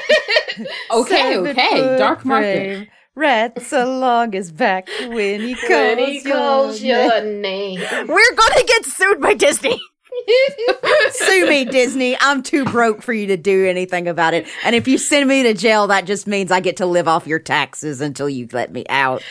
Okay, 0.92 1.34
Seven 1.34 1.48
okay, 1.48 1.98
dark 1.98 2.24
market. 2.24 2.88
Rats 3.16 3.74
along 3.74 4.34
his 4.34 4.52
back 4.52 4.88
when 5.00 5.42
he 5.42 5.56
calls, 5.56 5.70
When 5.70 5.98
he 5.98 6.22
calls 6.22 6.82
your 6.82 7.04
your 7.04 7.24
name. 7.24 7.80
We're 7.80 8.36
gonna 8.36 8.64
get 8.66 8.86
sued 8.86 9.20
by 9.20 9.34
Disney. 9.34 9.82
Sue 11.12 11.48
me, 11.48 11.66
Disney. 11.66 12.18
I'm 12.20 12.44
too 12.44 12.66
broke 12.66 13.02
for 13.02 13.14
you 13.14 13.28
to 13.28 13.38
do 13.38 13.66
anything 13.68 14.08
about 14.08 14.34
it. 14.34 14.48
And 14.64 14.76
if 14.76 14.88
you 14.88 14.98
send 14.98 15.28
me 15.30 15.44
to 15.44 15.54
jail, 15.54 15.88
that 15.88 16.06
just 16.06 16.28
means 16.28 16.52
I 16.52 16.60
get 16.60 16.78
to 16.78 16.86
live 16.86 17.08
off 17.08 17.28
your 17.28 17.40
taxes 17.40 18.02
until 18.02 18.30
you 18.30 18.48
let 18.52 18.72
me 18.72 18.86
out. 18.90 19.24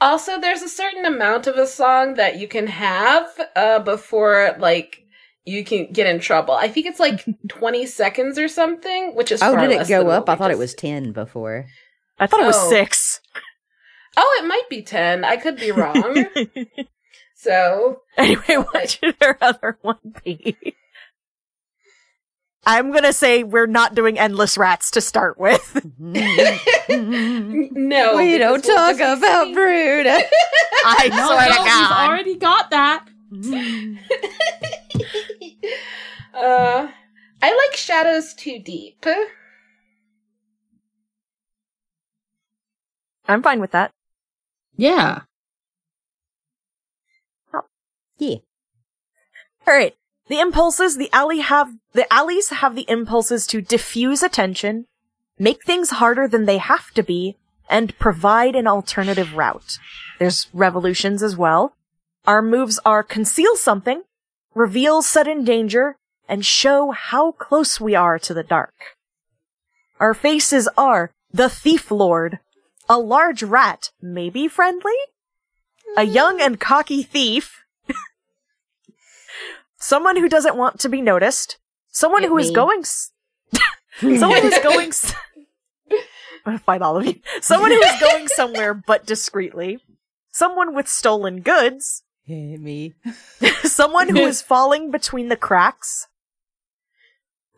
Also, 0.00 0.40
there's 0.40 0.62
a 0.62 0.68
certain 0.68 1.04
amount 1.04 1.46
of 1.46 1.56
a 1.56 1.66
song 1.66 2.14
that 2.14 2.38
you 2.38 2.46
can 2.46 2.66
have 2.68 3.26
uh, 3.56 3.80
before, 3.80 4.54
like, 4.58 5.02
you 5.44 5.64
can 5.64 5.90
get 5.92 6.06
in 6.06 6.20
trouble. 6.20 6.54
I 6.54 6.68
think 6.68 6.86
it's 6.86 7.00
like 7.00 7.24
20 7.48 7.86
seconds 7.86 8.38
or 8.38 8.48
something, 8.48 9.14
which 9.16 9.32
is 9.32 9.42
Oh, 9.42 9.54
far 9.54 9.60
did 9.62 9.72
it 9.72 9.78
less 9.78 9.88
go 9.88 10.08
up? 10.08 10.28
I 10.28 10.34
we 10.34 10.38
thought 10.38 10.50
it 10.50 10.58
was 10.58 10.74
10 10.74 11.12
before. 11.12 11.66
I 12.18 12.26
thought 12.26 12.40
it 12.40 12.46
was 12.46 12.56
Oh. 12.56 12.70
six. 12.70 13.20
Oh, 14.16 14.40
it 14.42 14.46
might 14.46 14.68
be 14.68 14.82
10. 14.82 15.24
I 15.24 15.36
could 15.36 15.56
be 15.56 15.70
wrong. 15.70 16.26
so, 17.40 18.00
Anyway, 18.18 18.56
what 18.72 18.90
should 18.90 19.14
our 19.22 19.38
other 19.40 19.78
one 19.82 19.98
be? 20.24 20.56
I'm 22.66 22.92
gonna 22.92 23.12
say 23.12 23.44
we're 23.44 23.66
not 23.66 23.94
doing 23.94 24.18
endless 24.18 24.58
rats 24.58 24.90
to 24.90 25.00
start 25.00 25.38
with. 25.38 25.80
no. 25.98 26.20
we 28.16 28.36
don't 28.38 28.66
we'll 28.66 28.76
talk 28.76 28.96
about 28.96 29.20
singing- 29.44 29.54
brood. 29.54 30.06
I 30.84 31.08
No, 31.10 31.26
swear 31.28 31.48
no, 31.48 31.56
to 31.56 31.62
we've 31.62 31.90
already 31.92 32.34
got 32.36 32.70
that. 32.70 33.06
uh, 36.34 36.88
I 37.40 37.54
like 37.68 37.76
Shadows 37.76 38.34
Too 38.34 38.58
Deep. 38.58 39.04
I'm 43.26 43.42
fine 43.42 43.60
with 43.60 43.70
that. 43.72 43.92
Yeah. 44.76 45.22
Yeah. 48.18 48.36
All 49.66 49.74
right. 49.74 49.94
The 50.28 50.40
impulses, 50.40 50.96
the 50.96 51.10
alley 51.12 51.40
have, 51.40 51.72
the 51.92 52.12
alleys 52.12 52.50
have 52.50 52.74
the 52.74 52.88
impulses 52.88 53.46
to 53.48 53.62
diffuse 53.62 54.22
attention, 54.22 54.86
make 55.38 55.64
things 55.64 55.90
harder 55.90 56.28
than 56.28 56.44
they 56.44 56.58
have 56.58 56.90
to 56.92 57.02
be, 57.02 57.36
and 57.70 57.98
provide 57.98 58.54
an 58.54 58.66
alternative 58.66 59.34
route. 59.34 59.78
There's 60.18 60.48
revolutions 60.52 61.22
as 61.22 61.36
well. 61.36 61.74
Our 62.26 62.42
moves 62.42 62.78
are 62.84 63.02
conceal 63.02 63.56
something, 63.56 64.02
reveal 64.54 65.00
sudden 65.00 65.44
danger, 65.44 65.96
and 66.28 66.44
show 66.44 66.90
how 66.90 67.32
close 67.32 67.80
we 67.80 67.94
are 67.94 68.18
to 68.18 68.34
the 68.34 68.42
dark. 68.42 68.74
Our 69.98 70.12
faces 70.12 70.68
are 70.76 71.10
the 71.32 71.48
Thief 71.48 71.90
Lord, 71.90 72.38
a 72.88 72.98
large 72.98 73.42
rat, 73.42 73.90
maybe 74.00 74.48
friendly, 74.48 74.96
a 75.96 76.04
young 76.04 76.40
and 76.40 76.60
cocky 76.60 77.02
thief, 77.02 77.57
someone 79.78 80.16
who 80.16 80.28
doesn't 80.28 80.56
want 80.56 80.80
to 80.80 80.88
be 80.88 81.00
noticed, 81.00 81.58
someone 81.90 82.22
Hit 82.22 82.28
who 82.28 82.38
is 82.38 82.48
me. 82.48 82.54
going, 82.54 82.80
s- 82.80 83.12
someone 84.00 84.42
who's 84.42 84.58
going. 84.60 84.88
S- 84.88 85.14
I'm 85.90 86.52
gonna 86.52 86.58
fight 86.58 86.82
all 86.82 86.96
of 86.96 87.06
you. 87.06 87.16
Someone 87.40 87.70
who 87.70 87.80
is 87.82 88.00
going 88.00 88.28
somewhere 88.34 88.74
but 88.74 89.06
discreetly, 89.06 89.78
someone 90.30 90.74
with 90.74 90.88
stolen 90.88 91.40
goods, 91.40 92.02
Me. 92.26 92.94
someone 93.64 94.08
who 94.10 94.18
is 94.20 94.40
falling 94.42 94.90
between 94.90 95.28
the 95.28 95.36
cracks, 95.36 96.06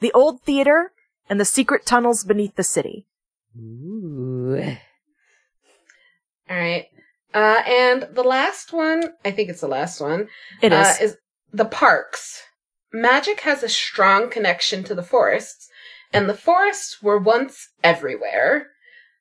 the 0.01 0.12
old 0.12 0.43
theater, 0.43 0.93
and 1.29 1.39
the 1.41 1.45
secret 1.45 1.87
tunnels 1.87 2.25
beneath 2.25 2.57
the 2.57 2.64
city. 2.64 3.07
Ooh. 3.57 4.77
All 6.49 6.57
right. 6.57 6.87
Uh, 7.33 7.62
and 7.64 8.09
the 8.12 8.25
last 8.25 8.73
one, 8.73 9.03
I 9.25 9.31
think 9.31 9.51
it's 9.51 9.61
the 9.61 9.68
last 9.68 10.01
one, 10.01 10.27
It 10.62 10.73
is. 10.73 10.79
uh, 10.87 10.95
is 11.01 11.16
the 11.53 11.64
parks. 11.64 12.42
Magic 12.92 13.40
has 13.40 13.62
a 13.62 13.68
strong 13.68 14.30
connection 14.30 14.84
to 14.84 14.94
the 14.94 15.03
forests, 15.03 15.68
and 16.12 16.28
the 16.28 16.34
forests 16.34 17.03
were 17.03 17.18
once 17.18 17.68
everywhere. 17.82 18.70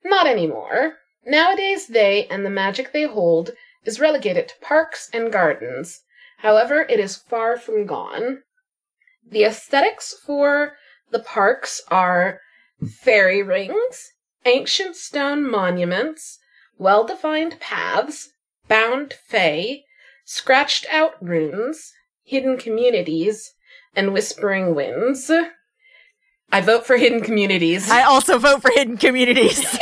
Not 0.04 0.28
anymore. 0.28 0.98
Nowadays, 1.26 1.88
they 1.88 2.28
and 2.28 2.46
the 2.46 2.50
magic 2.50 2.94
they 2.94 3.04
hold 3.04 3.52
is 3.84 4.00
relegated 4.00 4.48
to 4.50 4.60
parks 4.62 5.10
and 5.14 5.32
gardens. 5.32 6.02
However, 6.38 6.86
it 6.90 7.00
is 7.00 7.18
far 7.18 7.58
from 7.58 7.86
gone. 7.86 8.44
The 9.28 9.44
aesthetics 9.44 10.14
for 10.26 10.78
the 11.12 11.20
parks 11.20 11.82
are 11.90 12.42
fairy 13.02 13.44
rings, 13.44 14.12
ancient 14.46 14.96
stone 14.96 15.50
monuments, 15.50 16.40
well 16.78 17.06
defined 17.06 17.60
paths, 17.60 18.30
bound 18.68 19.14
fae, 19.28 19.82
scratched 20.26 20.86
out 20.92 21.14
runes, 21.22 21.92
hidden 22.30 22.58
communities, 22.58 23.54
and 23.96 24.14
whispering 24.14 24.76
winds. 24.76 25.32
I 26.52 26.62
vote 26.62 26.86
for 26.86 26.96
hidden 26.98 27.22
communities. 27.22 27.90
I 27.90 28.04
also 28.04 28.38
vote 28.38 28.62
for 28.62 28.72
hidden 28.74 28.98
communities. 28.98 29.66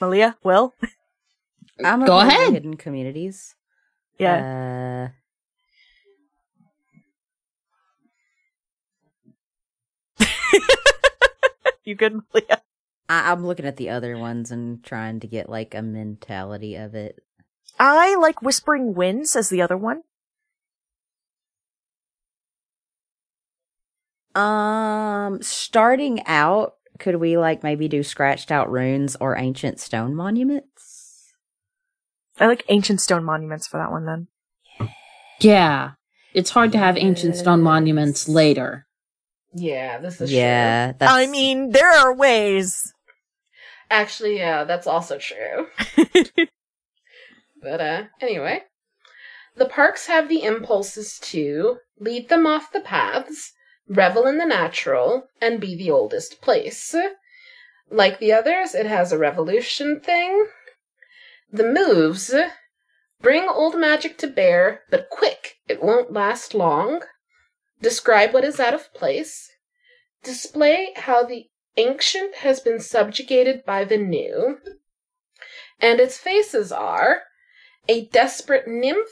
Malia, 0.00 0.36
Will, 0.44 0.74
I'm 1.84 2.04
Go 2.04 2.18
okay 2.18 2.26
with 2.26 2.34
ahead. 2.34 2.52
Hidden 2.52 2.76
communities. 2.76 3.54
yeah. 4.18 5.12
Uh, 10.20 10.26
you 11.84 11.94
good, 11.94 12.14
Malia? 12.14 12.62
I- 13.08 13.30
I'm 13.32 13.46
looking 13.46 13.66
at 13.66 13.76
the 13.76 13.90
other 13.90 14.16
ones 14.18 14.50
and 14.50 14.82
trying 14.82 15.20
to 15.20 15.26
get 15.26 15.48
like 15.48 15.74
a 15.74 15.82
mentality 15.82 16.76
of 16.76 16.94
it. 16.94 17.22
I 17.78 18.16
like 18.16 18.42
Whispering 18.42 18.94
Winds 18.94 19.36
as 19.36 19.48
the 19.48 19.62
other 19.62 19.76
one. 19.76 20.02
Um, 24.34 25.40
starting 25.42 26.24
out, 26.26 26.74
could 26.98 27.16
we 27.16 27.38
like 27.38 27.62
maybe 27.62 27.88
do 27.88 28.02
scratched 28.02 28.50
out 28.52 28.70
runes 28.70 29.16
or 29.16 29.36
ancient 29.36 29.80
stone 29.80 30.14
monuments? 30.14 31.32
I 32.38 32.46
like 32.46 32.64
Ancient 32.68 33.00
Stone 33.00 33.24
Monuments 33.24 33.66
for 33.66 33.78
that 33.78 33.90
one 33.90 34.04
then. 34.04 34.28
Yeah. 35.40 35.92
It's 36.34 36.50
hard 36.50 36.70
to 36.72 36.78
have 36.78 36.98
ancient 36.98 37.34
stone 37.34 37.62
monuments 37.62 38.28
later. 38.28 38.86
yeah, 39.54 39.98
this 39.98 40.20
is 40.20 40.30
yeah, 40.30 40.92
that's. 40.92 41.10
I 41.10 41.26
mean, 41.28 41.70
there 41.70 41.90
are 41.90 42.14
ways. 42.14 42.92
Actually, 43.90 44.36
yeah, 44.36 44.64
that's 44.64 44.86
also 44.86 45.16
true. 45.16 45.68
But 47.62 47.80
uh 47.80 48.04
anyway. 48.20 48.64
The 49.56 49.66
parks 49.66 50.06
have 50.06 50.28
the 50.28 50.42
impulses 50.42 51.18
to 51.20 51.78
lead 51.98 52.28
them 52.28 52.46
off 52.46 52.72
the 52.72 52.80
paths, 52.80 53.54
revel 53.88 54.26
in 54.26 54.36
the 54.36 54.44
natural, 54.44 55.28
and 55.40 55.60
be 55.60 55.74
the 55.74 55.90
oldest 55.90 56.42
place. 56.42 56.94
Like 57.88 58.18
the 58.18 58.32
others, 58.32 58.74
it 58.74 58.86
has 58.86 59.12
a 59.12 59.18
revolution 59.18 60.00
thing. 60.00 60.48
The 61.50 61.64
moves 61.64 62.34
bring 63.22 63.48
old 63.48 63.78
magic 63.78 64.18
to 64.18 64.26
bear, 64.26 64.82
but 64.90 65.08
quick, 65.10 65.54
it 65.68 65.82
won't 65.82 66.12
last 66.12 66.52
long. 66.52 67.02
Describe 67.80 68.34
what 68.34 68.44
is 68.44 68.60
out 68.60 68.74
of 68.74 68.92
place. 68.92 69.50
Display 70.22 70.92
how 70.96 71.24
the 71.24 71.46
ancient 71.76 72.36
has 72.36 72.60
been 72.60 72.80
subjugated 72.80 73.64
by 73.64 73.84
the 73.84 73.96
new. 73.96 74.58
And 75.80 76.00
its 76.00 76.18
faces 76.18 76.72
are 76.72 77.22
a 77.88 78.06
desperate 78.06 78.66
nymph, 78.66 79.10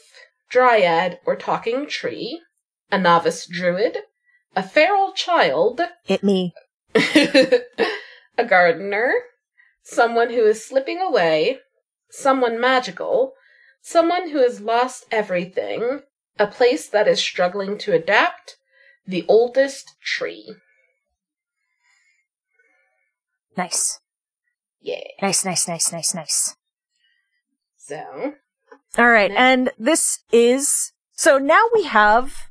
dryad, 0.51 1.18
or 1.27 1.37
talking 1.37 1.87
tree, 1.87 2.41
a 2.91 2.99
novice 2.99 3.47
druid, 3.47 3.99
a 4.57 4.62
feral 4.62 5.12
child, 5.12 5.81
Hit 6.05 6.22
me. 6.22 6.55
a 6.95 8.45
gardener, 8.47 9.12
someone 9.83 10.31
who 10.31 10.45
is 10.45 10.64
slipping 10.64 11.01
away, 11.01 11.59
someone 12.11 12.61
magical, 12.61 13.33
someone 13.83 14.31
who 14.31 14.39
has 14.39 14.61
lost 14.61 15.07
everything, 15.11 16.01
a 16.39 16.47
place 16.47 16.89
that 16.89 17.09
is 17.09 17.20
struggling 17.20 17.79
to 17.79 17.93
adapt, 17.93 18.57
the 19.07 19.25
oldest 19.29 19.95
tree. 20.03 20.55
Nice. 23.57 24.01
Yeah. 24.81 25.03
Nice, 25.22 25.45
nice, 25.45 25.68
nice, 25.68 25.93
nice, 25.93 26.14
nice. 26.14 26.57
So, 27.77 28.35
All 28.97 29.09
right, 29.11 29.31
and 29.33 29.71
this 29.79 30.21
is 30.33 30.93
so 31.13 31.39
now 31.39 31.63
we 31.75 31.85
have 31.85 32.49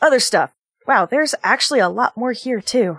other 0.00 0.20
stuff. 0.20 0.52
Wow, 0.86 1.06
there's 1.06 1.34
actually 1.42 1.80
a 1.80 1.88
lot 1.88 2.16
more 2.16 2.32
here 2.32 2.60
too. 2.60 2.98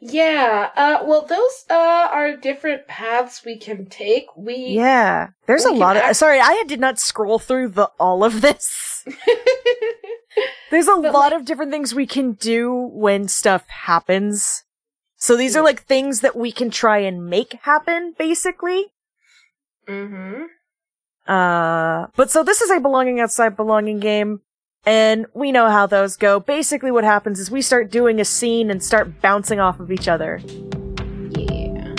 yeah, 0.00 0.70
uh, 0.76 1.04
well, 1.04 1.22
those, 1.26 1.64
uh, 1.70 1.74
are 2.12 2.36
different 2.36 2.86
paths 2.86 3.42
we 3.44 3.58
can 3.58 3.86
take. 3.86 4.26
We, 4.36 4.54
Yeah, 4.56 5.28
there's 5.46 5.64
We 5.64 5.70
a 5.72 5.74
lot 5.74 5.96
of. 5.96 6.02
act- 6.02 6.16
Sorry, 6.16 6.40
I 6.40 6.64
did 6.66 6.80
not 6.80 6.98
scroll 6.98 7.38
through 7.38 7.68
the 7.68 7.86
all 7.98 8.24
of 8.24 8.40
this. 8.40 9.04
There's 10.70 10.88
a 10.88 10.96
But, 10.96 11.12
lot 11.12 11.32
like- 11.32 11.32
of 11.32 11.44
different 11.46 11.70
things 11.72 11.94
we 11.94 12.06
can 12.06 12.32
do 12.32 12.72
when 12.92 13.28
stuff 13.28 13.66
happens. 13.68 14.64
So 15.16 15.36
these 15.36 15.56
are 15.56 15.64
like 15.64 15.82
things 15.82 16.20
that 16.20 16.36
we 16.36 16.52
can 16.52 16.70
try 16.70 16.98
and 16.98 17.26
make 17.26 17.54
happen, 17.62 18.14
basically. 18.18 18.86
mm-hmm. 19.88 20.42
Uh, 21.26 22.06
but 22.14 22.30
so 22.30 22.44
this 22.44 22.60
is 22.60 22.70
a 22.70 22.78
belonging 22.78 23.18
outside 23.18 23.56
belonging 23.56 23.98
game, 23.98 24.42
and 24.84 25.26
we 25.34 25.50
know 25.50 25.68
how 25.68 25.86
those 25.86 26.16
go. 26.16 26.38
Basically, 26.38 26.92
what 26.92 27.02
happens 27.02 27.40
is 27.40 27.50
we 27.50 27.62
start 27.62 27.90
doing 27.90 28.20
a 28.20 28.24
scene 28.24 28.70
and 28.70 28.82
start 28.82 29.20
bouncing 29.20 29.58
off 29.58 29.80
of 29.80 29.90
each 29.90 30.06
other. 30.06 30.40
Yeah. 31.30 31.94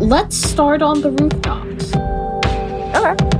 Let's 0.00 0.36
start 0.36 0.82
on 0.82 1.00
the 1.00 1.12
rooftops. 1.12 1.94
Okay. 2.94 3.31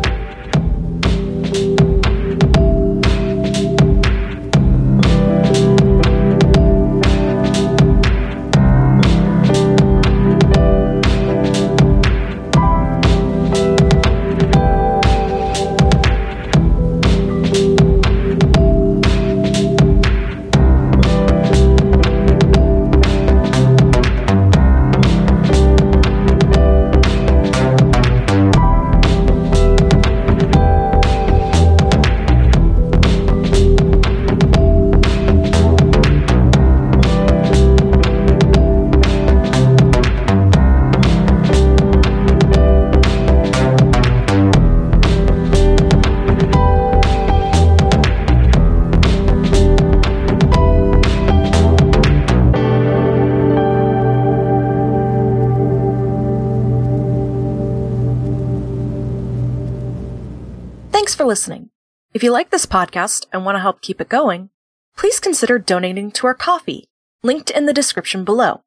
If 62.22 62.26
you 62.26 62.30
like 62.30 62.50
this 62.50 62.66
podcast 62.66 63.26
and 63.32 63.44
want 63.44 63.56
to 63.56 63.60
help 63.60 63.80
keep 63.80 64.00
it 64.00 64.08
going, 64.08 64.50
please 64.96 65.18
consider 65.18 65.58
donating 65.58 66.12
to 66.12 66.28
our 66.28 66.36
Ko-fi, 66.36 66.84
linked 67.24 67.50
in 67.50 67.66
the 67.66 67.72
description 67.72 68.22
below. 68.22 68.60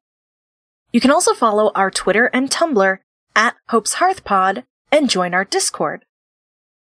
You 0.92 1.00
can 1.00 1.10
also 1.10 1.32
follow 1.32 1.72
our 1.74 1.90
Twitter 1.90 2.26
and 2.34 2.50
Tumblr 2.50 2.98
at 3.34 3.56
Hope's 3.70 3.94
Hearth 3.94 4.24
Pod 4.24 4.64
and 4.92 5.08
join 5.08 5.32
our 5.32 5.46
Discord. 5.46 6.04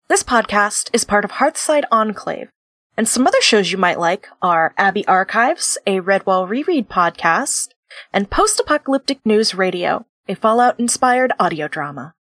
This 0.08 0.24
podcast 0.24 0.90
is 0.94 1.04
part 1.04 1.24
of 1.24 1.34
Hearthside 1.34 1.84
Enclave, 1.92 2.50
and 2.98 3.08
some 3.08 3.28
other 3.28 3.42
shows 3.42 3.72
you 3.72 3.78
might 3.78 4.00
like 4.00 4.28
are 4.42 4.74
Abbey 4.76 5.06
Archives, 5.06 5.78
a 5.86 6.00
Redwall 6.00 6.50
reread 6.50 6.90
podcast, 6.90 7.68
and 8.12 8.32
Post 8.32 8.60
Apocalyptic 8.60 9.20
News 9.24 9.54
Radio, 9.54 10.08
a 10.28 10.34
Fallout 10.34 10.80
inspired 10.80 11.34
audio 11.40 11.68
drama. 11.68 12.16